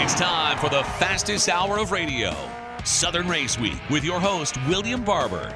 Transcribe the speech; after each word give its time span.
It's 0.00 0.14
time 0.14 0.56
for 0.58 0.68
the 0.70 0.84
fastest 1.00 1.48
hour 1.48 1.78
of 1.80 1.90
radio, 1.90 2.32
Southern 2.84 3.26
Race 3.26 3.58
Week, 3.58 3.76
with 3.90 4.04
your 4.04 4.20
host, 4.20 4.56
William 4.68 5.02
Barber. 5.02 5.52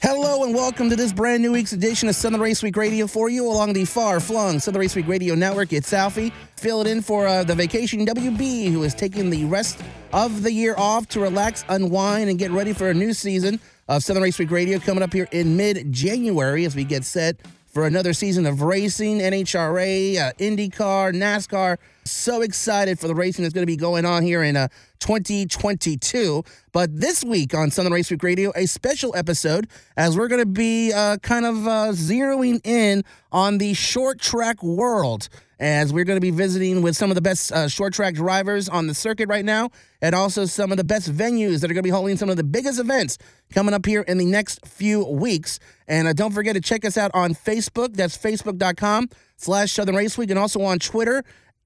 Hello 0.00 0.44
and 0.44 0.54
welcome 0.54 0.88
to 0.88 0.94
this 0.94 1.12
brand 1.12 1.42
new 1.42 1.50
week's 1.50 1.72
edition 1.72 2.08
of 2.08 2.14
Southern 2.14 2.40
Race 2.40 2.62
Week 2.62 2.76
Radio 2.76 3.08
for 3.08 3.28
you 3.28 3.44
along 3.44 3.72
the 3.72 3.84
far-flung 3.84 4.60
Southern 4.60 4.82
Race 4.82 4.94
Week 4.94 5.08
Radio 5.08 5.34
Network. 5.34 5.72
It's 5.72 5.92
Alfie, 5.92 6.32
filling 6.56 6.86
in 6.86 7.02
for 7.02 7.26
uh, 7.26 7.42
the 7.42 7.56
vacation 7.56 8.06
WB, 8.06 8.70
who 8.70 8.84
is 8.84 8.94
taking 8.94 9.28
the 9.28 9.44
rest 9.46 9.82
of 10.12 10.44
the 10.44 10.52
year 10.52 10.76
off 10.78 11.08
to 11.08 11.18
relax, 11.18 11.64
unwind, 11.68 12.30
and 12.30 12.38
get 12.38 12.52
ready 12.52 12.72
for 12.72 12.88
a 12.90 12.94
new 12.94 13.12
season 13.12 13.58
of 13.88 14.04
Southern 14.04 14.22
Race 14.22 14.38
Week 14.38 14.52
Radio 14.52 14.78
coming 14.78 15.02
up 15.02 15.12
here 15.12 15.26
in 15.32 15.56
mid-January 15.56 16.64
as 16.64 16.76
we 16.76 16.84
get 16.84 17.02
set 17.02 17.34
for 17.72 17.86
another 17.86 18.12
season 18.12 18.44
of 18.44 18.60
racing, 18.60 19.18
NHRA, 19.20 20.18
uh, 20.18 20.32
IndyCar, 20.38 21.14
NASCAR. 21.14 21.78
So 22.04 22.42
excited 22.42 22.98
for 22.98 23.06
the 23.06 23.14
racing 23.14 23.44
that's 23.44 23.54
going 23.54 23.62
to 23.62 23.66
be 23.66 23.76
going 23.76 24.04
on 24.04 24.24
here 24.24 24.42
in 24.42 24.56
uh, 24.56 24.68
2022. 24.98 26.42
But 26.72 27.00
this 27.00 27.24
week 27.24 27.54
on 27.54 27.70
Southern 27.70 27.92
Race 27.92 28.10
Week 28.10 28.22
Radio, 28.22 28.52
a 28.56 28.66
special 28.66 29.14
episode 29.14 29.68
as 29.96 30.16
we're 30.16 30.28
going 30.28 30.40
to 30.40 30.46
be 30.46 30.92
uh, 30.92 31.18
kind 31.18 31.46
of 31.46 31.66
uh, 31.66 31.92
zeroing 31.92 32.60
in 32.66 33.04
on 33.30 33.58
the 33.58 33.74
short 33.74 34.18
track 34.18 34.62
world 34.62 35.28
as 35.62 35.92
we're 35.92 36.04
going 36.04 36.16
to 36.16 36.20
be 36.20 36.32
visiting 36.32 36.82
with 36.82 36.96
some 36.96 37.12
of 37.12 37.14
the 37.14 37.20
best 37.20 37.52
uh, 37.52 37.68
short 37.68 37.94
track 37.94 38.14
drivers 38.14 38.68
on 38.68 38.88
the 38.88 38.94
circuit 38.94 39.28
right 39.28 39.44
now, 39.44 39.70
and 40.00 40.12
also 40.12 40.44
some 40.44 40.72
of 40.72 40.76
the 40.76 40.82
best 40.82 41.08
venues 41.08 41.60
that 41.60 41.70
are 41.70 41.74
going 41.74 41.84
to 41.84 41.86
be 41.86 41.90
holding 41.90 42.16
some 42.16 42.28
of 42.28 42.36
the 42.36 42.42
biggest 42.42 42.80
events 42.80 43.16
coming 43.54 43.72
up 43.72 43.86
here 43.86 44.00
in 44.02 44.18
the 44.18 44.24
next 44.24 44.66
few 44.66 45.06
weeks. 45.06 45.60
And 45.86 46.08
uh, 46.08 46.14
don't 46.14 46.32
forget 46.32 46.56
to 46.56 46.60
check 46.60 46.84
us 46.84 46.98
out 46.98 47.12
on 47.14 47.32
Facebook. 47.34 47.94
That's 47.94 48.18
facebook.com 48.18 49.08
slash 49.36 49.70
Southern 49.72 49.94
Race 49.94 50.18
Week, 50.18 50.30
and 50.30 50.38
also 50.38 50.62
on 50.62 50.80
Twitter 50.80 51.22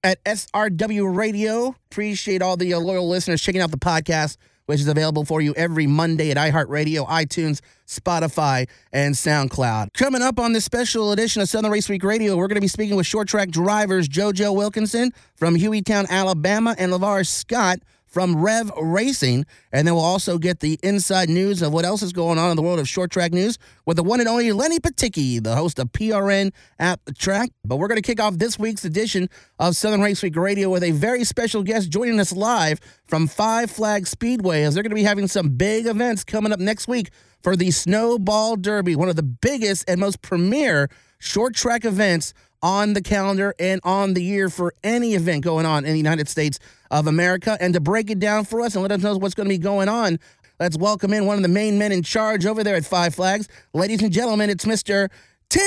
at 0.06 0.22
SRW 0.22 1.16
Radio. 1.16 1.74
Appreciate 1.90 2.40
all 2.40 2.56
the 2.56 2.72
uh, 2.74 2.78
loyal 2.78 3.08
listeners 3.08 3.42
checking 3.42 3.60
out 3.60 3.72
the 3.72 3.76
podcast 3.76 4.36
which 4.66 4.80
is 4.80 4.88
available 4.88 5.24
for 5.24 5.40
you 5.40 5.54
every 5.54 5.86
Monday 5.86 6.32
at 6.32 6.36
iHeartRadio, 6.36 7.06
iTunes, 7.06 7.60
Spotify, 7.86 8.68
and 8.92 9.14
SoundCloud. 9.14 9.92
Coming 9.94 10.22
up 10.22 10.40
on 10.40 10.52
this 10.52 10.64
special 10.64 11.12
edition 11.12 11.40
of 11.40 11.48
Southern 11.48 11.70
Race 11.70 11.88
Week 11.88 12.02
Radio, 12.02 12.36
we're 12.36 12.48
going 12.48 12.56
to 12.56 12.60
be 12.60 12.66
speaking 12.66 12.96
with 12.96 13.06
short 13.06 13.28
track 13.28 13.50
drivers 13.50 14.08
JoJo 14.08 14.56
Wilkinson 14.56 15.12
from 15.36 15.54
Hueytown, 15.54 16.08
Alabama, 16.08 16.74
and 16.78 16.92
LeVar 16.92 17.24
Scott 17.26 17.78
from 18.16 18.42
Rev 18.42 18.72
Racing. 18.80 19.44
And 19.72 19.86
then 19.86 19.94
we'll 19.94 20.02
also 20.02 20.38
get 20.38 20.60
the 20.60 20.80
inside 20.82 21.28
news 21.28 21.60
of 21.60 21.70
what 21.70 21.84
else 21.84 22.00
is 22.00 22.14
going 22.14 22.38
on 22.38 22.48
in 22.48 22.56
the 22.56 22.62
world 22.62 22.78
of 22.78 22.88
short 22.88 23.10
track 23.10 23.30
news 23.30 23.58
with 23.84 23.98
the 23.98 24.02
one 24.02 24.20
and 24.20 24.28
only 24.30 24.50
Lenny 24.52 24.78
Batycki, 24.78 25.44
the 25.44 25.54
host 25.54 25.78
of 25.78 25.92
PRN 25.92 26.50
at 26.78 27.04
the 27.04 27.12
track. 27.12 27.50
But 27.62 27.76
we're 27.76 27.88
going 27.88 28.00
to 28.00 28.06
kick 28.06 28.18
off 28.18 28.38
this 28.38 28.58
week's 28.58 28.86
edition 28.86 29.28
of 29.58 29.76
Southern 29.76 30.00
Race 30.00 30.22
Week 30.22 30.34
Radio 30.34 30.70
with 30.70 30.82
a 30.82 30.92
very 30.92 31.24
special 31.24 31.62
guest 31.62 31.90
joining 31.90 32.18
us 32.18 32.32
live 32.32 32.80
from 33.04 33.26
Five 33.26 33.70
Flag 33.70 34.06
Speedway 34.06 34.62
as 34.62 34.72
they're 34.72 34.82
going 34.82 34.92
to 34.92 34.96
be 34.96 35.02
having 35.02 35.28
some 35.28 35.50
big 35.50 35.84
events 35.84 36.24
coming 36.24 36.54
up 36.54 36.58
next 36.58 36.88
week 36.88 37.10
for 37.42 37.54
the 37.54 37.70
Snowball 37.70 38.56
Derby, 38.56 38.96
one 38.96 39.10
of 39.10 39.16
the 39.16 39.22
biggest 39.22 39.84
and 39.90 40.00
most 40.00 40.22
premier 40.22 40.88
short 41.18 41.54
track 41.54 41.84
events 41.84 42.32
on 42.62 42.92
the 42.92 43.02
calendar 43.02 43.54
and 43.58 43.80
on 43.84 44.14
the 44.14 44.22
year 44.22 44.48
for 44.48 44.74
any 44.82 45.14
event 45.14 45.44
going 45.44 45.66
on 45.66 45.84
in 45.84 45.92
the 45.92 45.98
United 45.98 46.28
States 46.28 46.58
of 46.90 47.06
America. 47.06 47.56
And 47.60 47.74
to 47.74 47.80
break 47.80 48.10
it 48.10 48.18
down 48.18 48.44
for 48.44 48.60
us 48.60 48.74
and 48.74 48.82
let 48.82 48.92
us 48.92 49.00
know 49.02 49.16
what's 49.16 49.34
going 49.34 49.48
to 49.48 49.54
be 49.54 49.58
going 49.58 49.88
on, 49.88 50.18
let's 50.60 50.76
welcome 50.76 51.12
in 51.12 51.26
one 51.26 51.36
of 51.36 51.42
the 51.42 51.48
main 51.48 51.78
men 51.78 51.92
in 51.92 52.02
charge 52.02 52.46
over 52.46 52.64
there 52.64 52.76
at 52.76 52.84
Five 52.84 53.14
Flags. 53.14 53.48
Ladies 53.72 54.02
and 54.02 54.12
gentlemen, 54.12 54.50
it's 54.50 54.64
Mr. 54.64 55.08
Tim 55.48 55.62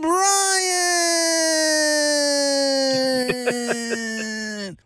Bryant. 0.00 0.38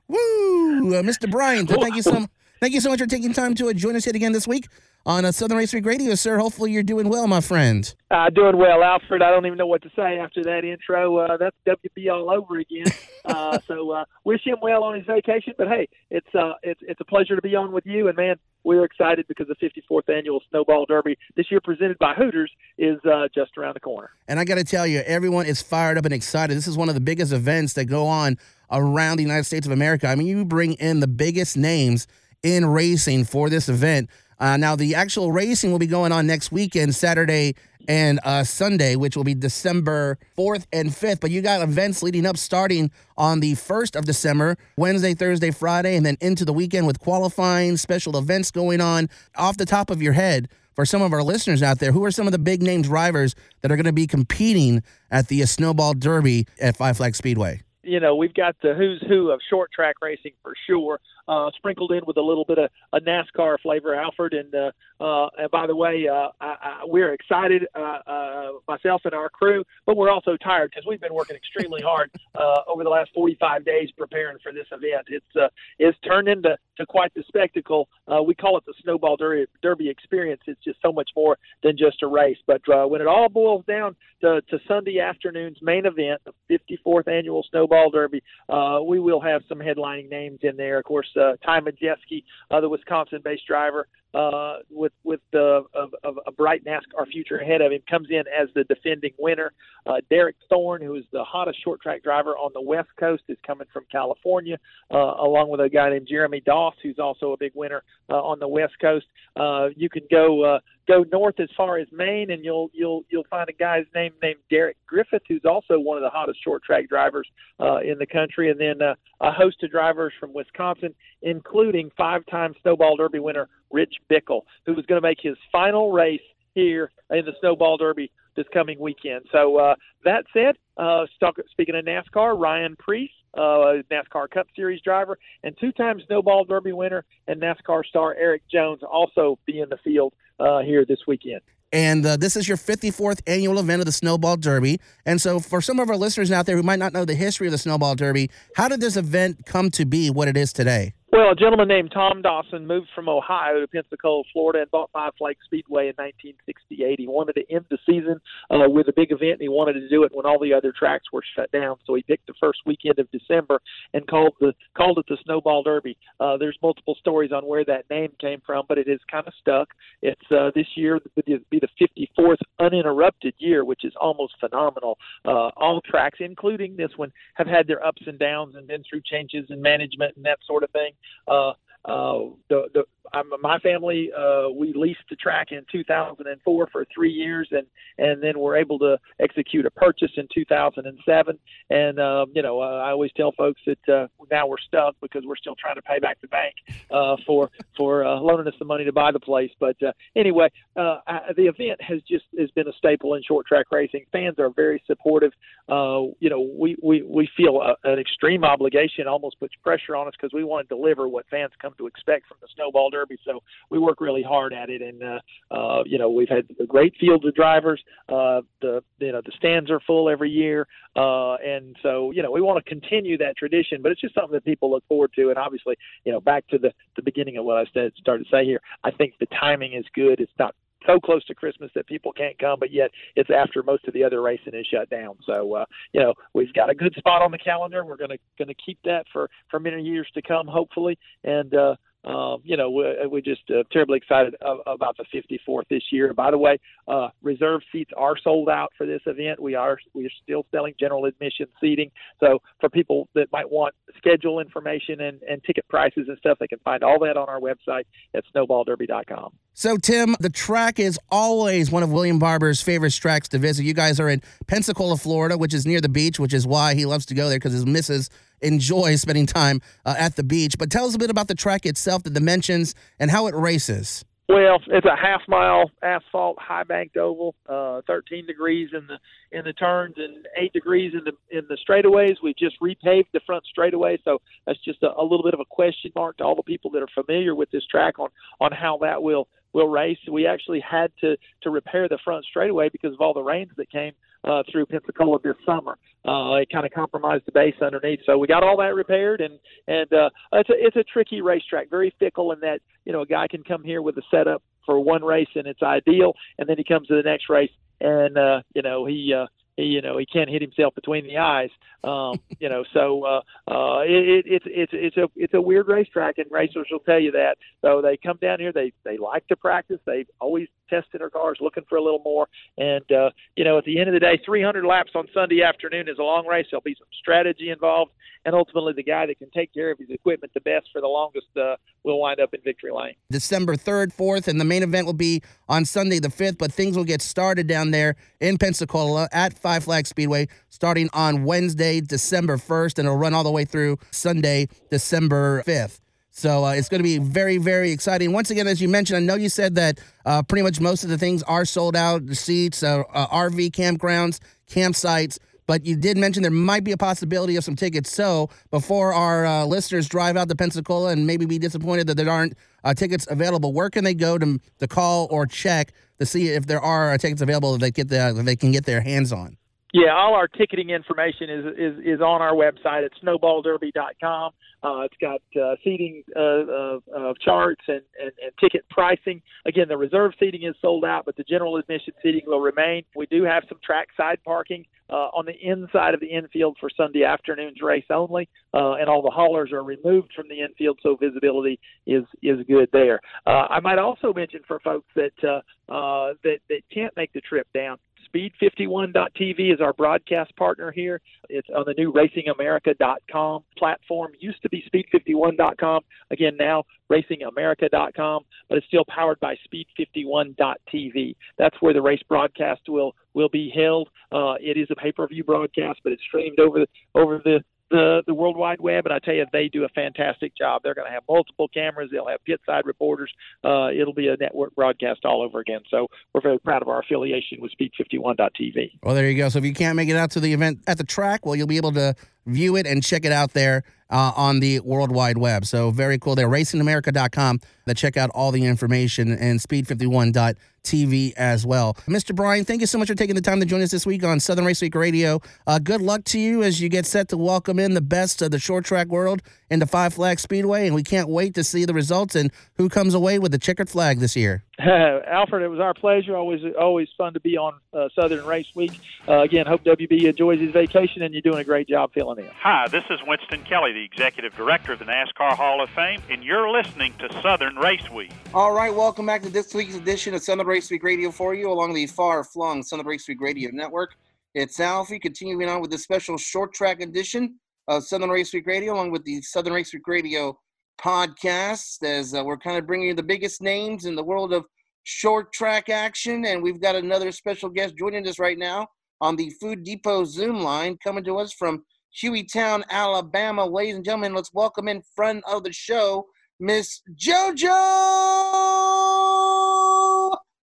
Woo! 0.08 0.96
Uh, 0.96 1.02
Mr. 1.02 1.30
Bryant, 1.30 1.68
thank 1.68 1.96
you 1.96 2.02
so 2.02 2.26
Thank 2.60 2.72
you 2.72 2.80
so 2.80 2.88
much 2.88 3.00
for 3.00 3.06
taking 3.06 3.34
time 3.34 3.54
to 3.56 3.74
join 3.74 3.96
us 3.96 4.06
yet 4.06 4.14
again 4.16 4.32
this 4.32 4.48
week 4.48 4.66
on 5.06 5.24
a 5.24 5.28
uh, 5.28 5.32
Southern 5.32 5.56
Race 5.56 5.72
Week 5.72 5.86
Radio, 5.86 6.16
sir. 6.16 6.36
Hopefully, 6.36 6.72
you're 6.72 6.82
doing 6.82 7.08
well, 7.08 7.28
my 7.28 7.40
friend. 7.40 7.94
Uh, 8.10 8.28
doing 8.28 8.56
well, 8.56 8.82
Alfred. 8.82 9.22
I 9.22 9.30
don't 9.30 9.46
even 9.46 9.56
know 9.56 9.68
what 9.68 9.82
to 9.82 9.90
say 9.94 10.18
after 10.18 10.42
that 10.42 10.64
intro. 10.64 11.18
Uh, 11.18 11.36
that's 11.36 11.56
WB 11.66 12.12
all 12.12 12.28
over 12.28 12.58
again. 12.58 12.86
uh, 13.24 13.58
so 13.68 13.92
uh, 13.92 14.04
wish 14.24 14.44
him 14.44 14.56
well 14.60 14.82
on 14.82 14.96
his 14.96 15.06
vacation. 15.06 15.54
But 15.56 15.68
hey, 15.68 15.88
it's 16.10 16.26
uh, 16.34 16.54
it's 16.64 16.80
it's 16.82 17.00
a 17.00 17.04
pleasure 17.04 17.36
to 17.36 17.42
be 17.42 17.54
on 17.54 17.70
with 17.70 17.86
you. 17.86 18.08
And 18.08 18.16
man, 18.16 18.34
we're 18.64 18.84
excited 18.84 19.26
because 19.28 19.46
the 19.46 19.54
54th 19.64 20.12
annual 20.12 20.42
Snowball 20.50 20.86
Derby 20.86 21.16
this 21.36 21.46
year, 21.52 21.60
presented 21.60 21.98
by 21.98 22.12
Hooters, 22.14 22.50
is 22.76 22.98
uh, 23.04 23.28
just 23.32 23.56
around 23.56 23.74
the 23.74 23.80
corner. 23.80 24.10
And 24.26 24.40
I 24.40 24.44
got 24.44 24.56
to 24.56 24.64
tell 24.64 24.88
you, 24.88 24.98
everyone 25.06 25.46
is 25.46 25.62
fired 25.62 25.98
up 25.98 26.04
and 26.04 26.12
excited. 26.12 26.56
This 26.56 26.66
is 26.66 26.76
one 26.76 26.88
of 26.88 26.96
the 26.96 27.00
biggest 27.00 27.32
events 27.32 27.74
that 27.74 27.84
go 27.84 28.06
on 28.06 28.38
around 28.72 29.18
the 29.18 29.22
United 29.22 29.44
States 29.44 29.66
of 29.66 29.72
America. 29.72 30.08
I 30.08 30.16
mean, 30.16 30.26
you 30.26 30.44
bring 30.44 30.72
in 30.74 30.98
the 30.98 31.06
biggest 31.06 31.56
names 31.56 32.08
in 32.42 32.66
racing 32.66 33.24
for 33.24 33.48
this 33.48 33.68
event. 33.68 34.10
Uh, 34.38 34.56
now, 34.56 34.76
the 34.76 34.94
actual 34.94 35.32
racing 35.32 35.72
will 35.72 35.78
be 35.78 35.86
going 35.86 36.12
on 36.12 36.26
next 36.26 36.52
weekend, 36.52 36.94
Saturday 36.94 37.54
and 37.88 38.20
uh, 38.24 38.44
Sunday, 38.44 38.96
which 38.96 39.16
will 39.16 39.24
be 39.24 39.34
December 39.34 40.18
4th 40.36 40.66
and 40.72 40.90
5th. 40.90 41.20
But 41.20 41.30
you 41.30 41.40
got 41.40 41.62
events 41.62 42.02
leading 42.02 42.26
up 42.26 42.36
starting 42.36 42.90
on 43.16 43.40
the 43.40 43.52
1st 43.52 43.96
of 43.96 44.04
December, 44.04 44.56
Wednesday, 44.76 45.14
Thursday, 45.14 45.50
Friday, 45.50 45.96
and 45.96 46.04
then 46.04 46.16
into 46.20 46.44
the 46.44 46.52
weekend 46.52 46.86
with 46.86 47.00
qualifying, 47.00 47.76
special 47.76 48.16
events 48.16 48.50
going 48.50 48.80
on. 48.80 49.08
Off 49.36 49.56
the 49.56 49.66
top 49.66 49.90
of 49.90 50.02
your 50.02 50.12
head, 50.12 50.48
for 50.74 50.84
some 50.84 51.00
of 51.00 51.12
our 51.12 51.22
listeners 51.22 51.62
out 51.62 51.78
there, 51.78 51.90
who 51.90 52.04
are 52.04 52.10
some 52.10 52.26
of 52.26 52.32
the 52.32 52.38
big 52.38 52.62
name 52.62 52.82
drivers 52.82 53.34
that 53.62 53.72
are 53.72 53.76
going 53.76 53.86
to 53.86 53.92
be 53.92 54.06
competing 54.06 54.82
at 55.10 55.28
the 55.28 55.44
Snowball 55.46 55.94
Derby 55.94 56.46
at 56.60 56.76
Five 56.76 56.98
Flag 56.98 57.16
Speedway? 57.16 57.62
You 57.86 58.00
know, 58.00 58.16
we've 58.16 58.34
got 58.34 58.56
the 58.62 58.74
who's 58.74 59.02
who 59.08 59.30
of 59.30 59.40
short 59.48 59.70
track 59.72 59.96
racing 60.02 60.32
for 60.42 60.54
sure 60.66 61.00
uh, 61.28 61.50
sprinkled 61.56 61.92
in 61.92 62.04
with 62.06 62.16
a 62.16 62.22
little 62.22 62.44
bit 62.44 62.58
of 62.58 62.70
a 62.92 63.00
NASCAR 63.00 63.58
flavor, 63.60 63.94
Alfred. 63.94 64.34
And 64.34 64.54
uh, 64.54 64.70
uh, 65.02 65.28
and 65.38 65.50
by 65.50 65.66
the 65.66 65.76
way, 65.76 66.08
uh, 66.08 66.28
I, 66.40 66.56
I, 66.62 66.80
we're 66.84 67.12
excited, 67.12 67.66
uh, 67.74 67.98
uh, 68.06 68.48
myself 68.66 69.02
and 69.04 69.14
our 69.14 69.28
crew, 69.28 69.64
but 69.84 69.96
we're 69.96 70.10
also 70.10 70.36
tired 70.36 70.70
because 70.70 70.86
we've 70.86 71.00
been 71.00 71.14
working 71.14 71.36
extremely 71.36 71.82
hard 71.82 72.10
uh, 72.34 72.62
over 72.66 72.82
the 72.84 72.90
last 72.90 73.10
45 73.14 73.64
days 73.64 73.90
preparing 73.96 74.38
for 74.42 74.52
this 74.52 74.66
event. 74.72 75.06
It's 75.08 75.36
uh, 75.36 75.48
it's 75.78 75.98
turned 76.00 76.28
into 76.28 76.56
to 76.76 76.86
quite 76.86 77.12
the 77.14 77.24
spectacle. 77.28 77.88
Uh, 78.06 78.22
we 78.22 78.34
call 78.34 78.56
it 78.56 78.64
the 78.66 78.74
Snowball 78.82 79.16
Derby, 79.16 79.46
Derby 79.62 79.88
experience. 79.88 80.40
It's 80.46 80.62
just 80.62 80.78
so 80.82 80.92
much 80.92 81.10
more 81.16 81.38
than 81.62 81.76
just 81.76 82.02
a 82.02 82.06
race. 82.06 82.38
But 82.46 82.62
uh, 82.72 82.86
when 82.86 83.00
it 83.00 83.06
all 83.06 83.28
boils 83.28 83.64
down 83.66 83.96
to, 84.20 84.40
to 84.42 84.58
Sunday 84.68 85.00
afternoon's 85.00 85.58
main 85.62 85.86
event, 85.86 86.22
the 86.24 86.58
54th 86.86 87.08
annual 87.08 87.44
Snowball 87.50 87.90
Derby, 87.90 88.22
uh, 88.48 88.80
we 88.86 89.00
will 89.00 89.20
have 89.20 89.42
some 89.48 89.58
headlining 89.58 90.10
names 90.10 90.40
in 90.42 90.56
there. 90.56 90.78
Of 90.78 90.84
course, 90.84 91.08
uh, 91.16 91.32
Ty 91.44 91.60
Majeski, 91.60 92.24
uh, 92.50 92.60
the 92.60 92.68
Wisconsin-based 92.68 93.46
driver, 93.46 93.88
uh, 94.14 94.58
with 94.70 94.92
with 95.04 95.20
the 95.32 95.62
of, 95.74 95.94
of 96.04 96.18
a 96.26 96.32
bright 96.32 96.64
NASCAR 96.64 97.06
future 97.10 97.38
ahead 97.38 97.60
of 97.60 97.72
him, 97.72 97.80
comes 97.88 98.08
in 98.10 98.24
as 98.28 98.48
the 98.54 98.64
defending 98.64 99.12
winner. 99.18 99.52
Uh, 99.86 99.96
Derek 100.10 100.36
Thorn, 100.48 100.82
who 100.82 100.94
is 100.94 101.04
the 101.12 101.24
hottest 101.24 101.62
short 101.62 101.80
track 101.80 102.02
driver 102.02 102.36
on 102.36 102.50
the 102.54 102.60
West 102.60 102.88
Coast, 102.98 103.22
is 103.28 103.38
coming 103.46 103.66
from 103.72 103.84
California, 103.90 104.58
uh, 104.92 104.96
along 104.96 105.48
with 105.48 105.60
a 105.60 105.68
guy 105.68 105.90
named 105.90 106.08
Jeremy 106.08 106.40
Doss, 106.40 106.74
who's 106.82 106.98
also 106.98 107.32
a 107.32 107.36
big 107.36 107.52
winner 107.54 107.82
uh, 108.10 108.14
on 108.14 108.38
the 108.38 108.48
West 108.48 108.74
Coast. 108.80 109.06
Uh, 109.36 109.68
you 109.76 109.88
can 109.88 110.02
go 110.10 110.44
uh, 110.44 110.60
go 110.86 111.04
north 111.12 111.38
as 111.40 111.48
far 111.56 111.78
as 111.78 111.86
Maine, 111.92 112.30
and 112.30 112.44
you'll 112.44 112.70
you'll 112.72 113.04
you'll 113.10 113.26
find 113.28 113.48
a 113.48 113.52
guy's 113.52 113.84
name 113.94 114.12
named 114.22 114.38
Derek 114.50 114.76
Griffith, 114.86 115.22
who's 115.28 115.44
also 115.44 115.78
one 115.78 115.96
of 115.96 116.02
the 116.02 116.10
hottest 116.10 116.42
short 116.42 116.62
track 116.62 116.88
drivers 116.88 117.28
uh, 117.60 117.78
in 117.78 117.98
the 117.98 118.06
country, 118.06 118.50
and 118.50 118.60
then 118.60 118.80
uh, 118.80 118.94
a 119.20 119.32
host 119.32 119.62
of 119.62 119.70
drivers 119.70 120.12
from 120.18 120.32
Wisconsin, 120.32 120.94
including 121.22 121.90
five-time 121.96 122.54
Snowball 122.62 122.96
Derby 122.96 123.18
winner 123.18 123.48
Rich 123.70 123.94
Bickle, 124.10 124.42
who 124.64 124.74
was 124.74 124.86
going 124.86 125.00
to 125.00 125.06
make 125.06 125.18
his 125.20 125.36
final 125.52 125.92
race 125.92 126.20
here 126.54 126.90
in 127.10 127.24
the 127.24 127.32
Snowball 127.40 127.76
Derby 127.76 128.10
this 128.36 128.46
coming 128.52 128.78
weekend. 128.78 129.24
So 129.32 129.56
uh, 129.56 129.74
that 130.04 130.24
said, 130.32 130.56
uh, 130.76 131.06
speaking 131.50 131.74
of 131.74 131.84
NASCAR, 131.84 132.38
Ryan 132.38 132.76
Preece, 132.76 133.10
uh, 133.34 133.82
NASCAR 133.90 134.30
Cup 134.30 134.46
Series 134.54 134.80
driver, 134.82 135.18
and 135.42 135.56
two-time 135.58 136.00
Snowball 136.06 136.44
Derby 136.44 136.72
winner 136.72 137.04
and 137.26 137.40
NASCAR 137.40 137.84
star 137.84 138.14
Erik 138.14 138.42
Jones 138.50 138.80
also 138.82 139.38
be 139.46 139.60
in 139.60 139.68
the 139.68 139.78
field 139.78 140.14
uh, 140.38 140.60
here 140.60 140.84
this 140.84 141.00
weekend. 141.06 141.40
And 141.72 142.06
uh, 142.06 142.16
this 142.16 142.36
is 142.36 142.46
your 142.46 142.56
54th 142.56 143.20
annual 143.26 143.58
event 143.58 143.80
of 143.80 143.86
the 143.86 143.92
Snowball 143.92 144.36
Derby. 144.36 144.80
And 145.04 145.20
so, 145.20 145.40
for 145.40 145.60
some 145.60 145.80
of 145.80 145.90
our 145.90 145.96
listeners 145.96 146.30
out 146.30 146.46
there 146.46 146.56
who 146.56 146.62
might 146.62 146.78
not 146.78 146.92
know 146.92 147.04
the 147.04 147.14
history 147.14 147.48
of 147.48 147.50
the 147.50 147.58
Snowball 147.58 147.96
Derby, 147.96 148.30
how 148.54 148.68
did 148.68 148.80
this 148.80 148.96
event 148.96 149.44
come 149.46 149.70
to 149.72 149.84
be 149.84 150.08
what 150.08 150.28
it 150.28 150.36
is 150.36 150.52
today? 150.52 150.94
Well, 151.16 151.32
a 151.32 151.34
gentleman 151.34 151.68
named 151.68 151.92
Tom 151.94 152.20
Dawson 152.20 152.66
moved 152.66 152.88
from 152.94 153.08
Ohio 153.08 153.58
to 153.58 153.66
Pensacola, 153.66 154.22
Florida, 154.34 154.60
and 154.60 154.70
bought 154.70 154.90
Five 154.92 155.12
Flags 155.16 155.38
Speedway 155.46 155.84
in 155.84 155.94
1968. 155.96 157.00
He 157.00 157.08
wanted 157.08 157.32
to 157.36 157.50
end 157.50 157.64
the 157.70 157.78
season 157.86 158.20
uh, 158.50 158.68
with 158.68 158.88
a 158.88 158.92
big 158.94 159.12
event, 159.12 159.32
and 159.32 159.40
he 159.40 159.48
wanted 159.48 159.80
to 159.80 159.88
do 159.88 160.04
it 160.04 160.12
when 160.14 160.26
all 160.26 160.38
the 160.38 160.52
other 160.52 160.74
tracks 160.78 161.04
were 161.14 161.22
shut 161.34 161.50
down. 161.52 161.76
So 161.86 161.94
he 161.94 162.02
picked 162.02 162.26
the 162.26 162.34
first 162.38 162.58
weekend 162.66 162.98
of 162.98 163.10
December 163.12 163.62
and 163.94 164.06
called 164.06 164.34
the 164.40 164.52
called 164.76 164.98
it 164.98 165.06
the 165.08 165.16
Snowball 165.24 165.62
Derby. 165.62 165.96
Uh, 166.20 166.36
there's 166.36 166.58
multiple 166.62 166.94
stories 167.00 167.32
on 167.32 167.46
where 167.46 167.64
that 167.64 167.88
name 167.88 168.12
came 168.20 168.42
from, 168.44 168.66
but 168.68 168.76
it 168.76 168.86
has 168.86 169.00
kind 169.10 169.26
of 169.26 169.32
stuck. 169.40 169.68
It's 170.02 170.20
uh, 170.30 170.50
this 170.54 170.68
year 170.74 171.00
would 171.16 171.24
be 171.24 171.60
the 171.60 171.88
54th 172.20 172.42
uninterrupted 172.60 173.32
year, 173.38 173.64
which 173.64 173.86
is 173.86 173.94
almost 173.98 174.34
phenomenal. 174.38 174.98
Uh, 175.24 175.48
all 175.56 175.80
tracks, 175.80 176.18
including 176.20 176.76
this 176.76 176.90
one, 176.96 177.10
have 177.36 177.46
had 177.46 177.66
their 177.66 177.82
ups 177.82 178.02
and 178.06 178.18
downs 178.18 178.54
and 178.54 178.66
been 178.66 178.84
through 178.84 179.00
changes 179.10 179.46
in 179.48 179.62
management 179.62 180.14
and 180.16 180.24
that 180.26 180.40
sort 180.46 180.62
of 180.62 180.70
thing. 180.72 180.92
Uh, 181.28 181.52
uh, 181.86 182.30
the, 182.48 182.68
the 182.74 182.84
I'm, 183.12 183.30
my 183.40 183.58
family 183.58 184.10
uh, 184.16 184.48
we 184.50 184.72
leased 184.74 185.04
the 185.10 185.16
track 185.16 185.48
in 185.52 185.64
2004 185.70 186.68
for 186.70 186.86
three 186.94 187.12
years, 187.12 187.48
and 187.50 187.66
and 187.98 188.22
then 188.22 188.38
we're 188.38 188.56
able 188.56 188.78
to 188.80 188.98
execute 189.20 189.66
a 189.66 189.70
purchase 189.70 190.10
in 190.16 190.26
2007. 190.34 191.38
And 191.70 192.00
um, 192.00 192.32
you 192.34 192.42
know, 192.42 192.60
uh, 192.60 192.82
I 192.84 192.90
always 192.90 193.10
tell 193.16 193.32
folks 193.32 193.60
that 193.66 193.88
uh, 193.88 194.06
now 194.30 194.46
we're 194.46 194.58
stuck 194.58 194.96
because 195.00 195.24
we're 195.24 195.36
still 195.36 195.54
trying 195.56 195.76
to 195.76 195.82
pay 195.82 195.98
back 195.98 196.20
the 196.20 196.28
bank 196.28 196.54
uh, 196.90 197.16
for 197.26 197.50
for 197.76 198.04
uh, 198.04 198.18
loaning 198.18 198.46
us 198.46 198.54
the 198.58 198.64
money 198.64 198.84
to 198.84 198.92
buy 198.92 199.12
the 199.12 199.20
place. 199.20 199.50
But 199.58 199.76
uh, 199.82 199.92
anyway, 200.14 200.50
uh, 200.76 200.98
I, 201.06 201.32
the 201.36 201.46
event 201.46 201.80
has 201.82 202.00
just 202.02 202.24
has 202.38 202.50
been 202.52 202.68
a 202.68 202.72
staple 202.72 203.14
in 203.14 203.22
short 203.22 203.46
track 203.46 203.66
racing. 203.70 204.04
Fans 204.12 204.38
are 204.38 204.50
very 204.50 204.82
supportive. 204.86 205.32
Uh, 205.68 206.12
you 206.20 206.30
know, 206.30 206.40
we 206.58 206.76
we 206.82 207.02
we 207.02 207.28
feel 207.36 207.60
a, 207.62 207.76
an 207.88 207.98
extreme 207.98 208.44
obligation, 208.44 209.06
almost 209.06 209.38
puts 209.38 209.54
pressure 209.62 209.96
on 209.96 210.06
us 210.08 210.14
because 210.20 210.32
we 210.32 210.44
want 210.44 210.68
to 210.68 210.74
deliver 210.74 211.08
what 211.08 211.24
fans 211.30 211.52
come 211.60 211.74
to 211.78 211.86
expect 211.86 212.26
from 212.28 212.38
the 212.40 212.48
Snowball 212.54 212.90
Derby. 212.90 213.18
So 213.24 213.42
we 213.70 213.78
work 213.78 214.00
really 214.00 214.22
hard 214.22 214.52
at 214.52 214.70
it, 214.70 214.82
and 214.82 215.02
uh, 215.02 215.54
uh, 215.54 215.82
you 215.84 215.98
know 215.98 216.10
we've 216.10 216.28
had 216.28 216.46
a 216.60 216.66
great 216.66 216.94
field 217.00 217.24
of 217.24 217.34
drivers. 217.34 217.82
Uh, 218.08 218.42
the 218.60 218.82
you 218.98 219.12
know 219.12 219.20
the 219.24 219.32
stands 219.36 219.70
are 219.70 219.80
full 219.80 220.08
every 220.08 220.30
year, 220.30 220.66
uh, 220.96 221.34
and 221.36 221.76
so 221.82 222.10
you 222.10 222.22
know 222.22 222.30
we 222.30 222.40
want 222.40 222.62
to 222.62 222.68
continue 222.68 223.18
that 223.18 223.36
tradition. 223.36 223.82
But 223.82 223.92
it's 223.92 224.00
just 224.00 224.14
something 224.14 224.32
that 224.32 224.44
people 224.44 224.70
look 224.70 224.86
forward 224.88 225.12
to, 225.16 225.30
and 225.30 225.38
obviously 225.38 225.76
you 226.04 226.12
know 226.12 226.20
back 226.20 226.46
to 226.48 226.58
the 226.58 226.72
the 226.96 227.02
beginning 227.02 227.36
of 227.36 227.44
what 227.44 227.58
I 227.58 227.64
said 227.72 227.92
started 227.96 228.24
to 228.24 228.30
say 228.30 228.44
here. 228.44 228.60
I 228.84 228.90
think 228.90 229.14
the 229.18 229.26
timing 229.26 229.74
is 229.74 229.84
good. 229.94 230.20
It's 230.20 230.32
not 230.38 230.54
so 230.86 230.98
close 231.00 231.24
to 231.26 231.34
Christmas 231.34 231.70
that 231.74 231.86
people 231.86 232.12
can't 232.12 232.38
come, 232.38 232.58
but 232.58 232.72
yet 232.72 232.90
it's 233.14 233.30
after 233.30 233.62
most 233.62 233.86
of 233.86 233.94
the 233.94 234.04
other 234.04 234.22
racing 234.22 234.54
is 234.54 234.66
shut 234.66 234.88
down. 234.90 235.16
So 235.26 235.54
uh, 235.54 235.64
you 235.92 236.00
know 236.00 236.14
we've 236.34 236.52
got 236.52 236.70
a 236.70 236.74
good 236.74 236.94
spot 236.96 237.22
on 237.22 237.30
the 237.30 237.38
calendar. 237.38 237.84
We're 237.84 237.96
gonna 237.96 238.18
gonna 238.38 238.54
keep 238.54 238.78
that 238.84 239.06
for 239.12 239.28
for 239.50 239.60
many 239.60 239.82
years 239.82 240.08
to 240.14 240.22
come, 240.22 240.46
hopefully. 240.46 240.98
And 241.24 241.54
uh, 241.54 241.76
um, 242.06 242.40
you 242.44 242.56
know, 242.56 242.70
we're, 242.70 243.08
we're 243.08 243.20
just 243.20 243.42
uh, 243.50 243.64
terribly 243.72 243.96
excited 243.98 244.34
about 244.40 244.96
the 244.96 245.04
54th 245.12 245.64
this 245.68 245.82
year. 245.90 246.14
By 246.14 246.30
the 246.30 246.38
way, 246.38 246.58
uh, 246.86 247.08
reserve 247.20 247.62
seats 247.72 247.90
are 247.96 248.16
sold 248.16 248.48
out 248.48 248.72
for 248.78 248.86
this 248.86 249.00
event. 249.06 249.42
We 249.42 249.56
are 249.56 249.76
we 249.92 250.06
are 250.06 250.10
still 250.22 250.46
selling 250.52 250.74
general 250.78 251.06
admission 251.06 251.46
seating. 251.60 251.90
So 252.20 252.40
for 252.60 252.68
people 252.68 253.08
that 253.14 253.26
might 253.32 253.50
want 253.50 253.74
schedule 253.96 254.38
information 254.38 255.00
and, 255.00 255.20
and 255.24 255.42
ticket 255.42 255.66
prices 255.68 256.04
and 256.06 256.16
stuff, 256.18 256.38
they 256.38 256.46
can 256.46 256.60
find 256.60 256.84
all 256.84 257.00
that 257.00 257.16
on 257.16 257.28
our 257.28 257.40
website 257.40 257.84
at 258.14 258.22
snowballderby.com. 258.32 259.32
So, 259.58 259.78
Tim, 259.78 260.14
the 260.20 260.28
track 260.28 260.78
is 260.78 261.00
always 261.10 261.70
one 261.70 261.82
of 261.82 261.90
William 261.90 262.18
Barber's 262.18 262.60
favorite 262.60 262.92
tracks 262.92 263.26
to 263.28 263.38
visit. 263.38 263.64
You 263.64 263.72
guys 263.72 263.98
are 263.98 264.10
in 264.10 264.20
Pensacola, 264.46 264.98
Florida, 264.98 265.38
which 265.38 265.54
is 265.54 265.64
near 265.64 265.80
the 265.80 265.88
beach, 265.88 266.20
which 266.20 266.34
is 266.34 266.46
why 266.46 266.74
he 266.74 266.84
loves 266.84 267.06
to 267.06 267.14
go 267.14 267.30
there 267.30 267.38
because 267.38 267.54
his 267.54 267.64
missus 267.64 268.10
enjoys 268.42 269.00
spending 269.00 269.24
time 269.24 269.62
uh, 269.86 269.94
at 269.96 270.14
the 270.16 270.22
beach. 270.22 270.58
But 270.58 270.70
tell 270.70 270.84
us 270.84 270.94
a 270.94 270.98
bit 270.98 271.08
about 271.08 271.28
the 271.28 271.34
track 271.34 271.64
itself, 271.64 272.02
the 272.02 272.10
dimensions, 272.10 272.74
and 273.00 273.10
how 273.10 273.28
it 273.28 273.34
races. 273.34 274.04
Well, 274.28 274.58
it's 274.66 274.86
a 274.86 274.96
half 274.96 275.22
mile 275.28 275.70
asphalt 275.82 276.36
high 276.40 276.64
banked 276.64 276.96
oval, 276.96 277.36
uh, 277.48 277.82
13 277.86 278.26
degrees 278.26 278.70
in 278.72 278.86
the 278.88 278.98
in 279.30 279.44
the 279.44 279.52
turns 279.52 279.94
and 279.98 280.26
eight 280.36 280.52
degrees 280.52 280.94
in 280.94 281.04
the 281.04 281.12
in 281.30 281.46
the 281.48 281.56
straightaways. 281.56 282.16
We 282.22 282.34
just 282.36 282.56
repaved 282.60 283.06
the 283.12 283.20
front 283.24 283.44
straightaway, 283.46 283.98
so 284.04 284.20
that's 284.44 284.62
just 284.64 284.82
a, 284.82 284.88
a 285.00 285.02
little 285.02 285.22
bit 285.22 285.32
of 285.32 285.40
a 285.40 285.44
question 285.44 285.92
mark 285.94 286.16
to 286.16 286.24
all 286.24 286.34
the 286.34 286.42
people 286.42 286.72
that 286.72 286.82
are 286.82 286.88
familiar 286.92 287.36
with 287.36 287.52
this 287.52 287.64
track 287.66 288.00
on 288.00 288.08
on 288.40 288.50
how 288.50 288.78
that 288.82 289.00
will 289.00 289.28
will 289.56 289.68
race. 289.68 289.98
We 290.10 290.26
actually 290.26 290.60
had 290.60 290.92
to 291.00 291.16
to 291.42 291.50
repair 291.50 291.88
the 291.88 291.98
front 292.04 292.24
straightaway 292.26 292.68
because 292.68 292.92
of 292.92 293.00
all 293.00 293.14
the 293.14 293.22
rains 293.22 293.50
that 293.56 293.70
came 293.70 293.92
uh, 294.22 294.42
through 294.52 294.66
Pensacola 294.66 295.18
this 295.24 295.34
summer. 295.46 295.78
Uh, 296.06 296.34
it 296.34 296.50
kind 296.52 296.66
of 296.66 296.72
compromised 296.72 297.24
the 297.26 297.32
base 297.32 297.54
underneath, 297.62 298.00
so 298.04 298.18
we 298.18 298.26
got 298.26 298.42
all 298.42 298.58
that 298.58 298.74
repaired, 298.74 299.20
and 299.20 299.38
and 299.66 299.90
uh, 299.92 300.10
it's 300.34 300.50
a 300.50 300.54
it's 300.58 300.76
a 300.76 300.84
tricky 300.84 301.22
racetrack, 301.22 301.70
very 301.70 301.92
fickle 301.98 302.32
in 302.32 302.40
that 302.40 302.60
you 302.84 302.92
know 302.92 303.00
a 303.00 303.06
guy 303.06 303.26
can 303.26 303.42
come 303.42 303.64
here 303.64 303.80
with 303.80 303.96
a 303.96 304.02
setup 304.10 304.42
for 304.66 304.78
one 304.78 305.02
race 305.02 305.28
and 305.34 305.46
it's 305.46 305.62
ideal, 305.62 306.12
and 306.38 306.48
then 306.48 306.58
he 306.58 306.64
comes 306.64 306.86
to 306.88 306.94
the 306.94 307.02
next 307.02 307.30
race 307.30 307.50
and 307.80 308.16
uh, 308.16 308.40
you 308.54 308.62
know 308.62 308.86
he 308.86 309.12
uh, 309.14 309.26
you 309.56 309.80
know 309.80 309.98
he 309.98 310.06
can't 310.06 310.28
hit 310.28 310.42
himself 310.42 310.74
between 310.74 311.04
the 311.04 311.18
eyes. 311.18 311.50
Um, 311.84 312.20
you 312.40 312.48
know, 312.48 312.64
so 312.72 313.04
uh, 313.04 313.20
uh, 313.50 313.80
it, 313.80 314.26
it, 314.26 314.26
it's 314.26 314.44
it's 314.48 314.72
it's 314.74 314.96
a 314.96 315.08
it's 315.16 315.34
a 315.34 315.40
weird 315.40 315.68
racetrack, 315.68 316.18
and 316.18 316.30
racers 316.30 316.68
will 316.70 316.80
tell 316.80 317.00
you 317.00 317.12
that. 317.12 317.36
So 317.62 317.80
they 317.82 317.96
come 317.96 318.18
down 318.20 318.40
here, 318.40 318.52
they 318.52 318.72
they 318.84 318.98
like 318.98 319.26
to 319.28 319.36
practice. 319.36 319.78
They've 319.84 320.08
always 320.20 320.48
testing 320.68 320.98
their 320.98 321.10
cars, 321.10 321.38
looking 321.40 321.64
for 321.68 321.76
a 321.76 321.82
little 321.82 322.02
more. 322.04 322.28
And 322.58 322.90
uh, 322.90 323.10
you 323.36 323.44
know, 323.44 323.58
at 323.58 323.64
the 323.64 323.78
end 323.78 323.88
of 323.88 323.94
the 323.94 324.00
day, 324.00 324.20
300 324.24 324.64
laps 324.64 324.92
on 324.94 325.06
Sunday 325.12 325.42
afternoon 325.42 325.88
is 325.88 325.98
a 325.98 326.02
long 326.02 326.26
race. 326.26 326.46
There'll 326.50 326.62
be 326.62 326.76
some 326.78 326.88
strategy 326.98 327.50
involved, 327.50 327.92
and 328.24 328.34
ultimately, 328.34 328.72
the 328.74 328.82
guy 328.82 329.06
that 329.06 329.18
can 329.18 329.30
take 329.30 329.52
care 329.52 329.70
of 329.70 329.78
his 329.78 329.90
equipment 329.90 330.32
the 330.34 330.40
best 330.40 330.66
for 330.72 330.80
the 330.80 330.88
longest 330.88 331.28
uh, 331.36 331.56
will 331.84 332.00
wind 332.00 332.20
up 332.20 332.34
in 332.34 332.40
victory 332.42 332.72
lane. 332.72 332.94
December 333.10 333.56
3rd, 333.56 333.94
4th, 333.94 334.28
and 334.28 334.40
the 334.40 334.44
main 334.44 334.62
event 334.62 334.86
will 334.86 334.92
be 334.92 335.22
on 335.48 335.64
Sunday 335.64 335.98
the 335.98 336.08
5th. 336.08 336.38
But 336.38 336.52
things 336.52 336.76
will 336.76 336.84
get 336.84 337.02
started 337.02 337.46
down 337.46 337.70
there 337.70 337.96
in 338.20 338.38
Pensacola 338.38 339.08
at 339.12 339.38
Five 339.38 339.64
Flag 339.64 339.86
Speedway 339.86 340.28
starting 340.56 340.88
on 340.92 341.24
Wednesday, 341.24 341.80
December 341.80 342.38
1st, 342.38 342.78
and 342.78 342.86
it'll 342.86 342.96
run 342.96 343.14
all 343.14 343.24
the 343.24 343.30
way 343.30 343.44
through 343.44 343.78
Sunday, 343.90 344.48
December 344.70 345.42
5th. 345.46 345.80
So 346.16 346.46
uh, 346.46 346.52
it's 346.52 346.70
going 346.70 346.78
to 346.78 346.82
be 346.82 346.96
very, 346.96 347.36
very 347.36 347.70
exciting. 347.72 348.10
Once 348.10 348.30
again, 348.30 348.46
as 348.46 348.58
you 348.58 348.70
mentioned, 348.70 348.96
I 348.96 349.00
know 349.00 349.16
you 349.16 349.28
said 349.28 349.54
that 349.56 349.80
uh, 350.06 350.22
pretty 350.22 350.42
much 350.42 350.60
most 350.60 350.82
of 350.82 350.88
the 350.88 350.96
things 350.96 351.22
are 351.24 351.44
sold 351.44 351.76
out 351.76 352.06
the 352.06 352.14
seats, 352.14 352.62
uh, 352.62 352.84
uh 352.94 353.06
RV 353.08 353.50
campgrounds, 353.50 354.18
campsites. 354.50 355.18
But 355.46 355.66
you 355.66 355.76
did 355.76 355.98
mention 355.98 356.22
there 356.22 356.30
might 356.30 356.64
be 356.64 356.72
a 356.72 356.76
possibility 356.78 357.36
of 357.36 357.44
some 357.44 357.54
tickets. 357.54 357.92
So 357.92 358.30
before 358.50 358.94
our 358.94 359.26
uh, 359.26 359.44
listeners 359.44 359.90
drive 359.90 360.16
out 360.16 360.30
to 360.30 360.34
Pensacola 360.34 360.88
and 360.88 361.06
maybe 361.06 361.26
be 361.26 361.38
disappointed 361.38 361.86
that 361.88 361.98
there 361.98 362.08
aren't 362.08 362.32
uh, 362.64 362.72
tickets 362.72 363.06
available, 363.10 363.52
where 363.52 363.68
can 363.68 363.84
they 363.84 363.94
go 363.94 364.16
to, 364.16 364.40
to 364.60 364.66
call 364.66 365.08
or 365.10 365.26
check 365.26 365.72
to 365.98 366.06
see 366.06 366.28
if 366.28 366.46
there 366.46 366.62
are 366.62 366.96
tickets 366.96 367.20
available 367.20 367.52
that 367.52 367.60
they, 367.60 367.70
get 367.70 367.88
the, 367.88 368.14
that 368.16 368.24
they 368.24 368.36
can 368.36 368.52
get 368.52 368.64
their 368.64 368.80
hands 368.80 369.12
on? 369.12 369.36
Yeah, 369.76 369.94
all 369.94 370.14
our 370.14 370.26
ticketing 370.26 370.70
information 370.70 371.28
is 371.28 371.44
is, 371.58 371.84
is 371.84 372.00
on 372.00 372.22
our 372.22 372.32
website 372.32 372.86
at 372.86 372.92
snowballderby.com. 373.04 374.32
Uh, 374.62 374.80
it's 374.80 374.96
got 375.02 375.20
uh, 375.38 375.54
seating 375.62 376.02
uh, 376.16 376.20
uh, 376.20 376.78
uh, 376.96 377.12
charts 377.22 377.60
and, 377.68 377.82
and, 378.00 378.10
and 378.22 378.32
ticket 378.40 378.66
pricing. 378.70 379.20
Again, 379.44 379.68
the 379.68 379.76
reserve 379.76 380.12
seating 380.18 380.44
is 380.44 380.54
sold 380.62 380.86
out, 380.86 381.04
but 381.04 381.14
the 381.16 381.24
general 381.24 381.58
admission 381.58 381.92
seating 382.02 382.22
will 382.26 382.40
remain. 382.40 382.84
We 382.96 383.04
do 383.04 383.22
have 383.24 383.42
some 383.50 383.58
trackside 383.62 384.24
parking 384.24 384.64
uh, 384.88 385.10
on 385.12 385.26
the 385.26 385.36
inside 385.46 385.92
of 385.92 386.00
the 386.00 386.06
infield 386.06 386.56
for 386.58 386.70
Sunday 386.74 387.04
afternoon's 387.04 387.60
race 387.60 387.84
only, 387.90 388.30
and 388.54 388.88
all 388.88 389.02
the 389.02 389.10
haulers 389.10 389.52
are 389.52 389.62
removed 389.62 390.10
from 390.16 390.26
the 390.30 390.40
infield, 390.40 390.78
so 390.82 390.96
visibility 390.96 391.60
is 391.86 392.04
is 392.22 392.38
good 392.48 392.70
there. 392.72 392.98
I 393.26 393.60
might 393.60 393.78
also 393.78 394.14
mention 394.14 394.40
for 394.48 394.58
folks 394.60 394.88
that 394.96 395.12
that 395.18 396.38
that 396.48 396.62
can't 396.72 396.96
make 396.96 397.12
the 397.12 397.20
trip 397.20 397.46
down. 397.52 397.76
Speed51.tv 398.14 399.54
is 399.54 399.60
our 399.60 399.72
broadcast 399.72 400.34
partner 400.36 400.70
here. 400.70 401.00
It's 401.28 401.48
on 401.54 401.64
the 401.66 401.74
new 401.74 401.92
RacingAmerica.com 401.92 403.44
platform. 403.58 404.12
Used 404.18 404.42
to 404.42 404.48
be 404.48 404.64
Speed51.com. 404.72 405.82
Again, 406.10 406.36
now 406.38 406.64
RacingAmerica.com, 406.90 408.22
but 408.48 408.58
it's 408.58 408.66
still 408.66 408.84
powered 408.88 409.18
by 409.20 409.36
Speed51.tv. 409.46 411.16
That's 411.38 411.56
where 411.60 411.74
the 411.74 411.82
race 411.82 412.02
broadcast 412.08 412.62
will 412.68 412.94
will 413.14 413.28
be 413.30 413.50
held. 413.54 413.88
Uh, 414.12 414.34
it 414.40 414.56
is 414.56 414.68
a 414.70 414.76
pay-per-view 414.76 415.24
broadcast, 415.24 415.80
but 415.82 415.92
it's 415.92 416.02
streamed 416.02 416.38
over 416.38 416.60
the 416.60 416.66
over 416.94 417.20
the 417.24 417.42
the 417.70 418.02
the 418.06 418.14
World 418.14 418.36
Wide 418.36 418.60
Web, 418.60 418.86
and 418.86 418.92
I 418.92 418.98
tell 418.98 419.14
you, 419.14 419.26
they 419.32 419.48
do 419.48 419.64
a 419.64 419.68
fantastic 419.68 420.36
job. 420.36 420.62
They're 420.62 420.74
going 420.74 420.86
to 420.86 420.92
have 420.92 421.02
multiple 421.08 421.48
cameras. 421.48 421.90
They'll 421.92 422.08
have 422.08 422.24
pit 422.24 422.40
side 422.46 422.66
reporters. 422.66 423.12
Uh, 423.44 423.68
it'll 423.68 423.94
be 423.94 424.08
a 424.08 424.16
network 424.16 424.54
broadcast 424.54 425.04
all 425.04 425.22
over 425.22 425.40
again. 425.40 425.60
So 425.70 425.88
we're 426.12 426.20
very 426.20 426.38
proud 426.38 426.62
of 426.62 426.68
our 426.68 426.80
affiliation 426.80 427.38
with 427.40 427.52
Speed51.tv. 427.58 428.78
Well, 428.82 428.94
there 428.94 429.08
you 429.08 429.16
go. 429.16 429.28
So 429.28 429.38
if 429.38 429.44
you 429.44 429.54
can't 429.54 429.76
make 429.76 429.88
it 429.88 429.96
out 429.96 430.10
to 430.12 430.20
the 430.20 430.32
event 430.32 430.60
at 430.66 430.78
the 430.78 430.84
track, 430.84 431.26
well, 431.26 431.34
you'll 431.34 431.46
be 431.46 431.56
able 431.56 431.72
to 431.72 431.94
view 432.26 432.56
it 432.56 432.66
and 432.66 432.82
check 432.82 433.04
it 433.04 433.12
out 433.12 433.32
there 433.32 433.62
uh, 433.90 434.12
on 434.16 434.40
the 434.40 434.60
World 434.60 434.90
Wide 434.90 435.18
Web. 435.18 435.44
So 435.46 435.70
very 435.70 435.98
cool 435.98 436.14
there. 436.14 436.28
RacingAmerica.com 436.28 437.40
to 437.66 437.74
check 437.74 437.96
out 437.96 438.10
all 438.10 438.32
the 438.32 438.44
information 438.44 439.12
and 439.12 439.40
Speed51.tv 439.40 441.12
as 441.16 441.46
well. 441.46 441.74
Mr. 441.86 442.14
Bryant, 442.14 442.46
thank 442.46 442.60
you 442.60 442.66
so 442.66 442.78
much 442.78 442.88
for 442.88 442.94
taking 442.94 443.14
the 443.14 443.20
time 443.20 443.40
to 443.40 443.46
join 443.46 443.62
us 443.62 443.70
this 443.70 443.86
week 443.86 444.04
on 444.04 444.20
Southern 444.20 444.44
Race 444.44 444.60
Week 444.60 444.74
Radio. 444.74 445.20
Uh, 445.46 445.58
good 445.58 445.80
luck 445.80 446.04
to 446.04 446.18
you 446.18 446.42
as 446.42 446.60
you 446.60 446.68
get 446.68 446.86
set 446.86 447.08
to 447.08 447.16
welcome 447.16 447.58
in 447.58 447.74
the 447.74 447.80
best 447.80 448.22
of 448.22 448.30
the 448.30 448.38
short 448.38 448.64
track 448.64 448.88
world 448.88 449.22
into 449.50 449.66
Five 449.66 449.94
Flag 449.94 450.18
Speedway, 450.18 450.66
and 450.66 450.74
we 450.74 450.82
can't 450.82 451.08
wait 451.08 451.34
to 451.34 451.44
see 451.44 451.64
the 451.64 451.74
results 451.74 452.16
and 452.16 452.32
who 452.56 452.68
comes 452.68 452.94
away 452.94 453.18
with 453.18 453.32
the 453.32 453.38
checkered 453.38 453.68
flag 453.68 454.00
this 454.00 454.16
year. 454.16 454.44
Alfred, 454.58 455.42
it 455.42 455.48
was 455.48 455.60
our 455.60 455.74
pleasure. 455.74 456.16
Always, 456.16 456.40
always 456.58 456.88
fun 456.96 457.14
to 457.14 457.20
be 457.20 457.36
on 457.36 457.54
uh, 457.72 457.88
Southern 457.94 458.24
Race 458.24 458.52
Week. 458.54 458.72
Uh, 459.06 459.20
again, 459.20 459.46
hope 459.46 459.62
WB 459.64 460.04
enjoys 460.04 460.40
his 460.40 460.50
vacation, 460.50 461.02
and 461.02 461.14
you're 461.14 461.22
doing 461.22 461.38
a 461.38 461.44
great 461.44 461.68
job 461.68 461.92
filling 461.92 462.15
in. 462.18 462.30
Hi, 462.40 462.68
this 462.68 462.84
is 462.90 462.98
Winston 463.06 463.42
Kelley, 463.44 463.72
the 463.72 463.84
Executive 463.84 464.34
Director 464.34 464.72
of 464.72 464.78
the 464.78 464.84
NASCAR 464.84 465.32
Hall 465.32 465.62
of 465.62 465.70
Fame, 465.70 466.02
and 466.10 466.22
you're 466.22 466.50
listening 466.50 466.94
to 466.98 467.22
Southern 467.22 467.56
Race 467.56 467.90
Week. 467.90 468.10
All 468.32 468.52
right, 468.52 468.74
welcome 468.74 469.06
back 469.06 469.22
to 469.22 469.30
this 469.30 469.52
week's 469.54 469.74
edition 469.74 470.14
of 470.14 470.22
Southern 470.22 470.46
Race 470.46 470.70
Week 470.70 470.82
Radio 470.82 471.10
for 471.10 471.34
you 471.34 471.50
along 471.50 471.74
the 471.74 471.86
far-flung 471.86 472.62
Southern 472.62 472.86
Race 472.86 473.06
Week 473.08 473.20
Radio 473.20 473.50
Network. 473.52 473.96
It's 474.34 474.60
Alfie 474.60 474.98
continuing 474.98 475.48
on 475.48 475.60
with 475.60 475.70
the 475.70 475.78
special 475.78 476.16
short 476.18 476.52
track 476.52 476.80
edition 476.80 477.38
of 477.68 477.84
Southern 477.84 478.10
Race 478.10 478.32
Week 478.32 478.46
Radio, 478.46 478.74
along 478.74 478.90
with 478.90 479.04
the 479.04 479.20
Southern 479.22 479.52
Race 479.52 479.72
Week 479.72 479.86
Radio 479.86 480.38
podcast, 480.80 481.82
as 481.82 482.14
uh, 482.14 482.22
we're 482.24 482.36
kind 482.36 482.58
of 482.58 482.66
bringing 482.66 482.88
you 482.88 482.94
the 482.94 483.02
biggest 483.02 483.42
names 483.42 483.86
in 483.86 483.94
the 483.94 484.04
world 484.04 484.32
of 484.32 484.44
short 484.84 485.32
track 485.32 485.68
action. 485.68 486.24
And 486.26 486.42
we've 486.42 486.60
got 486.60 486.76
another 486.76 487.12
special 487.12 487.48
guest 487.48 487.76
joining 487.76 488.06
us 488.06 488.18
right 488.18 488.38
now 488.38 488.68
on 489.00 489.16
the 489.16 489.30
Food 489.40 489.64
Depot 489.64 490.04
Zoom 490.04 490.40
line, 490.40 490.78
coming 490.82 491.04
to 491.04 491.18
us 491.18 491.32
from 491.32 491.64
Hueytown, 492.02 492.62
Alabama. 492.68 493.44
Ladies 493.46 493.76
and 493.76 493.84
gentlemen, 493.84 494.14
let's 494.14 494.34
welcome 494.34 494.68
in 494.68 494.82
front 494.94 495.24
of 495.26 495.44
the 495.44 495.52
show, 495.52 496.06
Miss 496.38 496.82
JoJo 496.94 497.46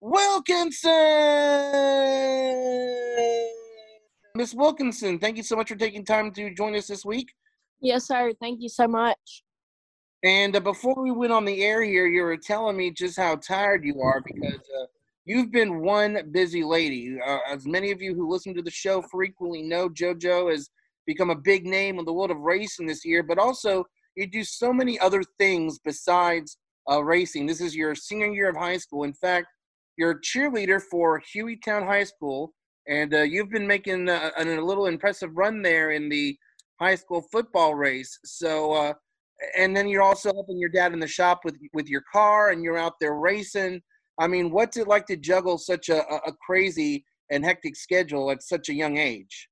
Wilkinson. 0.00 0.92
Miss 4.34 4.54
Wilkinson, 4.54 5.18
thank 5.18 5.38
you 5.38 5.42
so 5.42 5.56
much 5.56 5.70
for 5.70 5.76
taking 5.76 6.04
time 6.04 6.30
to 6.32 6.52
join 6.54 6.76
us 6.76 6.86
this 6.86 7.04
week. 7.04 7.28
Yes, 7.80 8.06
sir. 8.06 8.32
Thank 8.40 8.60
you 8.60 8.68
so 8.68 8.86
much. 8.86 9.42
And 10.22 10.54
uh, 10.54 10.60
before 10.60 11.02
we 11.02 11.12
went 11.12 11.32
on 11.32 11.46
the 11.46 11.64
air 11.64 11.82
here, 11.82 12.06
you 12.06 12.22
were 12.24 12.36
telling 12.36 12.76
me 12.76 12.90
just 12.90 13.16
how 13.16 13.36
tired 13.36 13.84
you 13.84 14.02
are 14.02 14.20
because 14.20 14.60
uh, 14.78 14.86
you've 15.24 15.50
been 15.50 15.80
one 15.80 16.30
busy 16.30 16.62
lady. 16.62 17.18
Uh, 17.24 17.38
as 17.48 17.66
many 17.66 17.90
of 17.90 18.02
you 18.02 18.14
who 18.14 18.28
listen 18.30 18.54
to 18.54 18.62
the 18.62 18.70
show 18.70 19.00
frequently 19.00 19.62
know, 19.62 19.88
JoJo 19.88 20.50
has 20.50 20.68
become 21.08 21.30
a 21.30 21.34
big 21.34 21.64
name 21.64 21.98
in 21.98 22.04
the 22.04 22.12
world 22.12 22.30
of 22.30 22.38
racing 22.40 22.86
this 22.86 23.02
year, 23.02 23.22
but 23.22 23.38
also 23.38 23.82
you 24.14 24.26
do 24.26 24.44
so 24.44 24.74
many 24.74 25.00
other 25.00 25.22
things 25.38 25.78
besides 25.82 26.58
uh, 26.88 27.02
racing. 27.02 27.46
This 27.46 27.62
is 27.62 27.74
your 27.74 27.94
senior 27.94 28.30
year 28.30 28.50
of 28.50 28.56
high 28.56 28.76
school. 28.76 29.04
In 29.04 29.14
fact, 29.14 29.46
you're 29.96 30.10
a 30.10 30.20
cheerleader 30.20 30.80
for 30.80 31.22
Hueytown 31.34 31.86
High 31.86 32.04
School, 32.04 32.52
and 32.86 33.14
uh, 33.14 33.22
you've 33.22 33.50
been 33.50 33.66
making 33.66 34.08
a, 34.10 34.30
a, 34.36 34.44
little 34.60 34.86
impressive 34.86 35.30
run 35.34 35.62
there 35.62 35.92
in 35.92 36.10
the 36.10 36.36
high 36.78 36.94
school 36.94 37.22
football 37.32 37.74
race. 37.74 38.18
So, 38.24 38.72
uh, 38.74 38.92
and 39.56 39.74
then 39.74 39.88
you're 39.88 40.02
also 40.02 40.32
helping 40.32 40.58
your 40.58 40.68
dad 40.68 40.92
in 40.92 41.00
the 41.00 41.08
shop 41.08 41.40
with 41.42 41.56
with 41.72 41.88
your 41.88 42.02
car, 42.12 42.50
and 42.50 42.62
you're 42.62 42.78
out 42.78 42.94
there 43.00 43.14
racing. 43.14 43.80
I 44.20 44.26
mean, 44.26 44.50
what's 44.50 44.76
it 44.76 44.88
like 44.88 45.06
to 45.06 45.16
juggle 45.16 45.56
such 45.56 45.88
a, 45.88 46.00
a 46.30 46.32
crazy 46.46 47.04
and 47.30 47.44
hectic 47.44 47.76
schedule 47.76 48.30
at 48.30 48.42
such 48.42 48.68
a 48.68 48.74
young 48.74 48.98
age? 48.98 49.47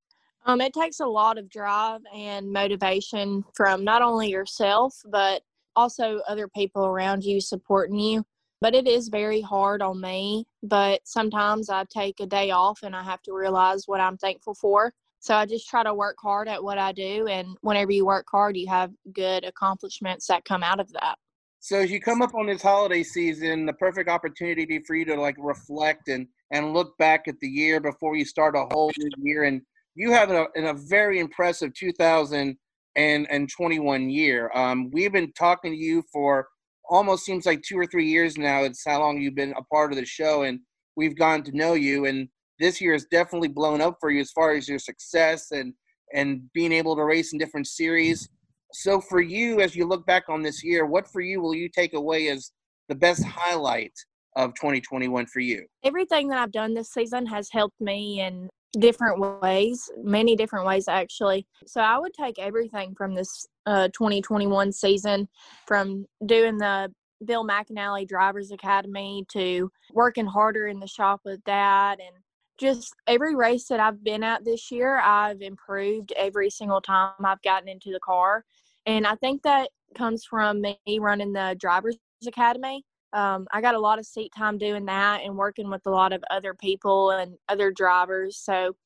Um, 0.47 0.61
it 0.61 0.73
takes 0.73 1.00
a 1.00 1.07
lot 1.07 1.38
of 1.38 1.50
drive 1.50 2.00
and 2.15 2.53
motivation 2.53 3.45
from 3.55 3.83
not 3.83 4.00
only 4.00 4.31
yourself, 4.31 4.95
but 5.11 5.43
also 5.75 6.21
other 6.29 6.47
people 6.47 6.87
around 6.87 7.25
you 7.25 7.41
supporting 7.41 7.99
you. 7.99 8.25
But 8.61 8.75
it 8.75 8.87
is 8.87 9.09
very 9.09 9.41
hard 9.41 9.83
on 9.83 10.00
me. 10.00 10.47
But 10.62 11.00
sometimes 11.05 11.69
I 11.69 11.85
take 11.91 12.21
a 12.21 12.26
day 12.26 12.53
off 12.53 12.85
and 12.85 12.95
I 12.95 13.03
have 13.03 13.23
to 13.23 13.33
realize 13.33 13.85
what 13.87 14.00
I'm 14.00 14.17
thankful 14.17 14.55
for. 14.55 14.93
So 15.19 15.35
I 15.35 15.47
just 15.47 15.69
try 15.69 15.83
to 15.83 15.93
work 15.93 16.17
hard 16.21 16.47
at 16.47 16.62
what 16.62 16.79
I 16.79 16.93
do. 16.93 17.26
And 17.26 17.57
whenever 17.62 17.91
you 17.91 18.07
work 18.07 18.26
hard, 18.31 18.57
you 18.57 18.69
have 18.69 18.93
good 19.12 19.45
accomplishments 19.45 20.29
that 20.29 20.45
come 20.45 20.62
out 20.62 20.79
of 20.79 20.91
that. 20.93 21.17
So 21.59 21.81
as 21.81 21.91
you 21.91 22.00
come 22.00 22.23
up 22.23 22.35
on 22.37 22.47
this 22.47 22.62
holiday 22.62 23.03
season, 23.03 23.67
the 23.67 23.73
perfect 23.73 24.09
opportunity 24.09 24.81
for 24.87 24.95
you 24.95 25.05
to 25.07 25.21
like 25.21 25.35
reflect 25.38 26.09
and 26.09 26.29
and 26.53 26.73
look 26.73 26.97
back 26.97 27.26
at 27.26 27.41
the 27.41 27.49
year 27.49 27.81
before 27.81 28.15
you 28.15 28.25
start 28.25 28.55
a 28.55 28.67
whole 28.71 28.93
new 28.97 29.11
year. 29.19 29.43
And 29.45 29.62
you 29.97 30.12
have 30.12 30.31
a, 30.31 30.47
a 30.55 30.75
very 30.75 31.19
impressive 31.19 31.75
2021 31.75 34.11
year. 34.11 34.50
Um, 34.55 34.91
we've 34.93 35.12
been 35.12 35.33
talking 35.33 35.73
to 35.73 35.76
you 35.76 36.05
for 36.12 36.47
almost 36.88 37.25
seems 37.25 37.47
like 37.47 37.62
two 37.62 37.76
or 37.79 37.87
three 37.87 38.07
years 38.07 38.37
now. 38.37 38.62
It's 38.62 38.85
how 38.87 39.00
long 39.00 39.21
you've 39.21 39.35
been 39.35 39.55
a 39.57 39.65
part 39.65 39.91
of 39.91 39.99
the 39.99 40.05
show, 40.05 40.43
and 40.43 40.61
we've 40.97 41.17
gotten 41.17 41.43
to 41.47 41.57
know 41.57 41.73
you. 41.73 42.05
And 42.05 42.29
this 42.61 42.81
year 42.81 42.93
has 42.93 43.07
definitely 43.11 43.49
blown 43.49 43.81
up 43.81 43.97
for 43.99 44.11
you 44.11 44.21
as 44.21 44.31
far 44.31 44.53
as 44.53 44.69
your 44.69 44.79
success 44.79 45.50
and 45.50 45.75
and 46.15 46.43
being 46.55 46.73
able 46.73 46.95
to 46.95 47.03
race 47.03 47.33
in 47.33 47.38
different 47.38 47.67
series. 47.67 48.29
So 48.73 49.00
for 49.00 49.21
you, 49.21 49.61
as 49.61 49.75
you 49.75 49.88
look 49.88 50.07
back 50.07 50.29
on 50.29 50.43
this 50.43 50.62
year, 50.62 50.87
what 50.87 51.09
for 51.09 51.21
you 51.21 51.41
will 51.41 51.55
you 51.55 51.69
take 51.69 51.95
away 51.95 52.29
as 52.29 52.53
the 52.88 52.95
best 52.95 53.25
highlight 53.25 53.93
of 54.37 54.55
2021 54.55 55.26
for 55.26 55.41
you? 55.41 55.67
Everything 55.83 56.29
that 56.29 56.38
I've 56.38 56.53
done 56.53 56.75
this 56.75 56.93
season 56.93 57.26
has 57.26 57.49
helped 57.50 57.81
me 57.81 58.21
in 58.21 58.49
different 58.73 59.40
ways, 59.40 59.90
many 60.02 60.37
different 60.37 60.66
ways 60.66 60.88
actually. 60.88 61.46
So 61.66 61.80
I 61.80 61.99
would 61.99 62.12
take 62.14 62.38
everything 62.38 62.94
from 62.94 63.14
this 63.14 63.46
uh, 63.66 63.88
2021 63.88 64.73
season, 64.73 65.28
from 65.66 66.06
doing 66.25 66.58
the 66.58 66.92
Bill 67.25 67.46
McAnally 67.46 68.06
Drivers 68.06 68.50
Academy 68.50 69.25
to 69.30 69.70
working 69.92 70.26
harder 70.26 70.66
in 70.66 70.80
the 70.80 70.87
shop 70.87 71.20
with 71.25 71.42
Dad, 71.44 71.99
and 72.00 72.16
just 72.58 72.94
every 73.06 73.35
race 73.35 73.66
that 73.68 73.80
I've 73.80 74.02
been 74.02 74.23
at 74.23 74.44
this 74.44 74.70
year, 74.70 74.99
I've 74.99 75.40
improved 75.40 76.12
every 76.16 76.50
single 76.50 76.80
time 76.80 77.12
I've 77.25 77.42
gotten 77.42 77.68
into 77.68 77.90
the 77.90 78.00
car, 78.00 78.44
and 78.85 79.06
I 79.06 79.14
think 79.16 79.42
that 79.42 79.70
comes 79.94 80.25
from 80.25 80.61
me 80.61 80.78
running 81.00 81.32
the 81.32 81.56
Drivers 81.58 81.96
Academy 82.26 82.85
um, 83.16 83.49
I 83.50 83.62
got 83.62 83.75
a 83.75 83.80
lot 83.80 83.99
of 83.99 84.04
seat 84.04 84.30
time 84.37 84.58
doing 84.58 84.85
that 84.85 85.23
and 85.23 85.35
working 85.35 85.70
with 85.70 85.80
a 85.87 85.90
lot 85.90 86.12
of 86.12 86.23
other 86.30 86.52
people 86.52 87.12
and 87.12 87.35
other 87.49 87.73
drivers. 87.73 88.37
So 88.37 88.76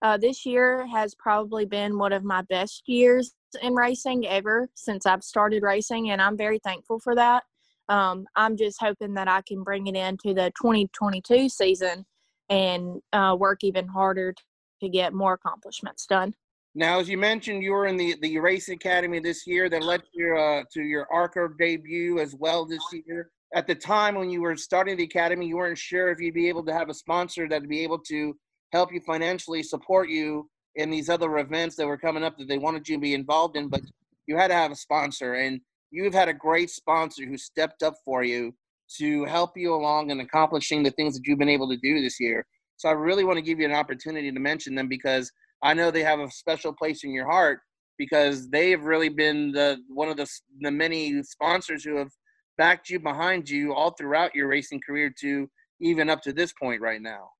uh, 0.00 0.16
this 0.16 0.46
year 0.46 0.86
has 0.86 1.14
probably 1.14 1.66
been 1.66 1.98
one 1.98 2.14
of 2.14 2.24
my 2.24 2.40
best 2.42 2.84
years 2.86 3.34
in 3.60 3.74
racing 3.74 4.26
ever 4.26 4.70
since 4.74 5.04
I've 5.04 5.22
started 5.22 5.62
racing, 5.62 6.10
and 6.10 6.22
I'm 6.22 6.38
very 6.38 6.58
thankful 6.64 6.98
for 6.98 7.14
that. 7.16 7.44
Um, 7.90 8.26
I'm 8.34 8.56
just 8.56 8.80
hoping 8.80 9.12
that 9.14 9.28
I 9.28 9.42
can 9.46 9.62
bring 9.62 9.86
it 9.88 9.94
into 9.94 10.32
the 10.32 10.50
2022 10.60 11.50
season 11.50 12.06
and 12.48 13.02
uh, 13.12 13.36
work 13.38 13.62
even 13.62 13.86
harder 13.86 14.34
to 14.80 14.88
get 14.88 15.12
more 15.12 15.34
accomplishments 15.34 16.06
done. 16.06 16.34
Now, 16.74 16.98
as 16.98 17.10
you 17.10 17.18
mentioned, 17.18 17.62
you 17.62 17.72
were 17.72 17.86
in 17.86 17.96
the, 17.98 18.16
the 18.22 18.38
Racing 18.38 18.76
Academy 18.76 19.20
this 19.20 19.46
year 19.46 19.68
that 19.68 19.82
led 19.82 20.02
you 20.14 20.36
uh, 20.36 20.62
to 20.72 20.82
your 20.82 21.06
ARCA 21.12 21.48
debut 21.58 22.18
as 22.18 22.34
well 22.34 22.64
this 22.64 22.82
year 23.06 23.30
at 23.54 23.66
the 23.66 23.74
time 23.74 24.14
when 24.14 24.30
you 24.30 24.42
were 24.42 24.56
starting 24.56 24.96
the 24.96 25.04
academy, 25.04 25.46
you 25.46 25.56
weren't 25.56 25.78
sure 25.78 26.10
if 26.10 26.20
you'd 26.20 26.34
be 26.34 26.48
able 26.48 26.64
to 26.64 26.72
have 26.72 26.88
a 26.88 26.94
sponsor 26.94 27.48
that'd 27.48 27.68
be 27.68 27.82
able 27.82 27.98
to 27.98 28.36
help 28.72 28.92
you 28.92 29.00
financially 29.00 29.62
support 29.62 30.08
you 30.08 30.48
in 30.74 30.90
these 30.90 31.08
other 31.08 31.38
events 31.38 31.76
that 31.76 31.86
were 31.86 31.96
coming 31.96 32.24
up 32.24 32.36
that 32.36 32.48
they 32.48 32.58
wanted 32.58 32.88
you 32.88 32.96
to 32.96 33.00
be 33.00 33.14
involved 33.14 33.56
in, 33.56 33.68
but 33.68 33.80
you 34.26 34.36
had 34.36 34.48
to 34.48 34.54
have 34.54 34.72
a 34.72 34.76
sponsor. 34.76 35.34
And 35.34 35.60
you've 35.90 36.12
had 36.12 36.28
a 36.28 36.34
great 36.34 36.70
sponsor 36.70 37.24
who 37.24 37.38
stepped 37.38 37.82
up 37.82 37.94
for 38.04 38.24
you 38.24 38.54
to 38.98 39.24
help 39.24 39.56
you 39.56 39.74
along 39.74 40.10
in 40.10 40.20
accomplishing 40.20 40.82
the 40.82 40.90
things 40.90 41.14
that 41.14 41.26
you've 41.26 41.38
been 41.38 41.48
able 41.48 41.68
to 41.68 41.76
do 41.76 42.00
this 42.00 42.20
year. 42.20 42.44
So 42.76 42.88
I 42.88 42.92
really 42.92 43.24
want 43.24 43.36
to 43.36 43.42
give 43.42 43.58
you 43.58 43.64
an 43.64 43.72
opportunity 43.72 44.30
to 44.30 44.40
mention 44.40 44.74
them 44.74 44.88
because 44.88 45.30
I 45.62 45.72
know 45.72 45.90
they 45.90 46.02
have 46.02 46.20
a 46.20 46.30
special 46.30 46.72
place 46.72 47.04
in 47.04 47.10
your 47.10 47.26
heart 47.26 47.60
because 47.98 48.50
they've 48.50 48.82
really 48.82 49.08
been 49.08 49.52
the 49.52 49.78
one 49.88 50.08
of 50.08 50.18
the 50.18 50.28
the 50.60 50.70
many 50.70 51.22
sponsors 51.22 51.82
who 51.82 51.96
have 51.96 52.10
backed 52.58 52.88
you 52.90 52.98
behind 53.00 53.48
you 53.48 53.74
all 53.74 53.90
throughout 53.90 54.34
your 54.34 54.48
racing 54.48 54.80
career 54.80 55.12
to 55.20 55.48
even 55.80 56.08
up 56.08 56.22
to 56.22 56.32
this 56.32 56.52
point 56.52 56.80
right 56.80 57.02
now. 57.02 57.30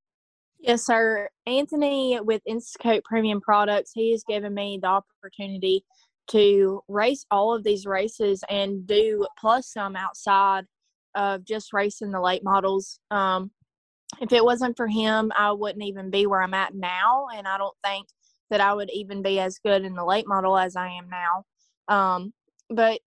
Yes, 0.59 0.85
sir. 0.85 1.29
Anthony 1.45 2.19
with 2.21 2.41
Instacoat 2.49 3.03
Premium 3.03 3.41
Products, 3.41 3.91
he 3.93 4.11
has 4.11 4.23
given 4.23 4.53
me 4.53 4.79
the 4.81 4.87
opportunity 4.87 5.83
to 6.31 6.81
race 6.87 7.25
all 7.31 7.53
of 7.55 7.63
these 7.63 7.85
races 7.85 8.43
and 8.49 8.85
do 8.85 9.25
plus 9.39 9.71
some 9.71 9.95
outside 9.95 10.65
of 11.15 11.45
just 11.45 11.73
racing 11.73 12.11
the 12.11 12.21
late 12.21 12.43
models. 12.43 12.99
Um, 13.11 13.51
if 14.19 14.31
it 14.31 14.43
wasn't 14.43 14.77
for 14.77 14.87
him, 14.87 15.31
I 15.37 15.51
wouldn't 15.51 15.83
even 15.83 16.09
be 16.09 16.27
where 16.27 16.41
I'm 16.41 16.53
at 16.53 16.75
now, 16.75 17.27
and 17.35 17.47
I 17.47 17.57
don't 17.57 17.75
think 17.83 18.07
that 18.49 18.61
I 18.61 18.73
would 18.73 18.89
even 18.91 19.21
be 19.21 19.39
as 19.39 19.59
good 19.59 19.83
in 19.83 19.93
the 19.93 20.05
late 20.05 20.27
model 20.27 20.57
as 20.57 20.75
I 20.75 20.87
am 20.87 21.09
now. 21.09 21.43
Um, 21.93 22.33
but 22.69 22.99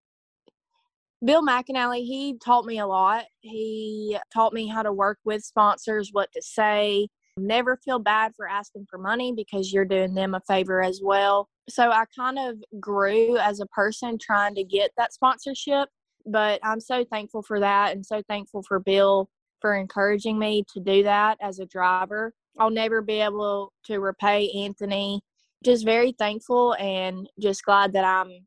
Bill 1.24 1.42
McAnally, 1.42 2.04
he 2.04 2.38
taught 2.42 2.64
me 2.64 2.78
a 2.78 2.86
lot. 2.86 3.24
He 3.40 4.16
taught 4.32 4.54
me 4.54 4.66
how 4.66 4.82
to 4.82 4.92
work 4.92 5.18
with 5.24 5.44
sponsors, 5.44 6.10
what 6.12 6.30
to 6.32 6.40
say. 6.40 7.08
Never 7.36 7.78
feel 7.84 7.98
bad 7.98 8.32
for 8.36 8.48
asking 8.48 8.86
for 8.88 8.98
money 8.98 9.32
because 9.36 9.72
you're 9.72 9.84
doing 9.84 10.14
them 10.14 10.34
a 10.34 10.40
favor 10.48 10.82
as 10.82 11.00
well. 11.02 11.48
so 11.68 11.90
I 11.90 12.04
kind 12.18 12.38
of 12.38 12.56
grew 12.80 13.36
as 13.36 13.60
a 13.60 13.66
person 13.66 14.18
trying 14.20 14.54
to 14.54 14.64
get 14.64 14.90
that 14.96 15.12
sponsorship. 15.12 15.88
But 16.26 16.60
I'm 16.62 16.80
so 16.80 17.04
thankful 17.04 17.42
for 17.42 17.60
that 17.60 17.92
and 17.92 18.04
so 18.04 18.22
thankful 18.28 18.62
for 18.62 18.80
Bill 18.80 19.28
for 19.60 19.74
encouraging 19.74 20.38
me 20.38 20.64
to 20.72 20.80
do 20.80 21.02
that 21.02 21.38
as 21.40 21.58
a 21.58 21.66
driver. 21.66 22.32
I'll 22.58 22.70
never 22.70 23.02
be 23.02 23.20
able 23.20 23.72
to 23.84 24.00
repay 24.00 24.50
Anthony. 24.50 25.20
Just 25.64 25.84
very 25.84 26.12
thankful 26.18 26.74
and 26.74 27.28
just 27.38 27.64
glad 27.64 27.92
that 27.92 28.04
I'm 28.04 28.46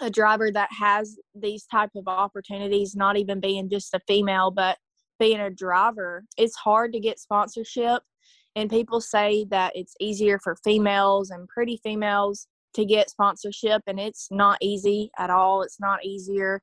a 0.00 0.10
driver 0.10 0.50
that 0.50 0.70
has 0.78 1.16
these 1.34 1.64
type 1.66 1.90
of 1.94 2.08
opportunities, 2.08 2.96
not 2.96 3.16
even 3.16 3.40
being 3.40 3.68
just 3.68 3.94
a 3.94 4.00
female, 4.06 4.50
but 4.50 4.78
being 5.18 5.40
a 5.40 5.50
driver. 5.50 6.24
It's 6.36 6.56
hard 6.56 6.92
to 6.92 7.00
get 7.00 7.18
sponsorship 7.18 8.02
and 8.56 8.68
people 8.68 9.00
say 9.00 9.46
that 9.50 9.72
it's 9.74 9.94
easier 10.00 10.38
for 10.38 10.56
females 10.64 11.30
and 11.30 11.48
pretty 11.48 11.80
females 11.82 12.48
to 12.74 12.84
get 12.84 13.10
sponsorship 13.10 13.82
and 13.86 14.00
it's 14.00 14.28
not 14.30 14.58
easy 14.60 15.10
at 15.18 15.30
all. 15.30 15.62
It's 15.62 15.80
not 15.80 16.04
easier 16.04 16.60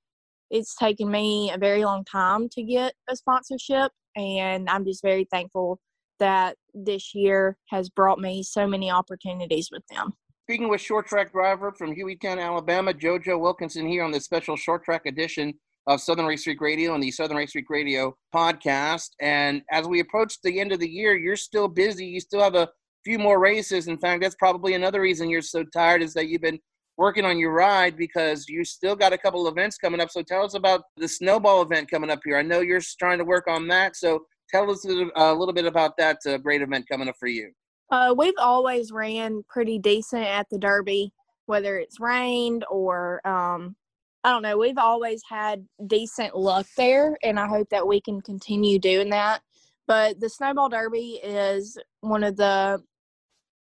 it's 0.49 0.75
taken 0.75 1.09
me 1.09 1.51
a 1.51 1.57
very 1.57 1.85
long 1.85 2.03
time 2.03 2.49
to 2.49 2.63
get 2.63 2.93
a 3.09 3.15
sponsorship 3.15 3.91
and 4.15 4.69
i'm 4.69 4.85
just 4.85 5.01
very 5.01 5.27
thankful 5.31 5.79
that 6.19 6.55
this 6.73 7.13
year 7.15 7.57
has 7.69 7.89
brought 7.89 8.19
me 8.19 8.43
so 8.43 8.67
many 8.67 8.91
opportunities 8.91 9.69
with 9.71 9.83
them 9.89 10.13
speaking 10.49 10.67
with 10.67 10.81
short 10.81 11.05
track 11.05 11.31
driver 11.31 11.71
from 11.71 11.95
hueytown 11.95 12.41
alabama 12.41 12.91
jojo 12.91 13.39
wilkinson 13.39 13.87
here 13.87 14.03
on 14.03 14.09
the 14.09 14.19
special 14.19 14.57
short 14.57 14.83
track 14.83 15.05
edition 15.05 15.53
of 15.85 16.01
southern 16.01 16.25
race 16.25 16.47
week 16.47 16.59
radio 16.59 16.95
and 16.95 17.03
the 17.03 17.11
southern 17.11 17.37
race 17.37 17.53
week 17.53 17.69
radio 17.69 18.11
podcast 18.33 19.09
and 19.21 19.61
as 19.71 19.85
we 19.85 19.99
approach 19.99 20.41
the 20.43 20.59
end 20.59 20.71
of 20.71 20.79
the 20.79 20.89
year 20.89 21.15
you're 21.15 21.35
still 21.35 21.67
busy 21.67 22.03
you 22.03 22.19
still 22.19 22.41
have 22.41 22.55
a 22.55 22.67
few 23.05 23.19
more 23.19 23.39
races 23.39 23.87
in 23.87 23.95
fact 23.99 24.23
that's 24.23 24.33
probably 24.39 24.73
another 24.73 25.01
reason 25.01 25.29
you're 25.29 25.39
so 25.39 25.63
tired 25.65 26.01
is 26.01 26.15
that 26.15 26.27
you've 26.27 26.41
been 26.41 26.57
working 26.97 27.25
on 27.25 27.37
your 27.37 27.53
ride 27.53 27.95
because 27.95 28.49
you 28.49 28.65
still 28.65 28.95
got 28.95 29.13
a 29.13 29.17
couple 29.17 29.47
events 29.47 29.77
coming 29.77 30.01
up. 30.01 30.11
So 30.11 30.21
tell 30.21 30.43
us 30.43 30.53
about 30.53 30.81
the 30.97 31.07
snowball 31.07 31.61
event 31.61 31.89
coming 31.89 32.09
up 32.09 32.19
here. 32.25 32.35
I 32.35 32.41
know 32.41 32.59
you're 32.59 32.81
trying 32.99 33.19
to 33.19 33.23
work 33.23 33.47
on 33.47 33.69
that. 33.69 33.95
So 33.95 34.25
tell 34.49 34.69
us 34.69 34.83
a 34.83 35.33
little 35.33 35.53
bit 35.53 35.65
about 35.65 35.95
that 35.97 36.17
uh, 36.27 36.39
great 36.39 36.61
event 36.61 36.87
coming 36.91 37.07
up 37.07 37.15
for 37.17 37.27
you. 37.27 37.53
Uh, 37.91 38.13
we've 38.15 38.37
always 38.37 38.91
ran 38.91 39.43
pretty 39.49 39.79
decent 39.79 40.23
at 40.23 40.47
the 40.49 40.59
Derby, 40.59 41.11
whether 41.47 41.77
it's 41.77 41.99
rained 41.99 42.63
or 42.69 43.25
um, 43.27 43.75
I 44.23 44.31
don't 44.31 44.43
know. 44.43 44.57
We've 44.57 44.77
always 44.77 45.21
had 45.27 45.65
decent 45.87 46.35
luck 46.35 46.67
there, 46.75 47.17
and 47.23 47.39
I 47.39 47.47
hope 47.47 47.69
that 47.69 47.87
we 47.87 48.01
can 48.01 48.21
continue 48.21 48.77
doing 48.77 49.09
that. 49.11 49.41
But 49.87 50.19
the 50.19 50.29
Snowball 50.29 50.69
Derby 50.69 51.19
is 51.23 51.77
one 52.01 52.23
of 52.23 52.35
the 52.35 52.83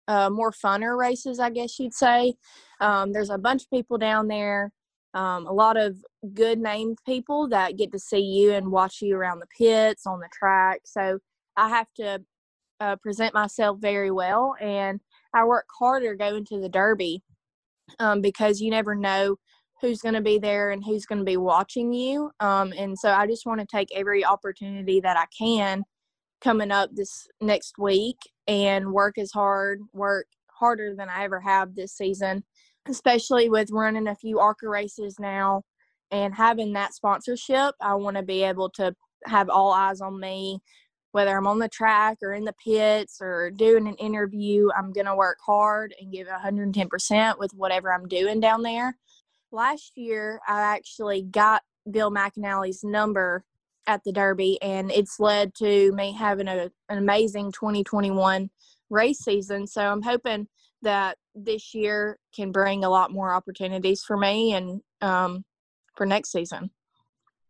uh, 0.08 0.30
more 0.30 0.52
funner 0.52 0.98
races, 0.98 1.40
I 1.40 1.52
guess 1.52 1.80
you'd 1.80 1.94
say. 1.94 2.34
Um, 2.82 3.14
there's 3.14 3.30
a 3.30 3.38
bunch 3.38 3.64
of 3.64 3.70
people 3.70 3.98
down 3.98 4.28
there, 4.28 4.72
um, 5.14 5.46
a 5.46 5.54
lot 5.54 5.78
of 5.78 6.04
good 6.34 6.60
named 6.60 6.98
people 7.06 7.48
that 7.50 7.78
get 7.78 7.92
to 7.92 8.00
see 8.00 8.20
you 8.20 8.52
and 8.52 8.72
watch 8.72 9.02
you 9.02 9.16
around 9.16 9.40
the 9.40 9.48
pits, 9.58 10.08
on 10.08 10.20
the 10.20 10.30
track. 10.34 10.82
So 10.84 11.20
I 11.56 11.70
have 11.70 11.88
to 11.98 12.22
uh, 12.80 12.96
present 12.98 13.34
myself 13.34 13.80
very 13.80 14.12
well, 14.12 14.56
and 14.60 15.00
I 15.34 15.46
work 15.46 15.66
harder 15.80 16.16
going 16.16 16.46
to 16.46 16.60
the 16.60 16.70
Derby 16.70 17.22
um, 18.00 18.22
because 18.22 18.62
you 18.62 18.72
never 18.72 18.96
know 18.96 19.38
who's 19.82 20.02
going 20.02 20.16
to 20.16 20.22
be 20.22 20.38
there 20.38 20.72
and 20.72 20.84
who's 20.84 21.06
going 21.06 21.20
to 21.20 21.26
be 21.26 21.38
watching 21.38 21.94
you. 21.94 22.32
Um, 22.40 22.74
and 22.78 22.98
so 22.98 23.12
I 23.12 23.28
just 23.28 23.46
want 23.46 23.62
to 23.62 23.66
take 23.66 23.88
every 23.96 24.26
opportunity 24.26 25.00
that 25.00 25.18
I 25.18 25.26
can 25.38 25.84
coming 26.42 26.72
up 26.72 26.90
this 26.94 27.28
next 27.42 27.78
week 27.78 28.18
and 28.48 28.92
work 28.92 29.18
as 29.18 29.32
hard, 29.32 29.80
work 29.94 30.28
harder 30.48 30.96
than 30.96 31.10
I 31.10 31.24
ever 31.24 31.40
have 31.40 31.76
this 31.76 31.94
season, 31.94 32.44
especially 32.88 33.50
with 33.50 33.72
running 33.72 34.08
a 34.08 34.16
few 34.16 34.40
ARCA 34.40 34.68
races 34.68 35.16
now 35.20 35.64
and 36.12 36.34
having 36.34 36.74
that 36.74 36.94
sponsorship. 36.94 37.76
I 37.82 37.96
want 37.96 38.18
to 38.18 38.24
be 38.24 38.44
able 38.44 38.70
to 38.72 38.94
have 39.26 39.50
all 39.50 39.72
eyes 39.72 40.02
on 40.02 40.20
me, 40.20 40.60
whether 41.12 41.36
I'm 41.36 41.48
on 41.48 41.60
the 41.60 41.70
track 41.70 42.18
or 42.22 42.34
in 42.34 42.46
the 42.46 42.56
pits 42.64 43.18
or 43.22 43.52
doing 43.52 43.88
an 43.88 43.96
interview. 43.96 44.70
I'm 44.78 44.92
going 44.92 45.08
to 45.08 45.16
work 45.16 45.38
hard 45.46 45.94
and 46.00 46.12
give 46.12 46.28
110% 46.28 47.40
with 47.40 47.52
whatever 47.54 47.92
I'm 47.92 48.08
doing 48.08 48.40
down 48.40 48.62
there. 48.62 48.96
Last 49.52 49.94
year, 49.96 50.40
I 50.48 50.62
actually 50.62 51.24
got 51.24 51.64
Bill 51.90 52.12
McAnally's 52.12 52.84
number 52.84 53.44
at 53.88 54.04
the 54.04 54.12
Derby, 54.12 54.62
and 54.62 54.92
it's 54.92 55.20
led 55.20 55.56
to 55.56 55.92
me 55.94 56.12
having 56.12 56.48
a, 56.48 56.70
an 56.90 56.98
amazing 57.00 57.52
2021 57.52 58.50
race 58.92 59.20
season. 59.20 59.66
So 59.66 59.82
I'm 59.82 60.04
hoping 60.04 60.48
that 60.84 61.18
this 61.34 61.74
year 61.74 62.20
can 62.36 62.52
bring 62.52 62.84
a 62.84 62.90
lot 62.90 63.12
more 63.12 63.34
opportunities 63.34 64.04
for 64.04 64.16
me 64.16 64.54
and 64.54 64.82
um, 65.02 65.44
for 65.96 66.06
next 66.06 66.32
season. 66.32 66.70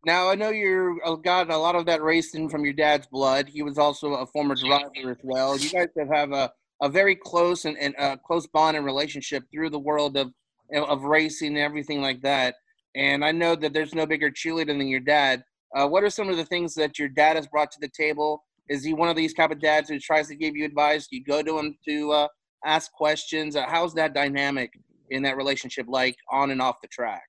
Now 0.06 0.30
I 0.30 0.36
know 0.36 0.50
you 0.50 1.00
uh, 1.06 1.16
got 1.16 1.50
a 1.50 1.58
lot 1.58 1.76
of 1.76 1.86
that 1.88 2.02
racing 2.02 2.50
from 2.50 2.64
your 2.64 2.74
dad's 2.74 3.08
blood. 3.08 3.50
He 3.50 3.64
was 3.64 3.78
also 3.78 4.14
a 4.14 4.26
former 4.26 4.56
driver 4.56 5.12
as 5.12 5.18
well. 5.24 5.58
You 5.58 5.70
guys 5.70 5.90
have, 5.98 6.10
have 6.10 6.32
a, 6.32 6.52
a 6.82 6.90
very 6.90 7.16
close 7.16 7.66
and, 7.66 7.78
and 7.78 7.94
a 8.00 8.18
close 8.18 8.48
bond 8.48 8.78
and 8.78 8.86
relationship 8.86 9.44
through 9.52 9.72
the 9.72 9.80
world 9.80 10.16
of 10.18 10.32
of 10.74 11.04
racing 11.04 11.50
and 11.50 11.58
everything 11.58 12.02
like 12.02 12.22
that. 12.22 12.56
And 12.96 13.24
I 13.24 13.32
know 13.32 13.56
that 13.56 13.74
there's 13.74 13.96
no 13.96 14.06
bigger 14.06 14.32
cheerleader 14.32 14.68
than 14.68 14.88
your 14.88 15.00
dad. 15.00 15.44
Uh, 15.76 15.88
what 15.88 16.04
are 16.04 16.10
some 16.10 16.30
of 16.30 16.38
the 16.38 16.46
things 16.46 16.74
that 16.76 16.98
your 16.98 17.10
dad 17.10 17.36
has 17.36 17.48
brought 17.48 17.72
to 17.72 17.80
the 17.80 17.90
table? 17.90 18.44
Is 18.70 18.84
he 18.84 18.94
one 18.94 19.10
of 19.10 19.16
these 19.16 19.34
type 19.34 19.52
of 19.52 19.60
dads 19.60 19.90
who 19.90 20.00
tries 20.00 20.28
to 20.28 20.36
give 20.36 20.56
you 20.56 20.66
advice? 20.66 21.08
You 21.12 21.24
go 21.24 21.42
to 21.42 21.60
him 21.60 21.76
to 21.88 22.12
uh, 22.12 22.28
ask 22.66 22.92
questions? 22.92 23.56
Uh, 23.56 23.66
how's 23.68 23.94
that 23.96 24.14
dynamic 24.14 24.72
in 25.10 25.24
that 25.24 25.38
relationship 25.38 25.86
like 25.88 26.16
on 26.32 26.52
and 26.52 26.62
off 26.62 26.82
the 26.82 26.88
track? 26.88 27.29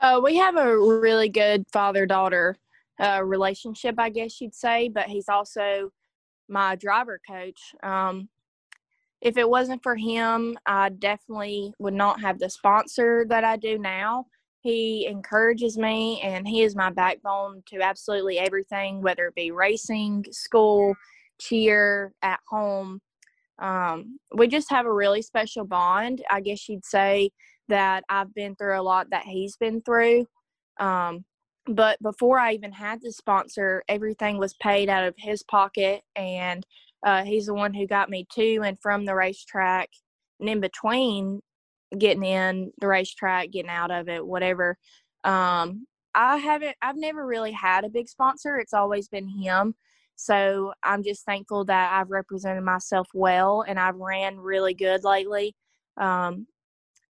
Uh, 0.00 0.20
we 0.22 0.36
have 0.36 0.56
a 0.56 0.78
really 0.78 1.28
good 1.28 1.64
father 1.72 2.06
daughter 2.06 2.56
uh, 3.00 3.20
relationship, 3.24 3.96
I 3.98 4.10
guess 4.10 4.40
you'd 4.40 4.54
say, 4.54 4.88
but 4.88 5.06
he's 5.06 5.28
also 5.28 5.90
my 6.48 6.76
driver 6.76 7.20
coach. 7.28 7.60
Um, 7.82 8.28
if 9.20 9.36
it 9.36 9.48
wasn't 9.48 9.82
for 9.82 9.96
him, 9.96 10.56
I 10.66 10.90
definitely 10.90 11.72
would 11.80 11.94
not 11.94 12.20
have 12.20 12.38
the 12.38 12.48
sponsor 12.48 13.26
that 13.28 13.42
I 13.42 13.56
do 13.56 13.78
now. 13.78 14.26
He 14.60 15.06
encourages 15.06 15.76
me 15.76 16.20
and 16.20 16.46
he 16.46 16.62
is 16.62 16.76
my 16.76 16.90
backbone 16.90 17.62
to 17.66 17.80
absolutely 17.80 18.38
everything, 18.38 19.02
whether 19.02 19.26
it 19.26 19.34
be 19.34 19.50
racing, 19.50 20.26
school, 20.30 20.94
cheer, 21.40 22.12
at 22.22 22.40
home. 22.48 23.00
Um, 23.58 24.20
we 24.36 24.46
just 24.46 24.70
have 24.70 24.86
a 24.86 24.92
really 24.92 25.22
special 25.22 25.64
bond. 25.64 26.22
I 26.30 26.40
guess 26.40 26.68
you'd 26.68 26.84
say 26.84 27.30
that 27.68 28.04
I've 28.08 28.34
been 28.34 28.56
through 28.56 28.80
a 28.80 28.82
lot 28.82 29.10
that 29.10 29.24
he's 29.24 29.56
been 29.56 29.82
through. 29.82 30.26
Um, 30.78 31.24
but 31.66 32.00
before 32.02 32.38
I 32.38 32.52
even 32.52 32.72
had 32.72 33.00
the 33.02 33.12
sponsor, 33.12 33.82
everything 33.88 34.38
was 34.38 34.54
paid 34.54 34.88
out 34.88 35.04
of 35.04 35.14
his 35.18 35.42
pocket, 35.42 36.02
and 36.16 36.64
uh, 37.04 37.24
he's 37.24 37.46
the 37.46 37.54
one 37.54 37.74
who 37.74 37.86
got 37.86 38.10
me 38.10 38.26
to 38.34 38.62
and 38.64 38.78
from 38.80 39.04
the 39.04 39.14
racetrack. 39.14 39.90
And 40.40 40.48
in 40.48 40.60
between, 40.60 41.40
getting 41.96 42.24
in 42.24 42.72
the 42.80 42.86
racetrack, 42.86 43.50
getting 43.50 43.70
out 43.70 43.90
of 43.90 44.08
it, 44.08 44.26
whatever. 44.26 44.76
Um, 45.24 45.86
I 46.14 46.36
haven't, 46.38 46.76
I've 46.82 46.96
never 46.96 47.26
really 47.26 47.52
had 47.52 47.84
a 47.84 47.90
big 47.90 48.08
sponsor. 48.08 48.56
It's 48.56 48.74
always 48.74 49.08
been 49.08 49.28
him. 49.28 49.74
So 50.16 50.72
I'm 50.82 51.02
just 51.04 51.24
thankful 51.24 51.64
that 51.66 51.92
I've 51.92 52.10
represented 52.10 52.64
myself 52.64 53.08
well 53.14 53.64
and 53.66 53.78
I've 53.78 53.96
ran 53.96 54.38
really 54.38 54.74
good 54.74 55.04
lately. 55.04 55.54
Um, 55.96 56.46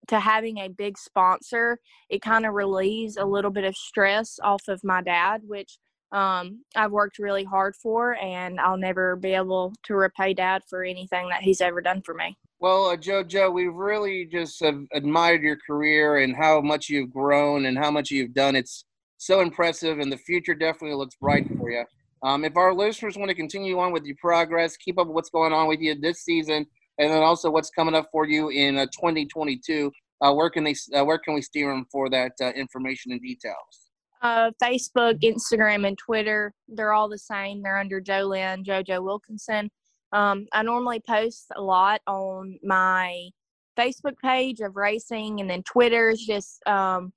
to 0.08 0.20
having 0.20 0.58
a 0.58 0.68
big 0.68 0.98
sponsor, 0.98 1.78
it 2.08 2.22
kind 2.22 2.46
of 2.46 2.54
relieves 2.54 3.16
a 3.16 3.24
little 3.24 3.50
bit 3.50 3.64
of 3.64 3.76
stress 3.76 4.38
off 4.42 4.62
of 4.68 4.80
my 4.82 5.02
dad, 5.02 5.42
which 5.46 5.78
um, 6.12 6.64
I've 6.74 6.90
worked 6.90 7.18
really 7.18 7.44
hard 7.44 7.76
for, 7.76 8.16
and 8.16 8.58
I'll 8.58 8.78
never 8.78 9.16
be 9.16 9.32
able 9.32 9.74
to 9.84 9.94
repay 9.94 10.34
dad 10.34 10.62
for 10.68 10.82
anything 10.82 11.28
that 11.28 11.42
he's 11.42 11.60
ever 11.60 11.80
done 11.80 12.02
for 12.04 12.14
me. 12.14 12.36
Well, 12.60 12.86
uh, 12.86 12.96
JoJo, 12.96 13.52
we've 13.52 13.74
really 13.74 14.24
just 14.24 14.62
admired 14.92 15.42
your 15.42 15.58
career 15.64 16.18
and 16.18 16.34
how 16.34 16.60
much 16.60 16.88
you've 16.88 17.12
grown 17.12 17.66
and 17.66 17.78
how 17.78 17.90
much 17.90 18.10
you've 18.10 18.34
done. 18.34 18.56
It's 18.56 18.84
so 19.18 19.40
impressive, 19.40 19.98
and 19.98 20.10
the 20.10 20.16
future 20.16 20.54
definitely 20.54 20.96
looks 20.96 21.16
bright 21.20 21.46
for 21.56 21.70
you. 21.70 21.84
Um, 22.22 22.44
if 22.44 22.56
our 22.56 22.74
listeners 22.74 23.16
want 23.16 23.28
to 23.28 23.34
continue 23.34 23.78
on 23.78 23.92
with 23.92 24.04
your 24.04 24.16
progress, 24.20 24.76
keep 24.76 24.98
up 24.98 25.06
with 25.06 25.14
what's 25.14 25.30
going 25.30 25.52
on 25.52 25.68
with 25.68 25.80
you 25.80 25.94
this 25.94 26.22
season, 26.22 26.66
and 26.98 27.12
then 27.12 27.22
also 27.22 27.50
what's 27.50 27.70
coming 27.70 27.94
up 27.94 28.08
for 28.10 28.26
you 28.26 28.48
in 28.48 28.76
uh, 28.76 28.86
2022, 28.86 29.90
uh, 30.20 30.32
where 30.32 30.50
can 30.50 30.64
they? 30.64 30.74
Uh, 30.94 31.04
where 31.04 31.18
can 31.18 31.34
we 31.34 31.42
steer 31.42 31.70
them 31.70 31.86
for 31.90 32.08
that 32.10 32.32
information 32.56 33.12
and 33.12 33.20
details? 33.20 33.90
Facebook, 34.22 35.20
Instagram, 35.22 35.86
and 35.86 35.96
Twitter. 35.96 36.52
They're 36.66 36.92
all 36.92 37.08
the 37.08 37.18
same. 37.18 37.62
They're 37.62 37.78
under 37.78 38.00
Jolynn 38.00 38.64
JoJo 38.64 39.02
Wilkinson. 39.04 39.70
Um, 40.12 40.46
I 40.52 40.62
normally 40.62 41.00
post 41.06 41.46
a 41.54 41.62
lot 41.62 42.00
on 42.06 42.58
my 42.64 43.28
Facebook 43.78 44.18
page 44.22 44.60
of 44.60 44.74
racing, 44.74 45.40
and 45.40 45.48
then 45.48 45.62
Twitter 45.62 46.08
is 46.08 46.24
just 46.26 46.66
um, 46.66 47.12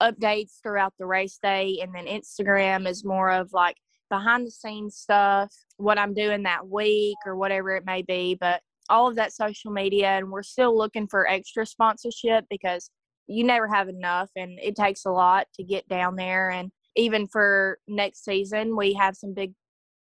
updates 0.00 0.60
throughout 0.62 0.94
the 0.98 1.06
race 1.06 1.38
day, 1.42 1.80
and 1.82 1.92
then 1.94 2.06
Instagram 2.06 2.88
is 2.88 3.04
more 3.04 3.30
of 3.30 3.52
like 3.52 3.76
behind 4.10 4.46
the 4.46 4.50
scenes 4.50 4.96
stuff, 4.96 5.52
what 5.78 5.98
I'm 5.98 6.14
doing 6.14 6.44
that 6.44 6.68
week 6.68 7.16
or 7.26 7.36
whatever 7.36 7.74
it 7.74 7.84
may 7.84 8.02
be. 8.02 8.36
But 8.40 8.60
all 8.88 9.08
of 9.08 9.16
that 9.16 9.32
social 9.32 9.70
media, 9.70 10.08
and 10.08 10.30
we're 10.30 10.42
still 10.42 10.76
looking 10.76 11.06
for 11.06 11.28
extra 11.28 11.66
sponsorship 11.66 12.44
because 12.50 12.90
you 13.26 13.44
never 13.44 13.66
have 13.68 13.88
enough, 13.88 14.30
and 14.36 14.58
it 14.62 14.76
takes 14.76 15.04
a 15.04 15.10
lot 15.10 15.46
to 15.54 15.64
get 15.64 15.88
down 15.88 16.16
there. 16.16 16.50
And 16.50 16.70
even 16.96 17.26
for 17.26 17.78
next 17.88 18.24
season, 18.24 18.76
we 18.76 18.94
have 18.94 19.16
some 19.16 19.34
big 19.34 19.52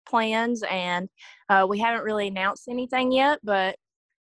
plans, 0.07 0.63
and 0.69 1.09
uh, 1.49 1.65
we 1.67 1.79
haven't 1.79 2.03
really 2.03 2.27
announced 2.27 2.67
anything 2.69 3.11
yet, 3.11 3.39
but 3.43 3.75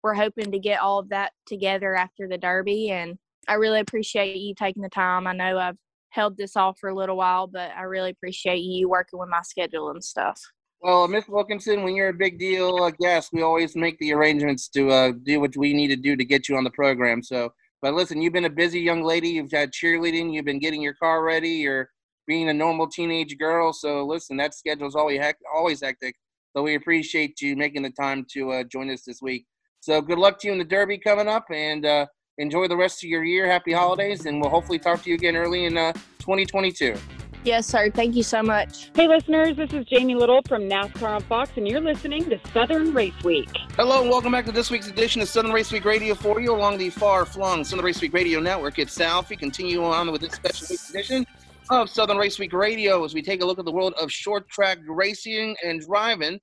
we're 0.03 0.15
hoping 0.15 0.51
to 0.51 0.59
get 0.59 0.79
all 0.79 0.99
of 0.99 1.09
that 1.09 1.31
together 1.45 1.95
after 1.95 2.27
the 2.27 2.37
Derby. 2.37 2.89
And 2.89 3.17
I 3.47 3.53
really 3.53 3.79
appreciate 3.79 4.37
you 4.37 4.55
taking 4.55 4.81
the 4.81 4.89
time. 4.89 5.27
I 5.27 5.33
know 5.33 5.57
I've 5.57 5.77
held 6.09 6.37
this 6.37 6.55
off 6.55 6.77
for 6.79 6.89
a 6.89 6.95
little 6.95 7.17
while, 7.17 7.47
but 7.47 7.71
I 7.77 7.83
really 7.83 8.09
appreciate 8.09 8.59
you 8.59 8.89
working 8.89 9.19
with 9.19 9.29
my 9.29 9.41
schedule 9.43 9.89
and 9.89 10.03
stuff. 10.03 10.39
Well, 10.83 11.07
Miss 11.07 11.27
Wilkinson, 11.27 11.83
when 11.83 11.95
you're 11.95 12.09
a 12.09 12.13
big 12.13 12.39
deal 12.39 12.77
uh, 12.81 12.89
guest, 12.99 13.29
we 13.31 13.43
always 13.43 13.75
make 13.75 13.99
the 13.99 14.13
arrangements 14.13 14.67
to 14.69 14.89
uh, 14.89 15.11
do 15.21 15.39
what 15.39 15.55
we 15.55 15.73
need 15.73 15.89
to 15.89 15.95
do 15.95 16.15
to 16.15 16.25
get 16.25 16.49
you 16.49 16.57
on 16.57 16.63
the 16.63 16.71
program. 16.71 17.21
So, 17.21 17.53
but 17.83 17.93
listen, 17.93 18.19
you've 18.19 18.33
been 18.33 18.45
a 18.45 18.49
busy 18.49 18.79
young 18.79 19.03
lady. 19.03 19.29
You've 19.29 19.51
had 19.51 19.71
cheerleading. 19.71 20.33
You've 20.33 20.45
been 20.45 20.57
getting 20.57 20.81
your 20.81 20.95
car 20.95 21.23
ready. 21.23 21.49
You're 21.49 21.87
being 22.25 22.49
a 22.49 22.53
normal 22.53 22.87
teenage 22.87 23.37
girl. 23.37 23.73
So, 23.73 24.03
listen, 24.07 24.37
that 24.37 24.55
schedule's 24.55 24.95
always 24.95 25.19
hect- 25.19 25.43
always 25.53 25.83
hectic. 25.83 26.15
So, 26.57 26.63
we 26.63 26.73
appreciate 26.73 27.39
you 27.41 27.55
making 27.55 27.83
the 27.83 27.91
time 27.91 28.25
to 28.33 28.51
uh, 28.51 28.63
join 28.63 28.89
us 28.89 29.03
this 29.03 29.21
week. 29.21 29.45
So, 29.81 30.01
good 30.01 30.17
luck 30.17 30.39
to 30.39 30.47
you 30.47 30.53
in 30.53 30.57
the 30.57 30.65
Derby 30.65 30.97
coming 30.97 31.27
up, 31.27 31.45
and 31.51 31.85
uh, 31.85 32.07
enjoy 32.39 32.67
the 32.67 32.77
rest 32.77 33.03
of 33.03 33.09
your 33.09 33.23
year. 33.23 33.45
Happy 33.45 33.71
holidays, 33.71 34.25
and 34.25 34.41
we'll 34.41 34.49
hopefully 34.49 34.79
talk 34.79 35.03
to 35.03 35.09
you 35.09 35.15
again 35.15 35.35
early 35.35 35.65
in 35.65 35.77
uh, 35.77 35.93
2022. 36.17 36.95
Yes, 37.43 37.65
sir. 37.65 37.89
Thank 37.89 38.15
you 38.15 38.21
so 38.21 38.43
much. 38.43 38.91
Hey, 38.95 39.07
listeners, 39.07 39.57
this 39.57 39.73
is 39.73 39.83
Jamie 39.85 40.13
Little 40.13 40.43
from 40.47 40.69
NASCAR 40.69 41.15
on 41.15 41.23
Fox, 41.23 41.49
and 41.55 41.67
you're 41.67 41.81
listening 41.81 42.23
to 42.25 42.39
Southern 42.53 42.93
Race 42.93 43.19
Week. 43.23 43.49
Hello, 43.75 44.01
and 44.01 44.11
welcome 44.11 44.31
back 44.31 44.45
to 44.45 44.51
this 44.51 44.69
week's 44.69 44.89
edition 44.89 45.23
of 45.23 45.27
Southern 45.27 45.51
Race 45.51 45.71
Week 45.71 45.83
Radio 45.83 46.13
for 46.13 46.39
you 46.39 46.53
along 46.53 46.77
the 46.77 46.91
far 46.91 47.25
flung 47.25 47.63
Southern 47.63 47.83
Race 47.83 47.99
Week 47.99 48.13
Radio 48.13 48.39
Network. 48.39 48.77
It's 48.77 48.93
South. 48.93 49.27
We 49.27 49.37
continue 49.37 49.83
on 49.83 50.11
with 50.11 50.21
this 50.21 50.33
special 50.33 50.67
edition 50.91 51.25
of 51.71 51.89
Southern 51.89 52.17
Race 52.17 52.37
Week 52.37 52.53
Radio 52.53 53.03
as 53.03 53.15
we 53.15 53.23
take 53.23 53.41
a 53.41 53.45
look 53.45 53.57
at 53.57 53.65
the 53.65 53.71
world 53.71 53.95
of 53.99 54.11
short 54.11 54.47
track 54.47 54.77
racing 54.87 55.55
and 55.65 55.81
driving. 55.81 56.39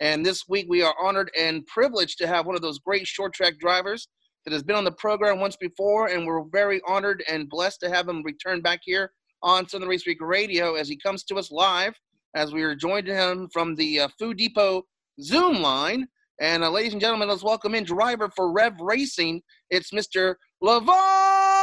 And 0.00 0.24
this 0.24 0.50
week 0.50 0.66
we 0.68 0.82
are 0.82 0.94
honored 1.00 1.30
and 1.38 1.66
privileged 1.66 2.18
to 2.18 2.26
have 2.26 2.44
one 2.44 2.56
of 2.56 2.62
those 2.62 2.78
great 2.78 3.06
short 3.06 3.32
track 3.32 3.58
drivers 3.58 4.06
that 4.44 4.52
has 4.52 4.62
been 4.62 4.76
on 4.76 4.84
the 4.84 4.92
program 4.92 5.40
once 5.40 5.56
before, 5.56 6.08
and 6.08 6.26
we're 6.26 6.44
very 6.52 6.82
honored 6.86 7.24
and 7.26 7.48
blessed 7.48 7.80
to 7.80 7.88
have 7.88 8.06
him 8.06 8.22
return 8.22 8.60
back 8.60 8.80
here 8.82 9.12
on 9.42 9.68
Southern 9.68 9.88
Race 9.88 10.06
Week 10.06 10.20
Radio 10.20 10.74
as 10.74 10.88
he 10.88 10.96
comes 10.96 11.24
to 11.24 11.36
us 11.36 11.50
live 11.50 11.94
as 12.34 12.52
we 12.52 12.62
are 12.62 12.74
joined 12.74 13.06
to 13.06 13.14
him 13.14 13.48
from 13.52 13.74
the 13.74 14.00
uh, 14.00 14.08
Food 14.18 14.38
Depot 14.38 14.82
Zoom 15.20 15.60
line. 15.60 16.06
And 16.40 16.64
uh, 16.64 16.70
ladies 16.70 16.92
and 16.92 17.00
gentlemen, 17.00 17.28
let's 17.28 17.42
welcome 17.42 17.74
in 17.74 17.84
driver 17.84 18.30
for 18.34 18.52
Rev 18.52 18.74
Racing. 18.80 19.42
It's 19.70 19.90
Mr. 19.92 20.36
LeVar 20.62 21.62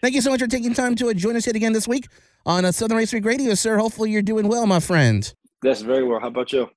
Thank 0.00 0.14
you 0.14 0.20
so 0.20 0.30
much 0.30 0.40
for 0.40 0.46
taking 0.46 0.74
time 0.74 0.94
to 0.96 1.08
uh, 1.08 1.14
join 1.14 1.36
us 1.36 1.46
yet 1.46 1.56
again 1.56 1.72
this 1.72 1.88
week 1.88 2.06
on 2.46 2.64
uh, 2.64 2.72
Southern 2.72 2.96
Race 2.96 3.12
Week 3.12 3.24
Radio, 3.24 3.54
sir. 3.54 3.78
Hopefully 3.78 4.10
you're 4.10 4.22
doing 4.22 4.48
well, 4.48 4.66
my 4.66 4.80
friend. 4.80 5.32
That's 5.62 5.82
very 5.82 6.04
well. 6.04 6.20
How 6.20 6.28
about 6.28 6.52
you? 6.52 6.70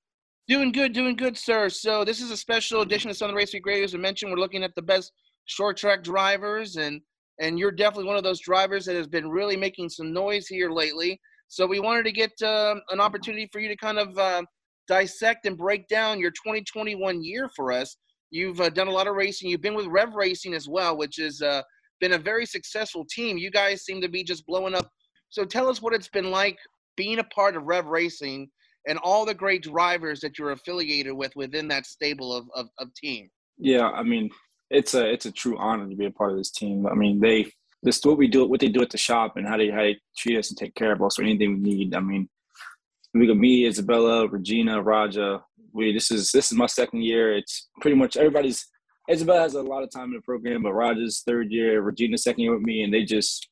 Doing 0.48 0.72
good, 0.72 0.92
doing 0.92 1.14
good, 1.14 1.38
sir. 1.38 1.68
So 1.68 2.04
this 2.04 2.20
is 2.20 2.32
a 2.32 2.36
special 2.36 2.80
edition 2.80 3.08
of 3.08 3.16
Southern 3.16 3.36
Race 3.36 3.54
Week 3.54 3.64
Radio. 3.64 3.84
As 3.84 3.94
I 3.94 3.98
mentioned, 3.98 4.32
we're 4.32 4.38
looking 4.38 4.64
at 4.64 4.74
the 4.74 4.82
best 4.82 5.12
short 5.44 5.76
track 5.76 6.02
drivers, 6.02 6.76
and 6.76 7.00
and 7.38 7.60
you're 7.60 7.70
definitely 7.70 8.06
one 8.06 8.16
of 8.16 8.24
those 8.24 8.40
drivers 8.40 8.84
that 8.86 8.96
has 8.96 9.06
been 9.06 9.30
really 9.30 9.56
making 9.56 9.88
some 9.88 10.12
noise 10.12 10.48
here 10.48 10.70
lately. 10.70 11.20
So 11.46 11.64
we 11.64 11.78
wanted 11.78 12.04
to 12.06 12.12
get 12.12 12.32
uh, 12.42 12.74
an 12.90 13.00
opportunity 13.00 13.48
for 13.52 13.60
you 13.60 13.68
to 13.68 13.76
kind 13.76 14.00
of 14.00 14.18
uh, 14.18 14.42
dissect 14.88 15.46
and 15.46 15.56
break 15.56 15.86
down 15.86 16.18
your 16.18 16.32
2021 16.32 17.22
year 17.22 17.48
for 17.54 17.70
us. 17.70 17.96
You've 18.30 18.60
uh, 18.60 18.70
done 18.70 18.88
a 18.88 18.92
lot 18.92 19.06
of 19.06 19.14
racing. 19.14 19.48
You've 19.48 19.60
been 19.60 19.76
with 19.76 19.86
Rev 19.86 20.14
Racing 20.14 20.54
as 20.54 20.68
well, 20.68 20.96
which 20.96 21.16
has 21.18 21.40
uh, 21.40 21.62
been 22.00 22.14
a 22.14 22.18
very 22.18 22.46
successful 22.46 23.06
team. 23.08 23.38
You 23.38 23.52
guys 23.52 23.84
seem 23.84 24.00
to 24.00 24.08
be 24.08 24.24
just 24.24 24.44
blowing 24.46 24.74
up. 24.74 24.90
So 25.28 25.44
tell 25.44 25.68
us 25.68 25.80
what 25.80 25.94
it's 25.94 26.08
been 26.08 26.32
like 26.32 26.58
being 26.96 27.20
a 27.20 27.24
part 27.24 27.56
of 27.56 27.62
Rev 27.62 27.86
Racing 27.86 28.50
and 28.86 28.98
all 28.98 29.24
the 29.24 29.34
great 29.34 29.62
drivers 29.62 30.20
that 30.20 30.38
you're 30.38 30.52
affiliated 30.52 31.12
with 31.12 31.34
within 31.36 31.68
that 31.68 31.86
stable 31.86 32.34
of, 32.34 32.46
of, 32.54 32.68
of 32.78 32.92
team. 32.94 33.28
Yeah, 33.58 33.88
I 33.88 34.02
mean, 34.02 34.30
it's 34.70 34.94
a 34.94 35.10
it's 35.10 35.26
a 35.26 35.32
true 35.32 35.56
honor 35.58 35.88
to 35.88 35.94
be 35.94 36.06
a 36.06 36.10
part 36.10 36.32
of 36.32 36.38
this 36.38 36.50
team. 36.50 36.86
I 36.86 36.94
mean, 36.94 37.20
they 37.20 37.52
this 37.82 38.02
what 38.04 38.18
we 38.18 38.28
do, 38.28 38.46
what 38.46 38.60
they 38.60 38.68
do 38.68 38.82
at 38.82 38.90
the 38.90 38.98
shop, 38.98 39.36
and 39.36 39.46
how 39.46 39.56
they 39.56 39.68
how 39.68 39.82
they 39.82 39.98
treat 40.16 40.38
us 40.38 40.50
and 40.50 40.58
take 40.58 40.74
care 40.74 40.92
of 40.92 41.02
us 41.02 41.18
or 41.18 41.22
anything 41.22 41.54
we 41.54 41.60
need. 41.60 41.94
I 41.94 42.00
mean, 42.00 42.28
we 43.14 43.26
got 43.26 43.36
me, 43.36 43.66
Isabella, 43.66 44.26
Regina, 44.28 44.82
Rajah. 44.82 45.42
We 45.72 45.92
this 45.92 46.10
is 46.10 46.32
this 46.32 46.50
is 46.50 46.58
my 46.58 46.66
second 46.66 47.02
year. 47.02 47.36
It's 47.36 47.68
pretty 47.80 47.96
much 47.96 48.16
everybody's. 48.16 48.66
Isabella 49.10 49.40
has 49.40 49.54
a 49.54 49.62
lot 49.62 49.82
of 49.82 49.90
time 49.90 50.10
in 50.10 50.14
the 50.14 50.20
program, 50.20 50.62
but 50.62 50.74
Rajah's 50.74 51.22
third 51.26 51.50
year, 51.50 51.82
Regina's 51.82 52.22
second 52.22 52.42
year 52.42 52.54
with 52.54 52.62
me, 52.62 52.84
and 52.84 52.94
they 52.94 53.04
just 53.04 53.48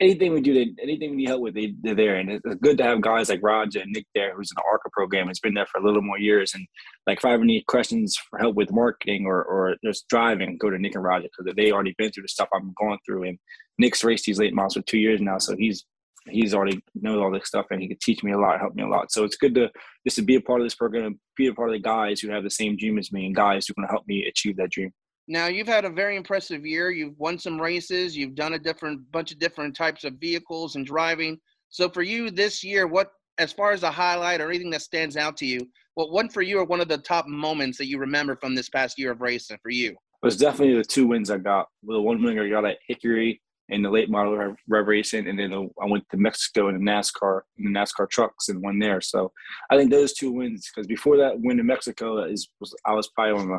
anything 0.00 0.32
we 0.32 0.40
do, 0.40 0.54
they, 0.54 0.82
anything 0.82 1.10
we 1.10 1.16
need 1.16 1.28
help 1.28 1.42
with, 1.42 1.54
they, 1.54 1.74
they're 1.82 1.94
there. 1.94 2.16
And 2.16 2.30
it's 2.30 2.54
good 2.60 2.78
to 2.78 2.84
have 2.84 3.00
guys 3.00 3.28
like 3.28 3.42
Rajah 3.42 3.82
and 3.82 3.92
Nick 3.92 4.06
there, 4.14 4.34
who's 4.34 4.50
in 4.50 4.56
the 4.56 4.64
ARCA 4.70 4.90
program, 4.92 5.28
has 5.28 5.40
been 5.40 5.54
there 5.54 5.66
for 5.66 5.80
a 5.80 5.84
little 5.84 6.02
more 6.02 6.18
years. 6.18 6.52
And 6.54 6.66
like, 7.06 7.18
if 7.18 7.24
I 7.24 7.32
ever 7.32 7.44
need 7.44 7.66
questions 7.66 8.16
for 8.16 8.38
help 8.38 8.56
with 8.56 8.72
marketing 8.72 9.26
or, 9.26 9.42
or 9.44 9.76
just 9.84 10.08
driving, 10.08 10.58
go 10.58 10.70
to 10.70 10.78
Nick 10.78 10.94
and 10.94 11.04
Rajah 11.04 11.28
because 11.36 11.54
they 11.54 11.70
already 11.70 11.94
been 11.98 12.10
through 12.10 12.24
the 12.24 12.28
stuff 12.28 12.48
I'm 12.52 12.74
going 12.78 12.98
through. 13.06 13.24
And 13.24 13.38
Nick's 13.78 14.04
raced 14.04 14.26
these 14.26 14.38
late 14.38 14.54
models 14.54 14.74
for 14.74 14.82
two 14.82 14.98
years 14.98 15.20
now, 15.20 15.38
so 15.38 15.54
he's 15.56 15.84
he's 16.30 16.54
already 16.54 16.80
knows 16.94 17.18
all 17.20 17.30
this 17.30 17.46
stuff 17.46 17.66
and 17.70 17.82
he 17.82 17.88
could 17.88 18.00
teach 18.00 18.22
me 18.22 18.32
a 18.32 18.38
lot, 18.38 18.58
help 18.58 18.74
me 18.74 18.82
a 18.82 18.88
lot. 18.88 19.12
So 19.12 19.24
it's 19.24 19.36
good 19.36 19.54
to 19.56 19.70
just 20.06 20.16
to 20.16 20.22
be 20.22 20.36
a 20.36 20.40
part 20.40 20.60
of 20.60 20.66
this 20.66 20.74
program, 20.74 21.20
be 21.36 21.48
a 21.48 21.54
part 21.54 21.68
of 21.68 21.74
the 21.74 21.80
guys 21.80 22.20
who 22.20 22.30
have 22.30 22.44
the 22.44 22.50
same 22.50 22.76
dream 22.76 22.98
as 22.98 23.12
me 23.12 23.26
and 23.26 23.34
guys 23.34 23.66
who 23.66 23.74
to 23.74 23.86
help 23.88 24.06
me 24.06 24.24
achieve 24.26 24.56
that 24.56 24.70
dream. 24.70 24.92
Now 25.26 25.46
you've 25.46 25.68
had 25.68 25.84
a 25.84 25.90
very 25.90 26.16
impressive 26.16 26.66
year. 26.66 26.90
You've 26.90 27.18
won 27.18 27.38
some 27.38 27.60
races. 27.60 28.16
You've 28.16 28.34
done 28.34 28.54
a 28.54 28.58
different 28.58 29.10
bunch 29.10 29.32
of 29.32 29.38
different 29.38 29.74
types 29.74 30.04
of 30.04 30.14
vehicles 30.14 30.76
and 30.76 30.84
driving. 30.84 31.38
So 31.70 31.88
for 31.88 32.02
you 32.02 32.30
this 32.30 32.62
year, 32.62 32.86
what 32.86 33.10
as 33.38 33.52
far 33.52 33.72
as 33.72 33.82
a 33.82 33.90
highlight 33.90 34.40
or 34.40 34.48
anything 34.48 34.70
that 34.70 34.82
stands 34.82 35.16
out 35.16 35.36
to 35.38 35.46
you, 35.46 35.60
what 35.94 36.12
one 36.12 36.28
for 36.28 36.42
you 36.42 36.58
or 36.58 36.64
one 36.64 36.80
of 36.80 36.88
the 36.88 36.98
top 36.98 37.26
moments 37.26 37.78
that 37.78 37.88
you 37.88 37.98
remember 37.98 38.36
from 38.36 38.54
this 38.54 38.68
past 38.68 38.98
year 38.98 39.12
of 39.12 39.20
racing 39.20 39.58
for 39.62 39.70
you? 39.70 39.90
It 39.90 40.26
was 40.26 40.36
definitely 40.36 40.76
the 40.76 40.84
two 40.84 41.06
wins 41.06 41.30
I 41.30 41.38
got. 41.38 41.68
The 41.82 42.00
one 42.00 42.22
win 42.22 42.38
I 42.38 42.48
got 42.48 42.64
at 42.64 42.78
Hickory 42.86 43.40
in 43.70 43.82
the 43.82 43.90
late 43.90 44.10
model 44.10 44.36
rev 44.68 44.86
racing, 44.86 45.26
and 45.26 45.38
then 45.38 45.52
I 45.82 45.86
went 45.86 46.04
to 46.10 46.16
Mexico 46.18 46.68
in 46.68 46.76
the 46.76 46.90
NASCAR 46.90 47.40
in 47.58 47.72
the 47.72 47.78
NASCAR 47.78 48.08
trucks 48.10 48.48
and 48.50 48.62
won 48.62 48.78
there. 48.78 49.00
So 49.00 49.32
I 49.70 49.76
think 49.76 49.90
those 49.90 50.12
two 50.12 50.32
wins, 50.32 50.70
because 50.72 50.86
before 50.86 51.16
that 51.16 51.40
win 51.40 51.58
in 51.58 51.66
Mexico 51.66 52.24
is 52.24 52.48
was 52.60 52.74
I 52.84 52.92
was 52.92 53.08
probably 53.08 53.40
on 53.40 53.48
the 53.48 53.58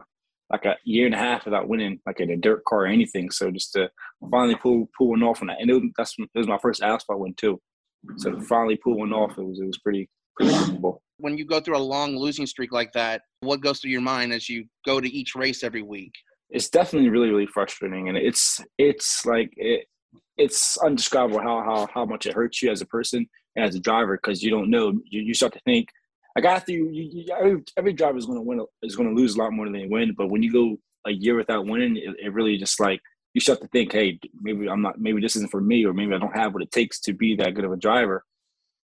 like 0.50 0.66
a 0.66 0.76
year 0.84 1.06
and 1.06 1.16
a 1.16 1.18
half 1.18 1.46
without 1.46 1.68
winning 1.68 2.00
like 2.06 2.20
in 2.20 2.30
a 2.30 2.38
dirt 2.38 2.64
car 2.66 2.84
or 2.84 2.88
anything. 2.88 3.32
So 3.32 3.52
just 3.52 3.74
to 3.74 3.90
finally 4.30 4.56
pull 4.56 4.90
pull 4.98 5.10
one 5.10 5.24
off 5.24 5.42
on 5.42 5.48
that, 5.48 5.60
and 5.60 5.70
it 5.70 5.74
was, 5.74 5.84
that's 5.98 6.16
it 6.20 6.38
was 6.38 6.48
my 6.48 6.60
first 6.60 6.84
asphalt 6.84 7.20
win 7.20 7.34
too. 7.36 7.60
So 8.18 8.32
to 8.32 8.42
finally 8.42 8.78
pull 8.78 9.00
one 9.00 9.14
off, 9.14 9.38
it 9.38 9.44
was 9.44 9.60
it 9.60 9.66
was 9.66 9.80
pretty 9.80 10.10
pretty 10.36 10.54
comfortable. 10.54 11.02
When 11.18 11.38
you 11.38 11.46
go 11.46 11.60
through 11.60 11.78
a 11.78 11.80
long 11.80 12.18
losing 12.18 12.46
streak 12.46 12.72
like 12.72 12.92
that, 12.94 13.22
what 13.40 13.62
goes 13.62 13.80
through 13.80 13.92
your 13.92 14.02
mind 14.02 14.34
as 14.34 14.50
you 14.50 14.66
go 14.86 15.00
to 15.00 15.10
each 15.10 15.34
race 15.36 15.64
every 15.64 15.82
week? 15.82 16.12
It's 16.50 16.70
definitely 16.70 17.10
really 17.10 17.30
really 17.30 17.48
frustrating, 17.48 18.10
and 18.10 18.18
it's 18.18 18.62
it's 18.78 19.26
like 19.26 19.52
it 19.56 19.86
it's 20.38 20.78
undescribable 20.78 21.42
how 21.42 21.62
how 21.64 21.88
how 21.94 22.06
much 22.06 22.26
it 22.26 22.34
hurts 22.34 22.62
you 22.62 22.70
as 22.72 22.82
a 22.82 22.86
person 22.86 23.28
and 23.56 23.66
as 23.66 23.76
a 23.76 23.80
driver 23.80 24.18
because 24.18 24.44
you 24.44 24.52
don't 24.52 24.70
know 24.70 24.92
you, 25.10 25.22
you 25.22 25.34
start 25.34 25.54
to 25.54 25.60
think 25.62 25.88
like 26.36 26.46
after 26.46 26.72
you, 26.72 26.90
you, 26.92 27.10
you 27.12 27.34
every, 27.34 27.64
every 27.78 27.94
driver 27.94 28.18
is 28.18 28.26
going 28.26 28.38
to 28.38 28.42
win 28.42 28.66
is 28.84 28.96
going 28.96 29.10
to 29.10 29.16
lose 29.16 29.36
a 29.36 29.40
lot 29.40 29.54
more 29.54 29.66
than 29.66 29.74
they 29.74 29.88
win. 29.88 30.14
But 30.18 30.28
when 30.28 30.44
you 30.44 30.52
go 30.52 30.78
a 31.08 31.12
year 31.12 31.36
without 31.36 31.66
winning, 31.66 31.98
it, 31.98 32.16
it, 32.22 32.34
really 32.34 32.58
just 32.58 32.80
like 32.80 33.00
you 33.34 33.42
start 33.42 33.62
to 33.62 33.68
think, 33.68 33.94
hey, 33.94 34.20
maybe 34.42 34.68
I'm 34.68 34.82
not, 34.82 35.00
maybe 35.00 35.22
this 35.22 35.36
isn't 35.36 35.52
for 35.52 35.62
me, 35.62 35.86
or 35.86 35.94
maybe 35.94 36.14
I 36.14 36.20
don't 36.20 36.36
have 36.36 36.54
what 36.54 36.64
it 36.64 36.72
takes 36.72 37.00
to 37.02 37.14
be 37.14 37.36
that 37.36 37.54
good 37.54 37.66
of 37.66 37.72
a 37.72 37.78
driver. 37.78 38.24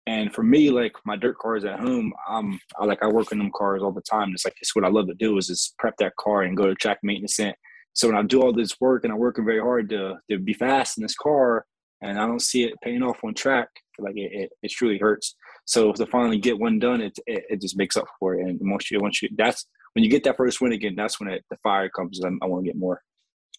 And 0.09 0.33
for 0.33 0.43
me, 0.43 0.71
like 0.71 0.93
my 1.05 1.17
dirt 1.17 1.39
cars 1.39 1.65
at 1.65 1.81
home, 1.81 2.13
um, 2.29 2.61
I 2.79 2.85
like 2.85 3.03
I 3.03 3.09
work 3.09 3.33
in 3.33 3.39
them 3.39 3.51
cars 3.55 3.83
all 3.83 3.93
the 3.93 4.03
time. 4.03 4.31
It's 4.33 4.45
like 4.45 4.55
it's 4.61 4.75
what 4.75 4.85
I 4.85 4.89
love 4.89 5.09
to 5.09 5.15
do 5.15 5.37
is 5.37 5.49
just 5.49 5.77
prep 5.79 5.97
that 5.99 6.17
car 6.17 6.43
and 6.43 6.57
go 6.57 6.67
to 6.67 6.75
track 6.77 6.99
maintenance. 7.03 7.39
And 7.41 7.55
so 7.93 8.09
when 8.09 8.17
I 8.17 8.23
do 8.23 8.41
all 8.41 8.53
this 8.53 8.81
work 8.81 9.05
and 9.05 9.13
I'm 9.13 9.19
working 9.19 9.45
very 9.45 9.61
hard 9.61 9.89
to 9.91 10.15
to 10.31 10.39
be 10.39 10.53
fast 10.53 10.97
in 10.97 11.03
this 11.03 11.17
car, 11.17 11.67
and 12.03 12.21
I 12.21 12.27
don't 12.27 12.43
see 12.43 12.65
it 12.65 12.75
paying 12.83 13.03
off 13.03 13.25
on 13.25 13.35
track, 13.35 13.69
like 13.99 14.17
it, 14.17 14.31
it, 14.33 14.51
it 14.63 14.71
truly 14.71 14.99
hurts. 14.99 15.35
So 15.67 15.93
to 15.93 16.07
finally 16.07 16.39
get 16.39 16.59
one 16.59 16.79
done, 16.79 17.01
it, 17.01 17.19
it, 17.27 17.45
it 17.51 17.61
just 17.61 17.77
makes 17.77 17.97
up 17.97 18.07
for 18.19 18.35
it. 18.35 18.47
And 18.47 18.59
once 18.63 18.91
you 18.91 19.01
once 19.01 19.21
you 19.21 19.29
that's 19.37 19.67
when 19.93 20.05
you 20.05 20.11
get 20.11 20.25
that 20.25 20.37
first 20.37 20.61
win 20.61 20.73
again, 20.73 20.95
that's 20.97 21.21
when 21.21 21.29
it, 21.29 21.45
the 21.51 21.57
fire 21.57 21.89
comes. 21.89 22.21
And 22.21 22.39
I 22.43 22.47
want 22.47 22.65
to 22.65 22.71
get 22.71 22.79
more. 22.79 23.03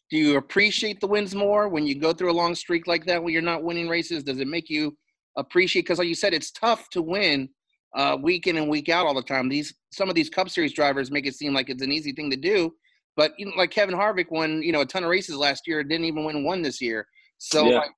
Do 0.09 0.17
you 0.17 0.37
appreciate 0.37 1.01
the 1.01 1.07
wins 1.07 1.35
more 1.35 1.67
when 1.67 1.85
you 1.85 1.99
go 1.99 2.13
through 2.13 2.31
a 2.31 2.33
long 2.33 2.55
streak 2.55 2.87
like 2.87 3.05
that 3.05 3.21
when 3.21 3.33
you're 3.33 3.41
not 3.41 3.63
winning 3.63 3.89
races? 3.89 4.23
Does 4.23 4.39
it 4.39 4.47
make 4.47 4.69
you 4.69 4.97
appreciate? 5.37 5.81
Because 5.81 5.99
like 5.99 6.07
you 6.07 6.15
said, 6.15 6.33
it's 6.33 6.51
tough 6.51 6.89
to 6.91 7.01
win 7.01 7.49
uh, 7.95 8.17
week 8.21 8.47
in 8.47 8.55
and 8.55 8.69
week 8.69 8.87
out 8.87 9.05
all 9.05 9.13
the 9.13 9.21
time. 9.21 9.49
These 9.49 9.75
some 9.91 10.07
of 10.07 10.15
these 10.15 10.29
Cup 10.29 10.49
Series 10.49 10.73
drivers 10.73 11.11
make 11.11 11.25
it 11.25 11.35
seem 11.35 11.53
like 11.53 11.69
it's 11.69 11.83
an 11.83 11.91
easy 11.91 12.13
thing 12.13 12.31
to 12.31 12.37
do, 12.37 12.73
but 13.17 13.33
you 13.37 13.47
know, 13.47 13.51
like 13.57 13.71
Kevin 13.71 13.95
Harvick 13.95 14.31
won 14.31 14.61
you 14.61 14.71
know 14.71 14.81
a 14.81 14.85
ton 14.85 15.03
of 15.03 15.09
races 15.09 15.35
last 15.35 15.67
year, 15.67 15.83
didn't 15.83 16.05
even 16.05 16.23
win 16.23 16.45
one 16.45 16.61
this 16.61 16.79
year. 16.79 17.05
So 17.37 17.65
yeah. 17.65 17.79
like, 17.79 17.91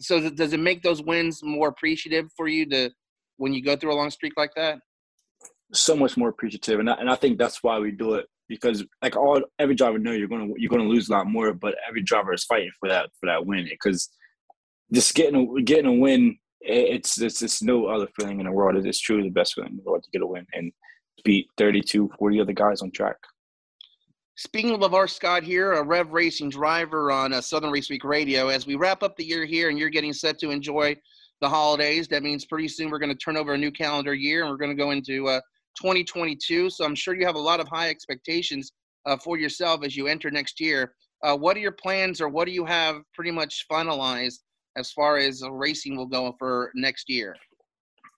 so 0.00 0.28
does 0.30 0.52
it 0.52 0.60
make 0.60 0.82
those 0.82 1.02
wins 1.02 1.40
more 1.44 1.68
appreciative 1.68 2.26
for 2.36 2.48
you 2.48 2.68
to 2.70 2.90
when 3.36 3.52
you 3.52 3.62
go 3.62 3.76
through 3.76 3.92
a 3.92 3.96
long 3.96 4.10
streak 4.10 4.34
like 4.36 4.54
that? 4.56 4.78
So 5.72 5.96
much 5.96 6.16
more 6.16 6.28
appreciative, 6.28 6.80
and 6.80 6.90
I, 6.90 6.94
and 6.94 7.10
I 7.10 7.16
think 7.16 7.38
that's 7.38 7.62
why 7.62 7.78
we 7.78 7.90
do 7.90 8.14
it 8.14 8.26
because 8.48 8.84
like 9.02 9.16
all 9.16 9.40
every 9.58 9.74
driver 9.74 9.98
know 9.98 10.12
you're 10.12 10.28
gonna 10.28 10.52
you're 10.56 10.70
gonna 10.70 10.84
lose 10.84 11.08
a 11.08 11.12
lot 11.12 11.26
more, 11.26 11.52
but 11.52 11.74
every 11.88 12.02
driver 12.02 12.32
is 12.32 12.44
fighting 12.44 12.70
for 12.78 12.88
that 12.88 13.10
for 13.18 13.26
that 13.26 13.44
win 13.44 13.66
because 13.68 14.10
just 14.92 15.14
getting 15.14 15.56
a, 15.58 15.62
getting 15.62 15.86
a 15.86 15.92
win 15.92 16.38
it's 16.64 17.20
it's 17.20 17.40
just 17.40 17.62
no 17.62 17.86
other 17.86 18.08
feeling 18.18 18.40
in 18.40 18.46
the 18.46 18.52
world. 18.52 18.84
It's 18.84 19.00
truly 19.00 19.24
the 19.24 19.30
best 19.30 19.54
feeling 19.54 19.70
in 19.70 19.76
the 19.76 19.82
world 19.82 20.02
to 20.04 20.10
get 20.10 20.22
a 20.22 20.26
win 20.26 20.46
and 20.52 20.72
beat 21.24 21.48
32, 21.58 22.10
40 22.18 22.40
other 22.40 22.52
guys 22.52 22.82
on 22.82 22.90
track. 22.90 23.16
Speaking 24.36 24.74
of 24.74 24.80
LeVar 24.80 25.08
Scott 25.08 25.44
here, 25.44 25.74
a 25.74 25.82
Rev 25.82 26.12
Racing 26.12 26.50
driver 26.50 27.12
on 27.12 27.32
uh, 27.32 27.40
Southern 27.40 27.70
Race 27.70 27.88
Week 27.88 28.02
Radio, 28.02 28.48
as 28.48 28.66
we 28.66 28.74
wrap 28.74 29.02
up 29.02 29.16
the 29.16 29.24
year 29.24 29.44
here 29.44 29.68
and 29.68 29.78
you're 29.78 29.90
getting 29.90 30.12
set 30.12 30.38
to 30.40 30.50
enjoy 30.50 30.96
the 31.44 31.50
holidays, 31.50 32.08
that 32.08 32.22
means 32.22 32.46
pretty 32.46 32.68
soon 32.68 32.88
we're 32.88 32.98
going 32.98 33.12
to 33.12 33.18
turn 33.18 33.36
over 33.36 33.52
a 33.52 33.58
new 33.58 33.70
calendar 33.70 34.14
year 34.14 34.40
and 34.40 34.50
we're 34.50 34.56
going 34.56 34.74
to 34.74 34.82
go 34.82 34.92
into 34.92 35.28
uh, 35.28 35.40
2022. 35.76 36.70
So 36.70 36.86
I'm 36.86 36.94
sure 36.94 37.14
you 37.14 37.26
have 37.26 37.34
a 37.34 37.38
lot 37.38 37.60
of 37.60 37.68
high 37.68 37.90
expectations 37.90 38.72
uh, 39.04 39.18
for 39.18 39.36
yourself 39.36 39.84
as 39.84 39.94
you 39.94 40.06
enter 40.06 40.30
next 40.30 40.58
year. 40.58 40.94
Uh, 41.22 41.36
what 41.36 41.54
are 41.54 41.60
your 41.60 41.72
plans 41.72 42.22
or 42.22 42.30
what 42.30 42.46
do 42.46 42.52
you 42.52 42.64
have 42.64 42.96
pretty 43.12 43.30
much 43.30 43.66
finalized 43.70 44.38
as 44.76 44.90
far 44.90 45.18
as 45.18 45.42
racing 45.50 45.98
will 45.98 46.06
go 46.06 46.34
for 46.38 46.72
next 46.74 47.10
year? 47.10 47.36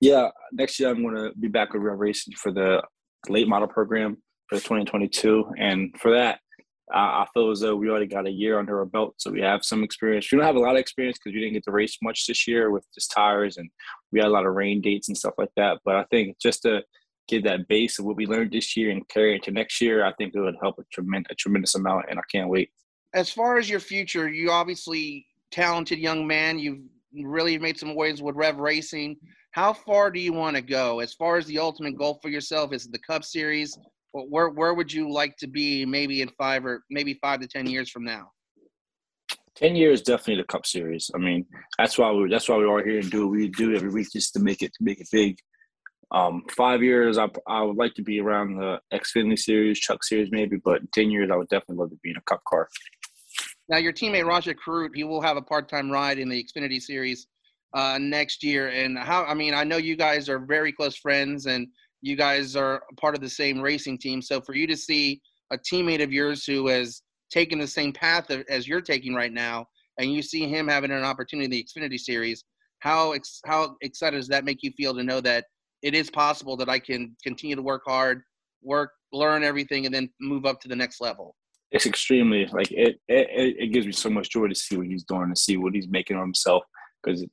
Yeah, 0.00 0.28
next 0.52 0.78
year 0.78 0.90
I'm 0.90 1.02
going 1.02 1.16
to 1.16 1.32
be 1.40 1.48
back 1.48 1.72
with 1.72 1.82
Rev 1.82 1.98
Racing 1.98 2.34
for 2.34 2.52
the 2.52 2.80
late 3.28 3.48
model 3.48 3.66
program 3.66 4.18
for 4.48 4.56
2022, 4.56 5.46
and 5.58 5.92
for 6.00 6.12
that, 6.12 6.38
uh, 6.94 6.98
I 6.98 7.26
feel 7.34 7.50
as 7.50 7.60
though 7.60 7.74
we 7.74 7.90
already 7.90 8.06
got 8.06 8.26
a 8.26 8.30
year 8.30 8.58
under 8.58 8.78
our 8.78 8.84
belt, 8.84 9.14
so 9.18 9.30
we 9.30 9.40
have 9.40 9.64
some 9.64 9.82
experience. 9.82 10.30
We 10.30 10.38
don't 10.38 10.46
have 10.46 10.56
a 10.56 10.60
lot 10.60 10.76
of 10.76 10.80
experience 10.80 11.18
because 11.18 11.34
we 11.34 11.40
didn't 11.40 11.54
get 11.54 11.64
to 11.64 11.72
race 11.72 11.98
much 12.00 12.26
this 12.26 12.46
year 12.46 12.70
with 12.70 12.86
just 12.94 13.10
tires, 13.10 13.56
and 13.56 13.68
we 14.12 14.20
had 14.20 14.28
a 14.28 14.30
lot 14.30 14.46
of 14.46 14.54
rain 14.54 14.80
dates 14.80 15.08
and 15.08 15.16
stuff 15.16 15.34
like 15.36 15.50
that. 15.56 15.78
But 15.84 15.96
I 15.96 16.04
think 16.04 16.38
just 16.40 16.62
to 16.62 16.82
get 17.28 17.42
that 17.44 17.66
base 17.66 17.98
of 17.98 18.04
what 18.04 18.16
we 18.16 18.26
learned 18.26 18.52
this 18.52 18.76
year 18.76 18.90
and 18.90 19.06
carry 19.08 19.34
it 19.34 19.42
to 19.44 19.50
next 19.50 19.80
year, 19.80 20.04
I 20.04 20.12
think 20.12 20.34
it 20.34 20.40
would 20.40 20.54
help 20.62 20.78
a 20.78 20.84
tremendous, 20.92 21.32
a 21.32 21.34
tremendous 21.34 21.74
amount, 21.74 22.06
and 22.08 22.20
I 22.20 22.22
can't 22.30 22.48
wait. 22.48 22.70
As 23.14 23.30
far 23.30 23.58
as 23.58 23.68
your 23.68 23.80
future, 23.80 24.28
you 24.28 24.52
obviously 24.52 25.26
talented 25.50 25.98
young 25.98 26.24
man. 26.24 26.58
You've 26.58 26.82
really 27.24 27.58
made 27.58 27.78
some 27.78 27.96
waves 27.96 28.22
with 28.22 28.36
Rev 28.36 28.58
Racing. 28.58 29.16
How 29.50 29.72
far 29.72 30.10
do 30.10 30.20
you 30.20 30.32
want 30.32 30.54
to 30.54 30.62
go? 30.62 31.00
As 31.00 31.14
far 31.14 31.36
as 31.36 31.46
the 31.46 31.58
ultimate 31.58 31.96
goal 31.96 32.18
for 32.22 32.28
yourself, 32.28 32.72
is 32.72 32.86
the 32.86 32.98
Cup 32.98 33.24
Series? 33.24 33.76
Where 34.24 34.48
where 34.50 34.74
would 34.74 34.92
you 34.92 35.10
like 35.10 35.36
to 35.38 35.46
be 35.46 35.84
maybe 35.84 36.22
in 36.22 36.28
five 36.38 36.64
or 36.64 36.84
maybe 36.90 37.14
five 37.14 37.40
to 37.40 37.46
ten 37.46 37.66
years 37.66 37.90
from 37.90 38.04
now? 38.04 38.30
Ten 39.54 39.74
years, 39.74 40.02
definitely 40.02 40.42
the 40.42 40.46
Cup 40.46 40.66
Series. 40.66 41.10
I 41.14 41.18
mean, 41.18 41.46
that's 41.78 41.98
why 41.98 42.10
we 42.12 42.28
that's 42.30 42.48
why 42.48 42.56
we 42.56 42.64
are 42.64 42.84
here 42.84 43.00
and 43.00 43.10
do 43.10 43.26
what 43.26 43.32
we 43.32 43.48
do 43.48 43.74
every 43.74 43.90
week 43.90 44.08
just 44.12 44.32
to 44.34 44.40
make 44.40 44.62
it 44.62 44.72
to 44.74 44.84
make 44.84 45.00
it 45.00 45.08
big. 45.10 45.38
Um, 46.10 46.44
five 46.56 46.82
years, 46.82 47.18
I 47.18 47.28
I 47.48 47.62
would 47.62 47.76
like 47.76 47.94
to 47.94 48.02
be 48.02 48.20
around 48.20 48.56
the 48.56 48.78
Xfinity 48.92 49.38
Series, 49.38 49.80
Truck 49.80 50.04
Series 50.04 50.30
maybe, 50.30 50.56
but 50.56 50.80
ten 50.92 51.10
years, 51.10 51.30
I 51.32 51.36
would 51.36 51.48
definitely 51.48 51.76
love 51.76 51.90
to 51.90 51.98
be 52.02 52.10
in 52.10 52.16
a 52.16 52.22
Cup 52.22 52.42
car. 52.48 52.68
Now, 53.68 53.78
your 53.78 53.92
teammate 53.92 54.26
Rajah 54.26 54.54
Caruth, 54.54 54.92
he 54.94 55.02
will 55.02 55.20
have 55.20 55.36
a 55.36 55.42
part-time 55.42 55.90
ride 55.90 56.18
in 56.18 56.28
the 56.28 56.42
Xfinity 56.42 56.80
Series 56.80 57.26
uh, 57.74 57.98
next 58.00 58.44
year. 58.44 58.68
And 58.68 58.96
how? 58.96 59.24
I 59.24 59.34
mean, 59.34 59.54
I 59.54 59.64
know 59.64 59.78
you 59.78 59.96
guys 59.96 60.28
are 60.28 60.38
very 60.38 60.72
close 60.72 60.96
friends, 60.96 61.46
and 61.46 61.66
you 62.02 62.16
guys 62.16 62.56
are 62.56 62.82
part 62.96 63.14
of 63.14 63.20
the 63.20 63.28
same 63.28 63.60
racing 63.60 63.98
team. 63.98 64.22
So 64.22 64.40
for 64.40 64.54
you 64.54 64.66
to 64.66 64.76
see 64.76 65.20
a 65.52 65.58
teammate 65.58 66.02
of 66.02 66.12
yours 66.12 66.44
who 66.44 66.68
has 66.68 67.02
taken 67.30 67.58
the 67.58 67.66
same 67.66 67.92
path 67.92 68.30
as 68.48 68.68
you're 68.68 68.80
taking 68.80 69.14
right 69.14 69.32
now, 69.32 69.66
and 69.98 70.12
you 70.12 70.22
see 70.22 70.48
him 70.48 70.68
having 70.68 70.90
an 70.90 71.04
opportunity 71.04 71.44
in 71.46 71.50
the 71.50 71.64
Xfinity 71.64 71.98
Series, 71.98 72.44
how 72.80 73.12
ex- 73.12 73.40
how 73.46 73.76
excited 73.80 74.18
does 74.18 74.28
that 74.28 74.44
make 74.44 74.62
you 74.62 74.70
feel 74.76 74.94
to 74.94 75.02
know 75.02 75.20
that 75.22 75.46
it 75.82 75.94
is 75.94 76.10
possible 76.10 76.56
that 76.58 76.68
I 76.68 76.78
can 76.78 77.16
continue 77.22 77.56
to 77.56 77.62
work 77.62 77.82
hard, 77.86 78.22
work, 78.62 78.90
learn 79.12 79.42
everything, 79.42 79.86
and 79.86 79.94
then 79.94 80.10
move 80.20 80.44
up 80.44 80.60
to 80.60 80.68
the 80.68 80.76
next 80.76 81.00
level? 81.00 81.34
it's 81.72 81.86
extremely 81.86 82.46
like 82.52 82.70
it, 82.70 83.00
it 83.08 83.56
it 83.58 83.72
gives 83.72 83.86
me 83.86 83.92
so 83.92 84.08
much 84.08 84.30
joy 84.30 84.46
to 84.46 84.54
see 84.54 84.76
what 84.76 84.86
he's 84.86 85.04
doing 85.04 85.28
to 85.28 85.40
see 85.40 85.56
what 85.56 85.74
he's 85.74 85.88
making 85.88 86.16
of 86.16 86.22
himself 86.22 86.62
because 87.02 87.24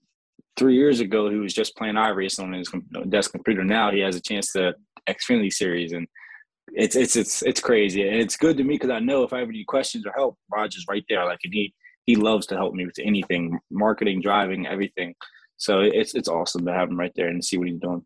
three 0.58 0.76
years 0.76 1.00
ago 1.00 1.30
he 1.30 1.38
was 1.38 1.54
just 1.54 1.76
playing 1.76 1.96
iRacing 1.96 2.44
on 2.44 2.54
his 2.54 2.72
desk 3.10 3.32
computer 3.32 3.64
now. 3.64 3.92
He 3.92 4.00
has 4.00 4.16
a 4.16 4.22
chance 4.22 4.52
to 4.54 4.74
Xfinity 5.10 5.52
series 5.52 5.92
and 5.94 6.08
it's 6.68 6.96
it's 6.96 7.16
it's 7.16 7.42
it's 7.44 7.60
crazy. 7.60 8.08
And 8.08 8.18
it's 8.18 8.38
good 8.38 8.58
to 8.58 8.64
me 8.64 8.76
because 8.76 8.90
I 8.90 9.00
know 9.00 9.24
if 9.24 9.34
I 9.34 9.40
have 9.40 9.50
any 9.50 9.64
questions 9.64 10.06
or 10.06 10.14
help 10.14 10.38
Rajah's 10.52 10.86
right 10.90 11.04
there. 11.10 11.26
Like 11.26 11.40
and 11.44 11.54
he 11.54 11.74
he 12.06 12.16
loves 12.16 12.46
to 12.48 12.56
help 12.56 12.74
me 12.74 12.86
with 12.86 12.96
anything 13.02 13.60
marketing 13.72 14.22
driving 14.22 14.68
everything. 14.68 15.14
So 15.58 15.82
it's 15.82 16.16
it's 16.16 16.30
awesome 16.30 16.66
to 16.66 16.74
have 16.74 16.90
him 16.90 17.00
right 17.00 17.14
there 17.16 17.28
and 17.28 17.44
see 17.44 17.58
what 17.58 17.68
he's 17.68 17.80
doing. 17.80 18.04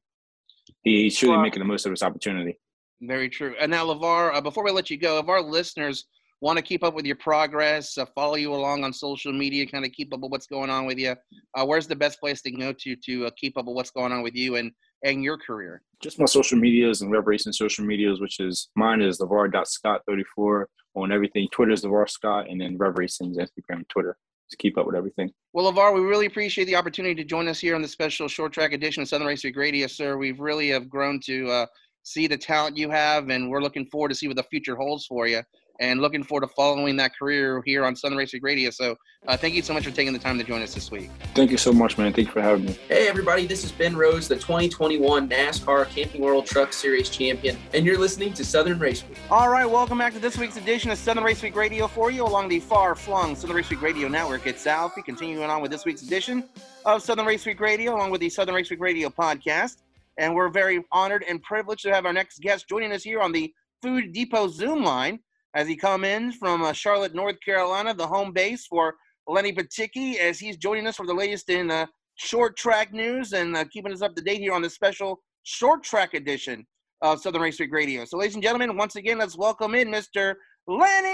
He's 0.83 1.17
truly 1.17 1.37
making 1.37 1.59
the 1.59 1.65
most 1.65 1.85
of 1.85 1.91
this 1.91 2.03
opportunity. 2.03 2.59
Very 3.01 3.29
true. 3.29 3.55
And 3.59 3.71
now 3.71 3.85
LeVar 3.85 4.35
uh, 4.35 4.41
before 4.41 4.63
we 4.63 4.71
let 4.71 4.89
you 4.89 4.97
go 4.97 5.19
if 5.19 5.29
our 5.29 5.41
listeners 5.41 6.05
want 6.41 6.57
to 6.57 6.63
keep 6.63 6.83
up 6.83 6.93
with 6.93 7.05
your 7.05 7.15
progress, 7.15 7.97
uh, 7.97 8.05
follow 8.13 8.35
you 8.35 8.53
along 8.53 8.83
on 8.83 8.93
social 8.93 9.33
media, 9.33 9.65
kind 9.65 9.85
of 9.85 9.91
keep 9.91 10.13
up 10.13 10.19
with 10.19 10.31
what's 10.31 10.47
going 10.47 10.69
on 10.69 10.85
with 10.85 10.97
you, 10.97 11.15
uh, 11.55 11.65
where's 11.65 11.87
the 11.87 11.95
best 11.95 12.19
place 12.19 12.41
to 12.41 12.51
go 12.51 12.71
to 12.73 12.95
to 12.95 13.25
uh, 13.25 13.29
keep 13.37 13.57
up 13.57 13.65
with 13.65 13.75
what's 13.75 13.91
going 13.91 14.11
on 14.11 14.21
with 14.21 14.35
you 14.35 14.55
and 14.55 14.71
and 15.03 15.23
your 15.23 15.37
career? 15.37 15.81
Just 16.01 16.19
my 16.19 16.25
social 16.25 16.57
medias 16.57 17.01
and 17.01 17.11
Rev 17.11 17.27
Racing 17.27 17.53
social 17.53 17.85
medias, 17.85 18.19
which 18.19 18.39
is 18.39 18.69
mine 18.75 19.01
is 19.01 19.19
LeVar.Scott34 19.19 20.65
on 20.95 21.11
everything. 21.11 21.47
Twitter 21.51 21.71
is 21.71 21.83
LeVar 21.83 22.09
Scott, 22.09 22.47
and 22.49 22.59
then 22.59 22.77
Rev 22.77 22.97
Racing's 22.97 23.37
Instagram 23.37 23.77
and 23.77 23.89
Twitter 23.89 24.17
to 24.49 24.57
keep 24.57 24.77
up 24.77 24.85
with 24.85 24.95
everything. 24.95 25.31
Well, 25.53 25.71
LeVar, 25.71 25.93
we 25.93 26.01
really 26.01 26.25
appreciate 26.25 26.65
the 26.65 26.75
opportunity 26.75 27.15
to 27.15 27.23
join 27.23 27.47
us 27.47 27.59
here 27.59 27.75
on 27.75 27.81
the 27.81 27.87
special 27.87 28.27
short 28.27 28.53
track 28.53 28.73
edition 28.73 29.03
of 29.03 29.09
Southern 29.09 29.27
Race 29.27 29.43
Week 29.43 29.57
Radio, 29.57 29.87
sir. 29.87 30.17
We've 30.17 30.39
really 30.39 30.69
have 30.69 30.89
grown 30.89 31.19
to 31.25 31.49
uh, 31.49 31.65
see 32.03 32.27
the 32.27 32.37
talent 32.37 32.77
you 32.77 32.89
have, 32.89 33.29
and 33.29 33.49
we're 33.49 33.61
looking 33.61 33.85
forward 33.87 34.09
to 34.09 34.15
see 34.15 34.27
what 34.27 34.37
the 34.37 34.43
future 34.43 34.75
holds 34.75 35.05
for 35.05 35.27
you 35.27 35.41
and 35.79 36.01
looking 36.01 36.23
forward 36.23 36.47
to 36.47 36.53
following 36.53 36.95
that 36.97 37.17
career 37.17 37.61
here 37.65 37.85
on 37.85 37.95
Southern 37.95 38.17
Race 38.17 38.33
Week 38.33 38.43
Radio. 38.43 38.69
So 38.69 38.95
uh, 39.27 39.37
thank 39.37 39.53
you 39.53 39.61
so 39.61 39.73
much 39.73 39.83
for 39.83 39.91
taking 39.91 40.13
the 40.13 40.19
time 40.19 40.37
to 40.37 40.43
join 40.43 40.61
us 40.61 40.73
this 40.73 40.91
week. 40.91 41.09
Thank 41.33 41.51
you 41.51 41.57
so 41.57 41.71
much, 41.71 41.97
man. 41.97 42.13
Thank 42.13 42.27
you 42.27 42.33
for 42.33 42.41
having 42.41 42.65
me. 42.65 42.77
Hey, 42.87 43.07
everybody. 43.07 43.45
This 43.45 43.63
is 43.63 43.71
Ben 43.71 43.95
Rhodes, 43.95 44.27
the 44.27 44.35
2021 44.35 45.29
NASCAR 45.29 45.87
Camping 45.89 46.21
World 46.21 46.45
Truck 46.45 46.73
Series 46.73 47.09
champion, 47.09 47.57
and 47.73 47.85
you're 47.85 47.97
listening 47.97 48.33
to 48.33 48.45
Southern 48.45 48.79
Race 48.79 49.03
Week. 49.07 49.17
All 49.29 49.49
right, 49.49 49.65
welcome 49.65 49.97
back 49.97 50.13
to 50.13 50.19
this 50.19 50.37
week's 50.37 50.57
edition 50.57 50.91
of 50.91 50.97
Southern 50.97 51.23
Race 51.23 51.41
Week 51.41 51.55
Radio 51.55 51.87
for 51.87 52.11
you 52.11 52.23
along 52.23 52.49
the 52.49 52.59
far-flung 52.59 53.35
Southern 53.35 53.55
Race 53.55 53.69
Week 53.69 53.81
Radio 53.81 54.07
network 54.07 54.47
at 54.47 54.59
South. 54.59 54.93
We 54.95 55.03
continuing 55.03 55.49
on 55.49 55.61
with 55.61 55.71
this 55.71 55.85
week's 55.85 56.01
edition 56.01 56.47
of 56.85 57.01
Southern 57.01 57.25
Race 57.25 57.45
Week 57.45 57.59
Radio 57.59 57.95
along 57.95 58.11
with 58.11 58.21
the 58.21 58.29
Southern 58.29 58.55
Race 58.55 58.69
Week 58.69 58.79
Radio 58.79 59.09
podcast. 59.09 59.77
And 60.17 60.33
we're 60.33 60.49
very 60.49 60.83
honored 60.91 61.23
and 61.27 61.41
privileged 61.43 61.83
to 61.83 61.93
have 61.93 62.05
our 62.05 62.13
next 62.13 62.41
guest 62.41 62.67
joining 62.67 62.91
us 62.91 63.03
here 63.03 63.21
on 63.21 63.31
the 63.31 63.53
Food 63.81 64.13
Depot 64.13 64.47
Zoom 64.47 64.83
line 64.83 65.19
as 65.55 65.67
he 65.67 65.75
comes 65.75 66.05
in 66.05 66.31
from 66.31 66.63
uh, 66.63 66.73
Charlotte, 66.73 67.15
North 67.15 67.37
Carolina, 67.43 67.93
the 67.93 68.07
home 68.07 68.31
base 68.31 68.65
for 68.67 68.95
Lenny 69.27 69.51
Batycki, 69.53 70.17
as 70.17 70.39
he's 70.39 70.57
joining 70.57 70.87
us 70.87 70.95
for 70.95 71.05
the 71.05 71.13
latest 71.13 71.49
in 71.49 71.71
uh, 71.71 71.85
short 72.15 72.57
track 72.57 72.93
news 72.93 73.33
and 73.33 73.55
uh, 73.55 73.65
keeping 73.65 73.91
us 73.91 74.01
up 74.01 74.15
to 74.15 74.21
date 74.21 74.39
here 74.39 74.53
on 74.53 74.61
the 74.61 74.69
special 74.69 75.19
short 75.43 75.83
track 75.83 76.13
edition 76.13 76.65
of 77.01 77.21
Southern 77.21 77.41
Race 77.41 77.59
Week 77.59 77.71
Radio. 77.71 78.05
So, 78.05 78.17
ladies 78.17 78.35
and 78.35 78.43
gentlemen, 78.43 78.75
once 78.77 78.95
again, 78.95 79.19
let's 79.19 79.37
welcome 79.37 79.75
in 79.75 79.89
Mr. 79.89 80.35
Lenny 80.67 81.07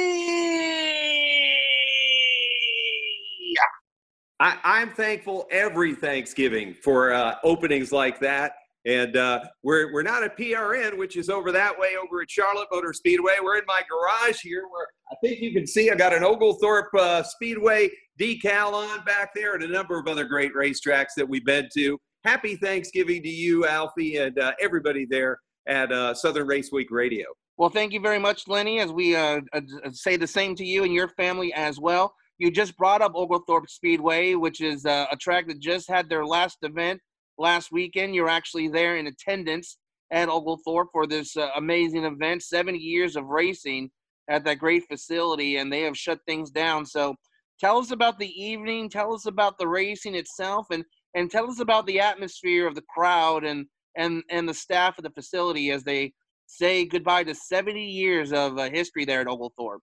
I, 4.39 4.59
I'm 4.65 4.91
thankful 4.91 5.47
every 5.51 5.95
Thanksgiving 5.95 6.75
for 6.75 7.15
uh, 7.15 7.37
openings 7.43 7.91
like 7.91 8.21
that. 8.21 8.53
And 8.87 9.17
uh, 9.17 9.41
we're, 9.65 9.93
we're 9.93 10.05
not 10.05 10.23
at 10.23 10.39
PRN, 10.39 10.97
which 10.97 11.17
is 11.17 11.29
over 11.29 11.51
that 11.51 11.77
way 11.77 11.97
over 12.01 12.23
at 12.23 12.31
Charlotte 12.31 12.69
Motor 12.71 12.93
Speedway. 12.93 13.33
We're 13.43 13.59
in 13.59 13.65
my 13.67 13.83
garage 13.91 14.41
here 14.41 14.63
where 14.71 14.87
I 15.11 15.17
think 15.21 15.41
you 15.41 15.53
can 15.53 15.67
see 15.67 15.91
I 15.91 15.97
got 15.97 16.15
an 16.15 16.23
Oglethorpe 16.23 16.95
uh, 16.95 17.25
Speedway 17.25 17.91
decal 18.19 18.75
on 18.75 19.05
back 19.05 19.35
there 19.35 19.55
and 19.55 19.65
a 19.65 19.69
number 19.69 19.99
of 19.99 20.07
other 20.07 20.25
great 20.25 20.55
racetracks 20.55 21.15
that 21.17 21.29
we've 21.29 21.45
been 21.45 21.69
to. 21.75 21.99
Happy 22.25 22.55
Thanksgiving 22.55 23.25
to 23.25 23.29
you, 23.29 23.67
Alfie, 23.67 24.19
and 24.19 24.39
uh, 24.39 24.53
everybody 24.61 25.05
there 25.05 25.41
at 25.67 25.91
uh, 25.91 26.15
Southern 26.15 26.47
Race 26.47 26.71
Week 26.71 26.93
Radio. 26.93 27.27
Well, 27.57 27.71
thank 27.71 27.93
you 27.93 28.01
very 28.01 28.21
much, 28.21 28.47
Lenny, 28.47 28.79
as 28.79 28.93
we 28.93 29.17
uh, 29.17 29.41
uh, 29.53 29.61
say 29.91 30.17
the 30.17 30.27
same 30.29 30.55
to 30.57 30.65
you 30.65 30.85
and 30.85 30.93
your 30.93 31.09
family 31.09 31.53
as 31.55 31.81
well. 31.81 32.15
You 32.39 32.53
just 32.53 32.77
brought 32.77 33.03
up 33.03 33.13
Oglethorpe 33.17 33.69
Speedway, 33.69 34.35
which 34.35 34.61
is 34.61 34.85
a 34.85 35.09
track 35.19 35.49
that 35.49 35.59
just 35.59 35.89
had 35.89 36.09
their 36.09 36.25
last 36.25 36.59
event 36.63 37.01
last 37.39 37.73
weekend. 37.73 38.15
You're 38.15 38.29
actually 38.29 38.69
there 38.69 38.97
in 38.97 39.07
attendance 39.07 39.79
at 40.11 40.29
Oglethorpe 40.29 40.89
for 40.93 41.07
this 41.07 41.37
uh, 41.37 41.49
amazing 41.57 42.05
event. 42.05 42.43
70 42.43 42.79
years 42.79 43.17
of 43.17 43.27
racing 43.27 43.91
at 44.29 44.45
that 44.45 44.59
great 44.59 44.85
facility, 44.89 45.57
and 45.57 45.73
they 45.73 45.83
have 45.83 45.97
shut 45.97 46.19
things 46.27 46.51
down. 46.51 46.85
So, 46.87 47.15
tell 47.61 47.79
us 47.79 47.91
about 47.91 48.19
the 48.19 48.31
evening. 48.31 48.89
Tell 48.89 49.15
us 49.15 49.27
about 49.27 49.59
the 49.59 49.69
racing 49.69 50.15
itself, 50.15 50.67
and 50.71 50.85
and 51.15 51.31
tell 51.31 51.51
us 51.51 51.61
about 51.61 51.87
the 51.87 52.01
atmosphere 52.01 52.67
of 52.67 52.75
the 52.75 52.85
crowd 52.95 53.45
and 53.45 53.67
and 53.97 54.23
and 54.31 54.49
the 54.49 54.55
staff 54.55 54.99
of 54.99 55.05
the 55.05 55.11
facility 55.11 55.71
as 55.71 55.85
they 55.85 56.13
say 56.47 56.85
goodbye 56.85 57.25
to 57.25 57.35
70 57.35 57.83
years 57.83 58.33
of 58.33 58.59
uh, 58.59 58.71
history 58.71 59.05
there 59.05 59.21
at 59.21 59.29
Oglethorpe. 59.29 59.83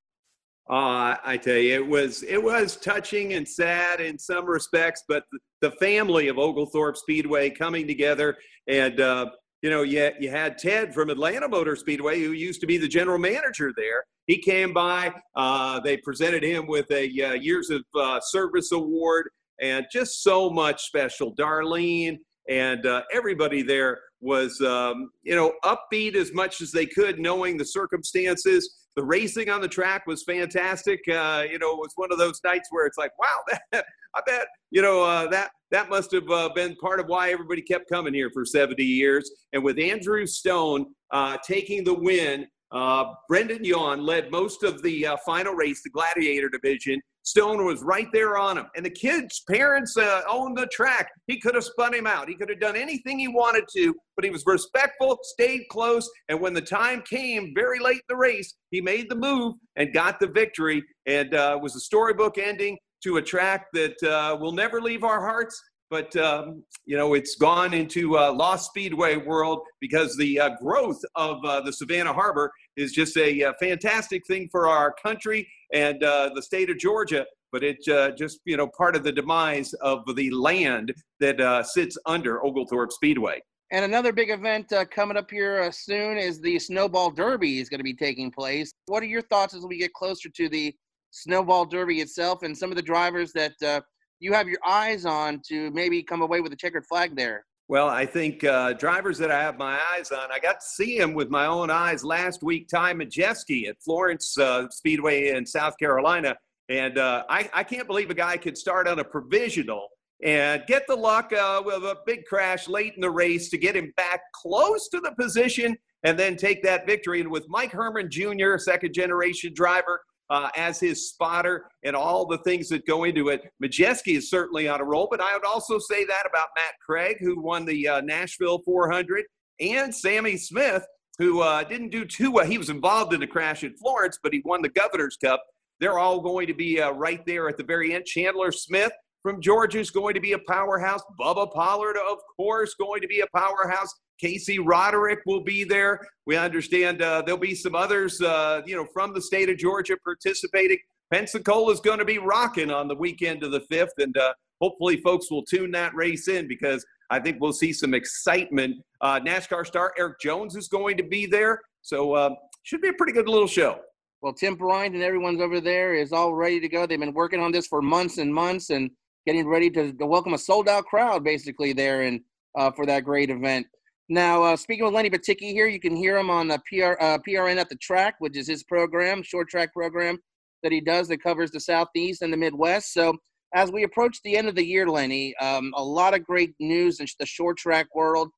Uh, 0.69 1.15
I 1.25 1.37
tell 1.37 1.57
you, 1.57 1.73
it 1.73 1.85
was 1.85 2.23
it 2.23 2.41
was 2.41 2.77
touching 2.77 3.33
and 3.33 3.45
sad 3.47 3.99
in 3.99 4.17
some 4.17 4.45
respects, 4.45 5.03
but 5.09 5.23
the, 5.61 5.71
family 5.71 6.29
of 6.29 6.37
Oglethorpe 6.37 6.95
Speedway 6.95 7.49
coming 7.49 7.85
together, 7.85 8.37
and 8.67 9.01
uh, 9.01 9.25
you 9.61 9.69
know, 9.69 9.81
you, 9.81 10.11
you 10.19 10.29
had 10.29 10.57
Ted 10.57 10.93
from 10.93 11.09
Atlanta 11.09 11.49
Motor 11.49 11.75
Speedway, 11.75 12.21
who 12.21 12.31
used 12.31 12.61
to 12.61 12.67
be 12.67 12.77
the 12.77 12.87
general 12.87 13.17
manager 13.17 13.73
there. 13.75 14.03
He 14.27 14.37
came 14.37 14.73
by. 14.73 15.13
Uh, 15.35 15.81
they 15.81 15.97
presented 15.97 16.43
him 16.43 16.65
with 16.67 16.89
a 16.91 17.09
uh, 17.21 17.33
years 17.33 17.69
of 17.69 17.83
uh, 17.95 18.21
service 18.21 18.71
award, 18.71 19.29
and 19.61 19.85
just 19.91 20.23
so 20.23 20.49
much 20.49 20.83
special. 20.83 21.35
Darlene 21.35 22.19
and 22.49 22.85
uh, 22.85 23.03
everybody 23.11 23.61
there 23.61 23.99
was, 24.21 24.59
um, 24.61 25.09
you 25.23 25.35
know, 25.35 25.53
upbeat 25.63 26.15
as 26.15 26.33
much 26.33 26.61
as 26.61 26.71
they 26.71 26.85
could, 26.85 27.19
knowing 27.19 27.57
the 27.57 27.65
circumstances 27.65 28.82
the 28.95 29.03
racing 29.03 29.49
on 29.49 29.61
the 29.61 29.67
track 29.67 30.05
was 30.07 30.23
fantastic. 30.23 30.99
Uh, 31.07 31.43
you 31.49 31.59
know, 31.59 31.71
it 31.71 31.79
was 31.79 31.93
one 31.95 32.11
of 32.11 32.17
those 32.17 32.39
nights 32.43 32.67
where 32.71 32.85
it's 32.85 32.97
like, 32.97 33.11
wow, 33.19 33.39
that, 33.71 33.85
I 34.15 34.21
bet 34.25 34.47
you 34.71 34.81
know 34.81 35.03
uh, 35.03 35.27
that 35.29 35.51
that 35.71 35.89
must 35.89 36.11
have 36.11 36.29
uh, 36.29 36.49
been 36.53 36.75
part 36.75 36.99
of 36.99 37.07
why 37.07 37.31
everybody 37.31 37.61
kept 37.61 37.89
coming 37.89 38.13
here 38.13 38.29
for 38.31 38.45
70 38.45 38.83
years. 38.83 39.29
And 39.53 39.63
with 39.63 39.79
Andrew 39.79 40.25
Stone 40.27 40.85
uh, 41.11 41.37
taking 41.45 41.83
the 41.83 41.95
win, 41.95 42.45
uh, 42.71 43.05
Brendan 43.27 43.63
Yawn 43.63 44.03
led 44.03 44.31
most 44.31 44.63
of 44.63 44.81
the 44.83 45.07
uh, 45.07 45.17
final 45.25 45.53
race, 45.53 45.81
the 45.83 45.89
Gladiator 45.89 46.49
division. 46.49 47.01
Stone 47.23 47.65
was 47.65 47.81
right 47.81 48.07
there 48.11 48.37
on 48.37 48.57
him. 48.57 48.65
And 48.75 48.85
the 48.85 48.89
kids' 48.89 49.43
parents 49.49 49.97
uh, 49.97 50.21
owned 50.29 50.57
the 50.57 50.67
track. 50.67 51.09
He 51.27 51.39
could 51.39 51.55
have 51.55 51.63
spun 51.63 51.93
him 51.93 52.05
out. 52.05 52.27
He 52.27 52.35
could 52.35 52.49
have 52.49 52.59
done 52.59 52.75
anything 52.75 53.17
he 53.17 53.29
wanted 53.29 53.63
to, 53.75 53.95
but 54.15 54.25
he 54.25 54.31
was 54.31 54.43
respectful, 54.45 55.17
stayed 55.23 55.63
close. 55.69 56.09
And 56.29 56.39
when 56.39 56.53
the 56.53 56.61
time 56.61 57.01
came, 57.09 57.53
very 57.55 57.79
late 57.79 57.95
in 57.95 58.01
the 58.09 58.17
race, 58.17 58.53
he 58.71 58.81
made 58.81 59.09
the 59.09 59.15
move 59.15 59.55
and 59.75 59.93
got 59.93 60.19
the 60.19 60.27
victory. 60.27 60.83
And 61.05 61.33
uh, 61.33 61.57
was 61.61 61.75
a 61.75 61.79
storybook 61.79 62.37
ending 62.37 62.77
to 63.03 63.17
a 63.17 63.21
track 63.21 63.67
that 63.73 64.01
uh, 64.03 64.37
will 64.39 64.53
never 64.53 64.81
leave 64.81 65.03
our 65.03 65.21
hearts. 65.21 65.61
But 65.93 66.15
um, 66.15 66.63
you 66.87 66.97
know, 66.97 67.13
it's 67.13 67.35
gone 67.35 67.71
into 67.71 68.17
uh, 68.17 68.33
Lost 68.33 68.71
Speedway 68.71 69.15
world 69.15 69.59
because 69.79 70.17
the 70.17 70.39
uh, 70.39 70.49
growth 70.59 70.99
of 71.13 71.45
uh, 71.45 71.61
the 71.61 71.71
Savannah 71.71 72.11
Harbor 72.11 72.51
is 72.75 72.93
just 72.93 73.15
a, 73.15 73.43
uh, 73.43 73.53
fantastic 73.59 74.25
thing 74.25 74.49
for 74.51 74.67
our 74.67 74.91
country 74.91 75.47
and 75.71 76.03
uh, 76.03 76.31
the 76.33 76.41
state 76.41 76.71
of 76.71 76.79
Georgia. 76.79 77.27
But 77.51 77.63
it's 77.63 77.87
uh, 77.87 78.09
just 78.17 78.39
you 78.45 78.57
know 78.57 78.67
part 78.75 78.95
of 78.95 79.03
the 79.03 79.11
demise 79.11 79.73
of 79.81 79.99
the 80.15 80.31
land 80.31 80.95
that 81.19 81.63
sits 81.67 81.95
under 82.07 82.43
Oglethorpe 82.43 82.91
Speedway. 82.91 83.39
And 83.69 83.85
another 83.85 84.11
big 84.11 84.31
event 84.31 84.73
coming 84.89 85.15
up 85.15 85.29
here 85.29 85.71
soon 85.71 86.17
is 86.17 86.41
the 86.41 86.57
Snowball 86.57 87.11
Derby 87.11 87.59
is 87.59 87.69
going 87.69 87.79
to 87.79 87.83
be 87.83 87.93
taking 87.93 88.31
place. 88.31 88.73
What 88.87 89.03
are 89.03 89.05
your 89.05 89.21
thoughts 89.21 89.53
as 89.53 89.63
we 89.63 89.77
get 89.77 89.93
closer 89.93 90.29
to 90.29 90.49
the 90.49 90.73
Snowball 91.11 91.65
Derby 91.65 92.01
itself 92.01 92.41
and 92.41 92.57
some 92.57 92.71
of 92.71 92.77
the 92.77 92.81
drivers 92.81 93.31
that 93.33 93.83
you 94.19 94.33
have 94.33 94.47
your 94.47 94.59
eyes 94.65 95.05
on 95.05 95.41
to 95.47 95.71
maybe 95.71 96.01
come 96.03 96.21
away 96.21 96.41
with 96.41 96.53
a 96.53 96.55
checkered 96.55 96.85
flag 96.85 97.15
there? 97.15 97.45
Well, 97.69 97.87
I 97.87 98.05
think 98.05 98.43
uh, 98.43 98.73
drivers 98.73 99.17
that 99.19 99.31
I 99.31 99.41
have 99.41 99.57
my 99.57 99.79
eyes 99.93 100.11
on, 100.11 100.31
I 100.31 100.39
got 100.39 100.59
to 100.59 100.65
see 100.65 100.97
him 100.97 101.13
with 101.13 101.29
my 101.29 101.45
own 101.45 101.69
eyes 101.69 102.03
last 102.03 102.43
week. 102.43 102.67
Ty 102.67 102.93
Majeski 102.93 103.67
at 103.69 103.81
Florence 103.81 104.37
uh, 104.37 104.69
Speedway 104.69 105.29
in 105.29 105.45
South 105.45 105.77
Carolina, 105.77 106.35
and 106.69 106.97
uh, 106.97 107.23
I, 107.29 107.49
I, 107.53 107.63
can't 107.63 107.87
believe 107.87 108.09
a 108.09 108.13
guy 108.13 108.37
could 108.37 108.57
start 108.57 108.87
on 108.87 108.99
a 108.99 109.03
provisional 109.03 109.87
and 110.23 110.63
get 110.67 110.87
the 110.87 110.95
luck 110.95 111.31
uh, 111.33 111.61
with 111.65 111.83
a 111.83 111.97
big 112.05 112.25
crash 112.25 112.67
late 112.67 112.93
in 112.95 113.01
the 113.01 113.09
race 113.09 113.49
to 113.49 113.57
get 113.57 113.75
him 113.75 113.93
back 113.97 114.21
close 114.33 114.87
to 114.89 114.99
the 114.99 115.11
position 115.19 115.77
and 116.03 116.17
then 116.19 116.35
take 116.35 116.63
that 116.63 116.85
victory. 116.85 117.21
And 117.21 117.29
with 117.31 117.47
Mike 117.49 117.71
Herman 117.71 118.09
Jr., 118.09 118.57
second 118.57 118.93
generation 118.93 119.53
driver, 119.53 120.01
uh, 120.33 120.49
as 120.57 120.79
his 120.79 121.09
spotter 121.09 121.65
and 121.83 121.95
all 121.95 122.25
the 122.25 122.39
things 122.39 122.67
that 122.67 122.87
go 122.87 123.03
into 123.03 123.29
it. 123.29 123.43
Majeski 123.63 124.17
is 124.17 124.31
certainly 124.31 124.67
on 124.67 124.81
a 124.81 124.83
roll, 124.83 125.07
but 125.09 125.21
I 125.21 125.31
would 125.33 125.45
also 125.45 125.77
say 125.77 126.05
that 126.05 126.23
about 126.27 126.47
Matt 126.55 126.73
Craig, 126.83 127.17
who 127.19 127.39
won 127.39 127.65
the 127.65 127.87
uh, 127.87 128.01
Nashville 128.01 128.59
400, 128.65 129.25
and 129.59 129.93
Sammy 129.93 130.35
Smith, 130.35 130.83
who 131.19 131.41
uh, 131.41 131.63
didn't 131.63 131.89
do 131.89 132.03
too 132.03 132.31
well. 132.31 132.47
He 132.47 132.57
was 132.57 132.71
involved 132.71 133.13
in 133.13 133.19
the 133.19 133.27
crash 133.27 133.63
in 133.63 133.77
Florence, 133.77 134.17
but 134.23 134.33
he 134.33 134.41
won 134.43 134.63
the 134.63 134.69
Governor's 134.69 135.17
Cup. 135.17 135.43
They're 135.79 135.99
all 135.99 136.19
going 136.19 136.47
to 136.47 136.55
be 136.55 136.81
uh, 136.81 136.91
right 136.93 137.23
there 137.27 137.47
at 137.47 137.57
the 137.57 137.63
very 137.63 137.93
end. 137.93 138.05
Chandler 138.05 138.51
Smith 138.51 138.91
from 139.23 139.41
Georgia 139.41 139.79
is 139.79 139.89
going 139.89 140.13
to 140.13 140.19
be 140.19 140.33
a 140.33 140.39
powerhouse. 140.39 141.01
Bubba 141.19 141.51
Pollard, 141.51 141.95
of 141.97 142.19
course, 142.35 142.75
going 142.75 143.01
to 143.01 143.07
be 143.07 143.21
a 143.21 143.27
powerhouse. 143.35 143.91
Casey 144.19 144.59
Roderick 144.59 145.19
will 145.25 145.41
be 145.41 145.63
there. 145.63 145.99
We 146.27 146.35
understand 146.35 147.01
uh, 147.01 147.23
there'll 147.23 147.39
be 147.39 147.55
some 147.55 147.73
others, 147.73 148.21
uh, 148.21 148.61
you 148.65 148.75
know, 148.75 148.85
from 148.93 149.13
the 149.13 149.21
state 149.21 149.49
of 149.49 149.57
Georgia 149.57 149.97
participating. 150.03 150.77
Pensacola 151.11 151.71
is 151.71 151.79
going 151.79 151.99
to 151.99 152.05
be 152.05 152.17
rocking 152.17 152.69
on 152.69 152.87
the 152.87 152.95
weekend 152.95 153.43
of 153.43 153.51
the 153.51 153.61
fifth, 153.61 153.93
and 153.97 154.15
uh, 154.17 154.33
hopefully, 154.61 154.97
folks 154.97 155.31
will 155.31 155.43
tune 155.43 155.71
that 155.71 155.95
race 155.95 156.27
in 156.27 156.47
because 156.47 156.85
I 157.09 157.19
think 157.19 157.37
we'll 157.39 157.53
see 157.53 157.71
some 157.71 157.93
excitement. 157.93 158.77
Uh, 159.01 159.19
NASCAR 159.19 159.65
star 159.65 159.93
Erik 159.97 160.19
Jones 160.19 160.55
is 160.55 160.67
going 160.67 160.97
to 160.97 161.03
be 161.03 161.25
there, 161.25 161.61
so 161.81 162.13
uh, 162.13 162.29
should 162.63 162.81
be 162.81 162.89
a 162.89 162.93
pretty 162.93 163.13
good 163.13 163.29
little 163.29 163.47
show. 163.47 163.79
Well, 164.21 164.33
Tim 164.33 164.55
Bryant 164.55 164.95
and 164.95 165.03
everyone's 165.03 165.41
over 165.41 165.59
there 165.59 165.95
is 165.95 166.13
all 166.13 166.33
ready 166.33 166.59
to 166.61 166.69
go. 166.69 166.85
They've 166.85 166.99
been 166.99 167.13
working 167.13 167.41
on 167.41 167.51
this 167.51 167.67
for 167.67 167.81
months 167.81 168.17
and 168.17 168.33
months, 168.33 168.69
and 168.69 168.89
getting 169.25 169.47
ready 169.47 169.69
to, 169.69 169.93
to 169.93 170.05
welcome 170.05 170.33
a 170.33 170.37
sold 170.37 170.67
out 170.67 170.85
crowd 170.85 171.23
basically 171.23 171.73
there 171.73 172.01
and 172.01 172.21
uh, 172.57 172.71
for 172.71 172.85
that 172.85 173.03
great 173.03 173.29
event. 173.29 173.65
Now, 174.09 174.43
uh, 174.43 174.55
speaking 174.57 174.83
with 174.85 174.93
Lenny 174.93 175.09
Batycki 175.09 175.51
here, 175.51 175.67
you 175.67 175.79
can 175.79 175.95
hear 175.95 176.17
him 176.17 176.29
on 176.29 176.49
the 176.49 176.59
PR, 176.69 176.93
uh, 176.99 177.17
PRN 177.27 177.57
at 177.57 177.69
the 177.69 177.77
track, 177.77 178.15
which 178.19 178.37
is 178.37 178.47
his 178.47 178.63
program, 178.63 179.23
short 179.23 179.49
track 179.49 179.73
program 179.73 180.19
that 180.61 180.71
he 180.71 180.81
does 180.81 181.07
that 181.07 181.23
covers 181.23 181.51
the 181.51 181.59
Southeast 181.59 182.21
and 182.21 182.31
the 182.31 182.37
Midwest. 182.37 182.93
So, 182.93 183.15
as 183.55 183.71
we 183.71 183.83
approach 183.83 184.17
the 184.23 184.35
end 184.35 184.47
of 184.47 184.55
the 184.55 184.65
year, 184.65 184.87
Lenny, 184.87 185.35
um, 185.37 185.71
a 185.75 185.83
lot 185.83 186.15
of 186.15 186.25
great 186.25 186.53
news 186.59 186.99
in 186.99 187.05
the 187.19 187.25
short 187.25 187.57
track 187.57 187.87
world. 187.93 188.29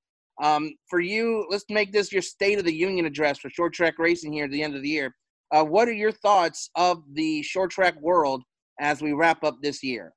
Um, 0.43 0.73
for 0.89 0.99
you, 0.99 1.45
let's 1.49 1.63
make 1.69 1.93
this 1.93 2.11
your 2.11 2.21
State 2.21 2.59
of 2.59 2.65
the 2.65 2.73
Union 2.73 3.05
address 3.05 3.39
for 3.39 3.49
short 3.49 3.73
track 3.73 3.97
racing 3.97 4.33
here 4.33 4.45
at 4.45 4.51
the 4.51 4.61
end 4.61 4.75
of 4.75 4.81
the 4.81 4.89
year. 4.89 5.15
Uh, 5.51 5.63
what 5.63 5.87
are 5.87 5.93
your 5.93 6.11
thoughts 6.11 6.69
of 6.75 7.01
the 7.13 7.41
short 7.43 7.71
track 7.71 7.99
world 8.01 8.43
as 8.81 9.01
we 9.01 9.13
wrap 9.13 9.43
up 9.43 9.55
this 9.61 9.81
year? 9.81 10.11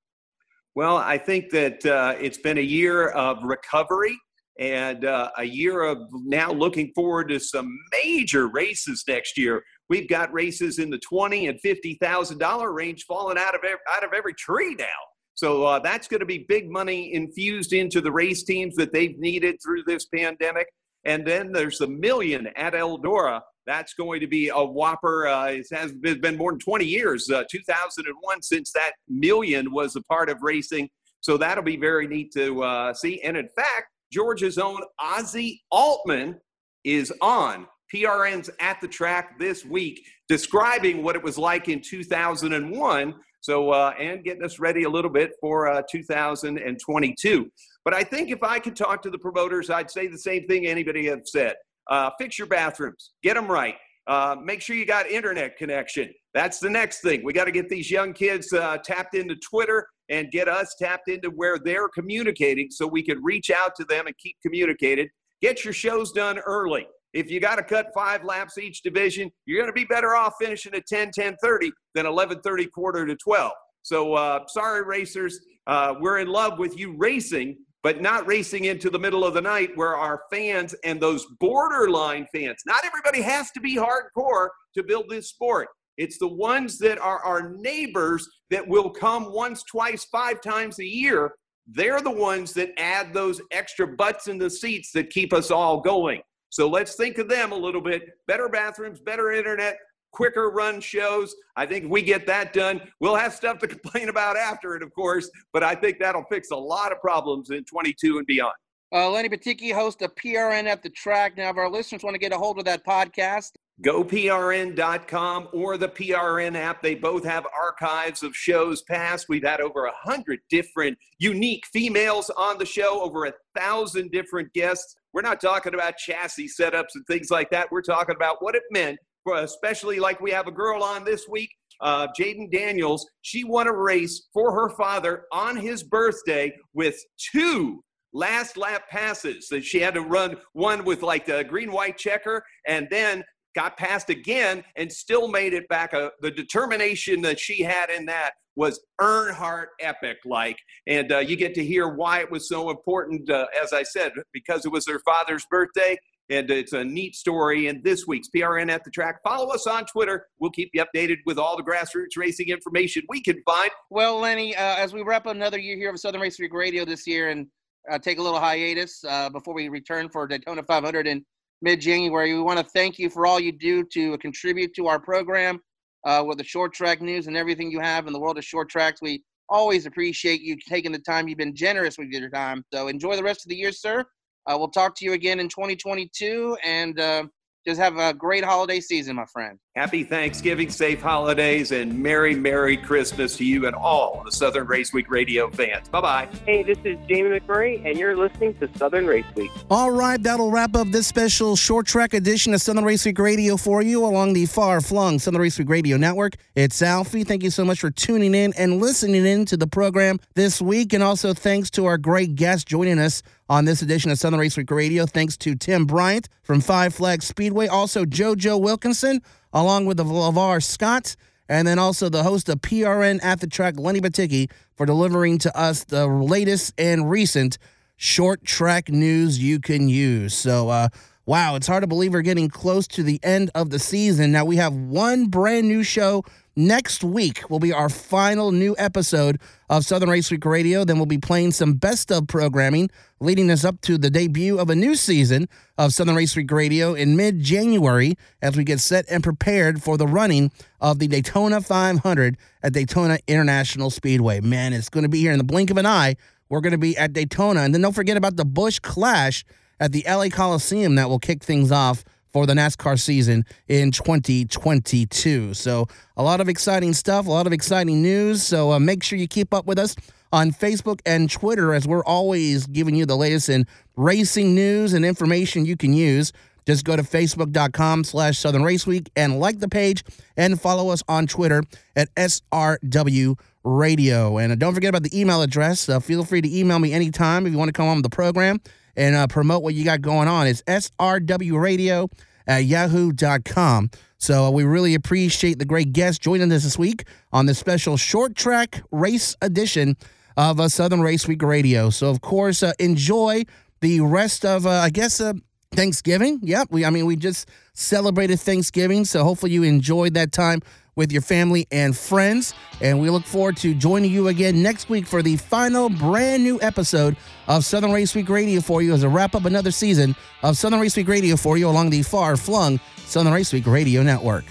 Well, 0.79 0.97
I 0.97 1.19
think 1.19 1.51
that 1.51 1.85
uh, 1.85 2.15
it's 2.21 2.39
been 2.39 2.57
a 2.57 2.61
year 2.61 3.09
of 3.09 3.43
recovery 3.43 4.17
and 4.61 5.05
uh, 5.05 5.29
a 5.37 5.43
year 5.43 5.83
of 5.83 5.99
now 6.13 6.53
looking 6.53 6.93
forward 6.95 7.31
to 7.31 7.41
some 7.41 7.77
major 7.91 8.47
races 8.47 9.03
next 9.09 9.37
year. 9.37 9.65
We've 9.89 10.09
got 10.09 10.33
races 10.33 10.79
in 10.79 10.89
the 10.89 10.99
twenty 10.99 11.49
and 11.49 11.61
fifty 11.61 11.99
thousand 12.01 12.39
dollar 12.39 12.73
range 12.73 13.07
falling 13.09 13.39
out 13.39 13.57
of 13.57 13.63
every, 13.65 13.81
out 13.93 14.05
of 14.05 14.13
every 14.13 14.35
tree 14.35 14.77
now. 14.79 14.87
So 15.35 15.65
uh, 15.65 15.81
that's 15.81 16.07
going 16.07 16.21
to 16.21 16.27
be 16.27 16.47
big 16.49 16.71
money 16.71 17.13
infused 17.13 17.73
into 17.73 18.01
the 18.01 18.13
race 18.13 18.45
teams 18.45 18.77
that 18.77 18.93
they've 18.93 19.19
needed 19.19 19.57
through 19.61 19.83
this 19.85 20.07
pandemic. 20.07 20.69
And 21.03 21.27
then 21.27 21.51
there's 21.51 21.79
the 21.79 21.89
million 21.89 22.51
at 22.55 22.75
Eldora. 22.75 23.41
That's 23.69 23.93
going 23.93 24.21
to 24.21 24.27
be 24.27 24.49
a 24.49 24.65
whopper. 24.65 25.27
Uh, 25.27 25.49
it 25.49 25.67
has 25.73 25.93
been 25.93 26.39
more 26.39 26.53
than 26.53 26.59
20 26.59 26.87
years, 26.87 27.31
uh, 27.31 27.45
2001, 27.51 28.43
since 28.43 28.73
that 28.73 28.93
million 29.09 29.71
was 29.71 29.95
a 29.95 30.03
part 30.05 30.31
of 30.31 30.39
racing. 30.41 30.89
So 31.21 31.37
that'll 31.37 31.63
be 31.63 31.77
very 31.77 32.09
neat 32.09 32.33
to 32.33 32.63
uh, 32.63 32.95
see. 32.95 33.21
And 33.21 33.37
in 33.37 33.47
fact, 33.55 33.89
Georgia's 34.11 34.57
own 34.57 34.81
Ozzie 34.99 35.61
Altman 35.71 36.41
is 36.83 37.13
on 37.21 37.67
PRN's 37.95 38.49
at 38.59 38.81
the 38.81 38.89
track 38.89 39.39
this 39.39 39.67
week, 39.67 40.01
describing 40.31 41.03
what 41.03 41.15
it 41.15 41.23
was 41.23 41.37
like 41.37 41.69
in 41.69 41.83
2001. 41.83 43.15
So, 43.41 43.71
uh, 43.71 43.93
and 44.01 44.25
getting 44.25 44.45
us 44.45 44.59
ready 44.59 44.85
a 44.85 44.89
little 44.91 45.11
bit 45.11 45.33
for 45.43 45.69
uh, 45.69 45.83
2022. 45.91 47.51
But 47.85 47.93
I 47.93 48.03
think 48.03 48.31
if 48.31 48.43
I 48.43 48.61
could 48.61 48.77
talk 48.77 49.03
to 49.03 49.11
the 49.11 49.19
promoters, 49.19 49.69
I'd 49.69 49.91
say 49.91 50.07
the 50.07 50.19
same 50.19 50.47
thing 50.47 50.67
anybody 50.67 51.05
have 51.07 51.21
said. 51.27 51.55
Uh, 51.89 52.11
fix 52.19 52.39
your 52.39 52.47
bathrooms, 52.47 53.13
get 53.23 53.35
them 53.35 53.51
right. 53.51 53.75
Uh, 54.07 54.37
make 54.43 54.63
sure 54.63 54.75
you 54.75 54.87
got 54.87 55.07
internet 55.07 55.57
connection. 55.59 56.13
That's 56.33 56.59
the 56.59 56.71
next 56.71 57.03
thing. 57.03 57.23
We 57.23 57.35
got 57.35 57.45
to 57.45 57.53
get 57.53 57.69
these 57.69 57.91
young 57.91 58.15
kids 58.15 58.53
uh, 58.53 58.79
tapped 58.79 59.15
into 59.15 59.37
Twitter 59.37 59.87
and 60.09 60.31
get 60.31 60.49
us 60.49 60.75
tapped 60.79 61.09
into 61.09 61.29
where 61.29 61.59
they're 61.59 61.89
communicating 61.89 62.71
so 62.71 62.87
we 62.87 63.03
can 63.03 63.23
reach 63.23 63.51
out 63.51 63.75
to 63.77 63.85
them 63.85 64.07
and 64.07 64.17
keep 64.17 64.37
communicated. 64.43 65.11
Get 65.43 65.63
your 65.63 65.75
shows 65.75 66.13
done 66.13 66.39
early. 66.39 66.87
If 67.13 67.31
you 67.31 67.41
got 67.41 67.57
to 67.57 67.63
cut 67.63 67.89
five 67.95 68.25
laps 68.25 68.59
each 68.59 68.83
division, 68.83 69.31
you're 69.47 69.59
going 69.59 69.69
to 69.69 69.79
be 69.79 69.85
better 69.85 70.15
off 70.15 70.35
finishing 70.41 70.75
at 70.75 70.87
10, 70.87 71.11
10 71.13 71.37
30 71.43 71.73
than 71.95 72.07
11 72.07 72.41
30 72.41 72.67
quarter 72.67 73.07
to 73.07 73.17
12. 73.17 73.53
So, 73.83 74.15
uh, 74.15 74.41
sorry, 74.49 74.85
racers. 74.85 75.41
Uh, 75.67 75.95
we're 76.01 76.19
in 76.19 76.29
love 76.29 76.59
with 76.59 76.79
you 76.79 76.95
racing, 76.97 77.59
but 77.89 78.03
not 78.03 78.27
racing 78.27 78.67
into 78.67 78.91
the 78.91 78.99
middle 78.99 79.25
of 79.25 79.33
the 79.33 79.41
night 79.41 79.71
where 79.75 79.97
our 79.97 80.21
fans 80.31 80.75
and 80.85 81.01
those 81.01 81.25
borderline 81.41 82.27
fans, 82.35 82.59
not 82.67 82.85
everybody 82.85 83.23
has 83.23 83.51
to 83.51 83.61
be 83.61 83.77
hardcore 83.77 84.49
to 84.75 84.83
build 84.83 85.07
this 85.09 85.31
sport. 85.31 85.69
It's 85.97 86.19
the 86.19 86.29
ones 86.29 86.77
that 86.81 86.99
are 86.99 87.21
our 87.21 87.55
neighbors 87.57 88.29
that 88.51 88.69
will 88.69 88.91
come 88.91 89.33
once, 89.33 89.63
twice, 89.63 90.05
five 90.13 90.43
times 90.43 90.81
a 90.81 90.85
year. 90.85 91.33
They're 91.67 92.03
the 92.03 92.11
ones 92.11 92.53
that 92.53 92.79
add 92.79 93.15
those 93.15 93.41
extra 93.53 93.87
butts 93.87 94.29
in 94.29 94.37
the 94.37 94.51
seats 94.51 94.93
that 94.93 95.09
keep 95.09 95.33
us 95.33 95.51
all 95.51 95.81
going. 95.81 96.21
So 96.51 96.69
let's 96.69 96.95
think 96.95 97.17
of 97.17 97.31
them 97.31 97.53
a 97.53 97.57
little 97.57 97.81
bit. 97.81 98.03
Better 98.27 98.51
bathrooms, 98.51 99.01
better 99.01 99.33
internet, 99.33 99.79
quicker 100.13 100.51
run 100.51 100.81
shows. 100.81 101.35
I 101.57 101.67
think 101.67 101.85
if 101.85 101.91
we 101.91 102.03
get 102.03 102.27
that 102.27 102.53
done, 102.53 102.81
we'll 103.01 103.17
have 103.17 103.35
stuff 103.35 103.59
to 103.59 103.69
complain 103.69 104.09
about 104.09 104.37
after 104.37 104.77
it, 104.77 104.83
of 104.83 104.93
course, 104.95 105.31
but 105.53 105.63
I 105.63 105.75
think 105.75 105.99
that'll 105.99 106.25
fix 106.25 106.51
a 106.51 106.57
lot 106.57 106.93
of 106.93 107.01
problems 107.01 107.51
in 107.51 107.65
22 107.65 108.19
and 108.19 108.27
beyond. 108.27 108.55
Uh, 108.91 109.11
Lenny 109.11 109.29
Batycki 109.29 109.73
hosts 109.73 110.03
a 110.03 110.09
PRN 110.09 110.65
at 110.65 110.83
the 110.83 110.89
track. 110.91 111.37
Now, 111.37 111.51
if 111.51 111.57
our 111.57 111.71
listeners 111.71 112.03
want 112.03 112.15
to 112.15 112.19
get 112.19 112.33
a 112.33 112.39
hold 112.39 112.59
of 112.59 112.65
that 112.65 112.87
podcast, 112.87 113.51
GoPRN.com 113.85 115.49
or 115.53 115.77
the 115.77 115.89
PRN 115.89 116.57
app. 116.57 116.83
They 116.83 116.97
both 116.97 117.25
have 117.25 117.47
archives 117.57 118.25
of 118.25 118.35
shows 118.35 118.83
past. 118.83 119.27
We've 119.29 119.45
had 119.45 119.61
over 119.61 119.85
a 119.85 119.93
hundred 119.95 120.41
different 120.51 120.99
unique 121.21 121.65
females 121.73 122.29
on 122.31 122.59
the 122.59 122.67
show, 122.67 123.01
over 123.03 123.27
a 123.27 123.33
thousand 123.57 124.11
different 124.11 124.53
guests. 124.53 124.97
We're 125.13 125.23
not 125.23 125.41
talking 125.41 125.75
about 125.75 125.97
chassis 125.97 126.49
setups 126.49 126.97
and 126.97 127.07
things 127.07 127.31
like 127.31 127.51
that. 127.51 127.71
We're 127.71 127.83
talking 127.83 128.17
about 128.17 128.43
what 128.43 128.57
it 128.57 128.65
meant 128.73 128.99
especially 129.37 129.99
like 129.99 130.21
we 130.21 130.31
have 130.31 130.47
a 130.47 130.53
girl 130.53 130.83
on 130.83 131.05
this 131.05 131.27
week, 131.29 131.51
uh, 131.81 132.09
Jaden 132.19 132.51
Daniels. 132.51 133.07
She 133.23 133.45
won 133.45 133.67
a 133.67 133.73
race 133.73 134.29
for 134.33 134.53
her 134.53 134.71
father 134.77 135.25
on 135.33 135.57
his 135.57 135.83
birthday 135.83 136.53
with 136.75 136.97
two 137.33 137.83
last 138.13 138.57
lap 138.57 138.83
passes 138.91 139.49
that 139.49 139.65
she 139.65 139.81
had 139.81 139.95
to 139.95 140.01
run 140.01 140.37
one 140.53 140.85
with 140.85 141.03
like 141.03 141.27
the 141.27 141.45
green 141.45 141.71
white 141.71 141.99
checker 141.99 142.43
and 142.67 142.89
then 142.91 143.23
got 143.55 143.77
past 143.77 144.09
again 144.09 144.65
and 144.77 144.91
still 144.91 145.29
made 145.29 145.53
it 145.53 145.69
back. 145.69 145.93
Uh, 145.93 146.11
the 146.21 146.31
determination 146.31 147.21
that 147.23 147.39
she 147.39 147.63
had 147.63 147.91
in 147.91 148.07
that 148.07 148.33
was 148.57 148.81
Earnhardt 149.01 149.67
epic 149.81 150.19
like. 150.25 150.59
And 150.87 151.13
uh, 151.13 151.19
you 151.19 151.37
get 151.37 151.55
to 151.55 151.65
hear 151.65 151.89
why 151.89 152.21
it 152.21 152.31
was 152.31 152.49
so 152.49 152.71
important, 152.71 153.31
uh, 153.31 153.47
as 153.63 153.73
I 153.73 153.85
said, 153.85 154.13
because 154.33 154.67
it 154.67 154.73
was 154.73 154.87
her 154.89 155.01
father's 155.05 155.47
birthday. 155.51 155.97
And 156.31 156.51
it's 156.51 156.75
a 156.75 156.85
neat 156.85 157.15
story 157.15 157.69
in 157.69 157.81
this 157.83 158.07
week's 158.07 158.29
PRN 158.29 158.71
at 158.71 158.85
the 158.85 158.91
track. 158.91 159.23
Follow 159.23 159.53
us 159.55 159.67
on 159.67 159.87
Twitter. 159.87 160.27
We'll 160.39 160.51
keep 160.51 160.71
you 160.75 160.85
updated 160.85 161.19
with 161.25 161.39
all 161.39 161.57
the 161.57 161.63
grassroots 161.63 162.17
racing 162.19 162.49
information 162.49 163.03
we 163.09 163.23
can 163.23 163.43
find. 163.47 163.71
Well, 163.89 164.19
Lenny, 164.19 164.55
uh, 164.55 164.77
as 164.77 164.93
we 164.93 165.03
wrap 165.03 165.27
up 165.27 165.35
another 165.35 165.59
year 165.59 165.77
here 165.77 165.91
of 165.91 165.99
Southern 165.99 166.21
Race 166.21 166.39
Week 166.39 166.53
Radio 166.53 166.85
this 166.85 167.07
year 167.07 167.31
and 167.31 167.47
uh, 167.91 167.99
take 167.99 168.19
a 168.19 168.23
little 168.23 168.41
hiatus 168.41 169.03
uh, 169.09 169.31
before 169.31 169.55
we 169.55 169.71
return 169.71 170.11
for 170.11 170.27
Daytona 170.27 170.63
500 170.63 171.07
in 171.07 171.25
mid 171.63 171.81
January. 171.81 172.35
We 172.35 172.43
want 172.43 172.59
to 172.59 172.65
thank 172.65 172.99
you 172.99 173.09
for 173.09 173.27
all 173.27 173.41
you 173.41 173.53
do 173.53 173.85
to 173.85 174.19
contribute 174.19 174.75
to 174.75 174.87
our 174.87 175.01
program 175.01 175.61
uh, 176.05 176.23
with 176.27 176.39
the 176.39 176.45
short 176.45 176.75
track 176.75 177.01
news 177.01 177.27
and 177.27 177.37
everything 177.37 177.71
you 177.71 177.81
have 177.81 178.07
in 178.07 178.13
the 178.13 178.21
world 178.21 178.39
of 178.39 178.45
short 178.45 178.69
tracks. 178.69 179.01
We 179.01 179.23
always 179.49 179.87
appreciate 179.87 180.43
you 180.43 180.57
taking 180.69 180.93
the 180.93 180.99
time. 180.99 181.29
You've 181.29 181.39
been 181.39 181.55
generous 181.55 181.97
with 181.99 182.09
your 182.09 182.29
time. 182.29 182.65
So 182.73 182.89
enjoy 182.89 183.17
the 183.17 183.23
rest 183.23 183.47
of 183.47 183.51
the 183.51 183.57
year, 183.57 183.73
sir. 183.73 184.05
Uh, 184.47 184.57
we'll 184.59 184.69
talk 184.69 184.95
to 184.97 185.05
you 185.05 185.13
again 185.13 185.41
in 185.41 185.49
2022 185.49 186.57
and 186.65 186.99
uh, 186.99 187.25
just 187.69 187.81
have 187.81 187.99
a 187.99 188.15
great 188.15 188.45
holiday 188.45 188.81
season, 188.81 189.17
my 189.17 189.27
friend. 189.27 189.59
Happy 189.77 190.03
Thanksgiving, 190.03 190.71
safe 190.71 191.03
holidays, 191.03 191.71
and 191.71 192.03
Merry, 192.03 192.35
Merry 192.35 192.77
Christmas 192.77 193.37
to 193.37 193.45
you 193.45 193.67
and 193.67 193.77
all 193.77 194.23
the 194.25 194.33
Southern 194.33 194.67
Race 194.67 194.93
Week 194.93 195.11
radio 195.11 195.51
fans. 195.51 195.89
Bye 195.89 196.01
bye. 196.01 196.29
Hey, 196.47 196.63
this 196.63 196.79
is 196.85 196.97
Jamie 197.07 197.39
McMurray, 197.39 197.85
and 197.85 197.99
you're 197.99 198.17
listening 198.17 198.55
to 198.55 198.71
Southern 198.79 199.07
Race 199.07 199.27
Week. 199.37 199.51
All 199.71 199.91
right, 199.91 200.21
that'll 200.21 200.51
wrap 200.51 200.75
up 200.75 200.89
this 200.89 201.07
special 201.07 201.57
short 201.57 201.87
track 201.87 202.15
edition 202.15 202.55
of 202.55 202.63
Southern 202.63 202.85
Race 202.85 203.05
Week 203.05 203.19
Radio 203.19 203.57
for 203.57 203.83
you 203.83 204.05
along 204.05 204.33
the 204.33 204.47
far 204.47 204.81
flung 204.81 205.19
Southern 205.19 205.43
Race 205.43 205.59
Week 205.59 205.69
Radio 205.69 205.97
Network. 205.97 206.37
It's 206.55 206.81
Alfie. 206.81 207.23
Thank 207.23 207.43
you 207.43 207.51
so 207.51 207.65
much 207.65 207.81
for 207.81 207.91
tuning 207.91 208.35
in 208.35 208.55
and 208.55 208.81
listening 208.81 209.27
in 209.27 209.45
to 209.45 209.57
the 209.57 209.67
program 209.67 210.19
this 210.35 210.61
week. 210.63 210.93
And 210.93 211.03
also 211.03 211.35
thanks 211.35 211.71
to 211.73 211.85
our 211.85 211.99
great 211.99 212.35
guests 212.35 212.65
joining 212.65 212.99
us 212.99 213.23
on 213.49 213.65
this 213.65 213.83
edition 213.83 214.11
of 214.11 214.19
Southern 214.19 214.41
Race 214.41 214.57
Week 214.57 214.71
Radio. 214.71 215.07
Thanks 215.07 215.37
to 215.39 215.55
Tim 215.55 215.87
Bryant 215.87 216.29
from 216.43 216.61
Five 216.61 216.95
Flags 216.95 217.27
Speedway, 217.27 217.67
also 217.67 218.05
JoJo 218.05 218.61
Wilkinson, 218.61 219.21
along 219.53 219.87
with 219.87 219.97
the 219.97 220.05
LeVar 220.05 220.63
Scott, 220.63 221.17
and 221.49 221.67
then 221.67 221.79
also 221.79 222.09
the 222.09 222.23
host 222.23 222.49
of 222.49 222.61
PRN 222.61 223.23
at 223.23 223.41
the 223.41 223.47
track, 223.47 223.79
Lenny 223.79 224.01
Batycki, 224.01 224.51
for 224.77 224.85
delivering 224.85 225.39
to 225.39 225.59
us 225.59 225.85
the 225.85 226.07
latest 226.07 226.75
and 226.79 227.11
recent 227.11 227.59
short 227.97 228.45
track 228.45 228.91
news 228.91 229.39
you 229.39 229.59
can 229.59 229.89
use. 229.89 230.35
So, 230.35 230.69
uh, 230.69 230.89
wow, 231.27 231.57
it's 231.57 231.67
hard 231.67 231.83
to 231.83 231.87
believe 231.87 232.13
we're 232.13 232.23
getting 232.23 232.49
close 232.49 232.87
to 232.89 233.03
the 233.03 233.19
end 233.23 233.51
of 233.55 233.71
the 233.71 233.79
season. 233.79 234.31
Now 234.31 234.45
we 234.45 234.57
have 234.57 234.75
one 234.75 235.27
brand 235.27 235.69
new 235.69 235.83
show 235.83 236.23
Next 236.59 237.05
week 237.05 237.49
will 237.49 237.61
be 237.61 237.73
our 237.73 237.89
final 237.89 238.51
new 238.51 238.75
episode 238.79 239.41
of 239.71 239.85
Southern 239.85 240.11
Race 240.11 240.29
Week 240.29 240.45
Radio. 240.45 240.85
Then 240.85 240.97
we'll 240.97 241.07
be 241.07 241.17
playing 241.17 241.53
some 241.53 241.75
best 241.75 242.11
of 242.11 242.27
programming, 242.27 242.91
leading 243.21 243.49
us 243.49 243.65
up 243.65 243.81
to 243.83 243.97
the 243.97 244.11
debut 244.11 244.59
of 244.59 244.69
a 244.69 244.75
new 244.75 244.97
season 244.97 245.49
of 245.79 245.95
Southern 245.95 246.17
Race 246.17 246.35
Week 246.35 246.51
Radio 246.51 246.95
in 246.95 247.17
mid 247.17 247.39
January 247.39 248.17
as 248.43 248.57
we 248.57 248.65
get 248.65 248.81
set 248.81 249.05
and 249.09 249.23
prepared 249.23 249.85
for 249.85 249.97
the 249.97 250.09
running 250.09 250.51
of 250.81 250.99
the 250.99 251.07
Daytona 251.07 251.61
500 251.61 252.37
at 252.65 252.73
Daytona 252.73 253.21
International 253.29 253.89
Speedway. 253.89 254.41
Man, 254.41 254.73
it's 254.73 254.89
going 254.89 255.05
to 255.05 255.09
be 255.09 255.21
here 255.21 255.31
in 255.31 255.39
the 255.39 255.45
blink 255.45 255.71
of 255.71 255.77
an 255.77 255.87
eye. 255.87 256.17
We're 256.49 256.61
going 256.61 256.73
to 256.73 256.77
be 256.77 256.97
at 256.97 257.13
Daytona. 257.13 257.61
And 257.61 257.73
then 257.73 257.83
don't 257.83 257.95
forget 257.95 258.17
about 258.17 258.35
the 258.35 258.45
Busch 258.45 258.81
Clash 258.81 259.45
at 259.79 259.93
the 259.93 260.05
LA 260.09 260.29
Coliseum 260.29 260.97
that 260.97 261.09
will 261.09 261.21
kick 261.21 261.45
things 261.45 261.71
off 261.71 262.03
for 262.33 262.47
the 262.47 262.55
NASCAR 262.55 262.99
season 262.99 263.45
in 263.69 263.91
2022. 263.91 265.55
So, 265.55 265.87
a 266.17 266.23
lot 266.23 266.41
of 266.41 266.49
exciting 266.49 266.93
stuff, 266.93 267.27
a 267.27 267.31
lot 267.31 267.47
of 267.47 267.53
exciting 267.53 268.03
news. 268.03 268.43
So, 268.43 268.73
uh, 268.73 268.79
make 268.79 269.03
sure 269.03 269.19
you 269.19 269.29
keep 269.29 269.53
up 269.55 269.67
with 269.67 269.79
us 269.79 269.97
on 270.33 270.51
Facebook 270.51 271.01
and 271.07 271.31
Twitter 271.31 271.73
as 271.75 271.87
we're 271.87 272.05
always 272.05 272.67
giving 272.67 272.95
you 272.95 273.07
the 273.07 273.17
latest 273.17 273.49
in 273.49 273.67
racing 273.97 274.55
news 274.55 274.93
and 274.93 275.05
information 275.05 275.65
you 275.65 275.77
can 275.77 275.93
use. 275.93 276.33
Just 276.67 276.85
go 276.85 276.97
to 276.97 277.03
facebook.com 277.03 278.05
slash 278.05 278.39
Southern 278.39 278.63
Race 278.63 278.87
Week 278.87 279.11
and 279.17 279.41
like 279.41 279.59
the 279.59 279.69
page 279.69 280.05
and 280.37 280.61
follow 280.61 280.91
us 280.91 281.03
on 281.09 281.27
Twitter 281.27 281.63
at 281.97 282.15
SRW 282.15 283.39
Radio. 283.65 284.37
And 284.37 284.53
uh, 284.53 284.55
don't 284.55 284.75
forget 284.75 284.91
about 284.91 285.03
the 285.03 285.19
email 285.19 285.41
address. 285.41 285.89
Uh, 285.89 285.99
feel 285.99 286.25
free 286.25 286.43
to 286.43 286.59
email 286.59 286.79
me 286.79 286.93
anytime 286.93 287.47
if 287.47 287.53
you 287.53 287.59
want 287.59 287.71
to 287.71 287.73
come 287.73 287.89
on 287.89 288.03
the 288.03 288.11
program 288.11 288.61
and 288.99 289.15
uh, 289.15 289.27
promote 289.29 289.63
what 289.63 289.75
you 289.75 289.85
got 289.85 290.03
going 290.03 290.29
on. 290.29 290.47
It's 290.47 290.61
srwradio 290.63 292.11
at 292.47 292.65
yahoo.com. 292.65 293.91
So 294.19 294.45
uh, 294.45 294.51
we 294.51 294.65
really 294.65 294.95
appreciate 294.95 295.61
the 295.61 295.65
great 295.65 295.93
guests 295.93 296.19
joining 296.19 296.51
us 296.53 296.65
this 296.65 296.77
week 296.77 297.05
on 297.33 297.47
this 297.47 297.59
special 297.59 297.97
short 297.97 298.35
track 298.35 298.83
race 298.91 299.37
edition 299.41 299.97
of 300.37 300.59
uh, 300.59 300.69
Southern 300.69 301.01
Race 301.01 301.29
Week 301.29 301.41
Radio. 301.43 301.91
So, 301.91 302.11
of 302.11 302.21
course, 302.21 302.63
uh, 302.65 302.73
enjoy 302.81 303.45
the 303.81 304.01
rest 304.01 304.45
of, 304.45 304.67
uh, 304.67 304.71
I 304.71 304.91
guess, 304.91 305.21
uh, 305.21 305.35
Thanksgiving. 305.73 306.41
Yep. 306.43 306.69
We, 306.71 306.85
I 306.85 306.91
mean, 306.91 307.07
we 307.07 307.15
just 307.15 307.49
celebrated 307.75 308.41
Thanksgiving. 308.41 309.05
So 309.05 309.23
hopefully 309.23 309.53
you 309.53 309.63
enjoyed 309.63 310.15
that 310.15 310.33
time 310.33 310.61
with 310.99 311.13
your 311.13 311.23
family 311.23 311.67
and 311.71 311.97
friends. 311.97 312.53
And 312.83 313.01
we 313.01 313.09
look 313.09 313.25
forward 313.25 313.57
to 313.59 313.73
joining 313.73 314.11
you 314.11 314.29
again 314.29 314.63
next 314.63 314.91
week 314.91 315.07
for 315.07 315.23
the 315.23 315.37
final 315.37 315.89
brand 315.89 316.43
new 316.43 316.61
episode 316.61 317.17
of 317.47 317.65
Southern 317.65 317.93
Race 317.93 318.15
Week 318.15 318.29
Radio 318.29 318.61
for 318.61 318.83
you 318.83 318.93
as 318.93 319.05
a 319.05 319.09
wrap 319.09 319.35
up 319.35 319.45
another 319.45 319.71
season 319.71 320.15
of 320.43 320.59
Southern 320.59 320.81
Race 320.81 320.97
Week 320.97 321.09
Radio 321.09 321.37
for 321.37 321.57
you 321.57 321.69
along 321.69 321.91
the 321.91 322.03
far 322.03 322.37
flung 322.37 322.81
Southern 323.07 323.33
Race 323.33 323.53
Week 323.53 323.67
Radio 323.67 324.03
Network. 324.03 324.45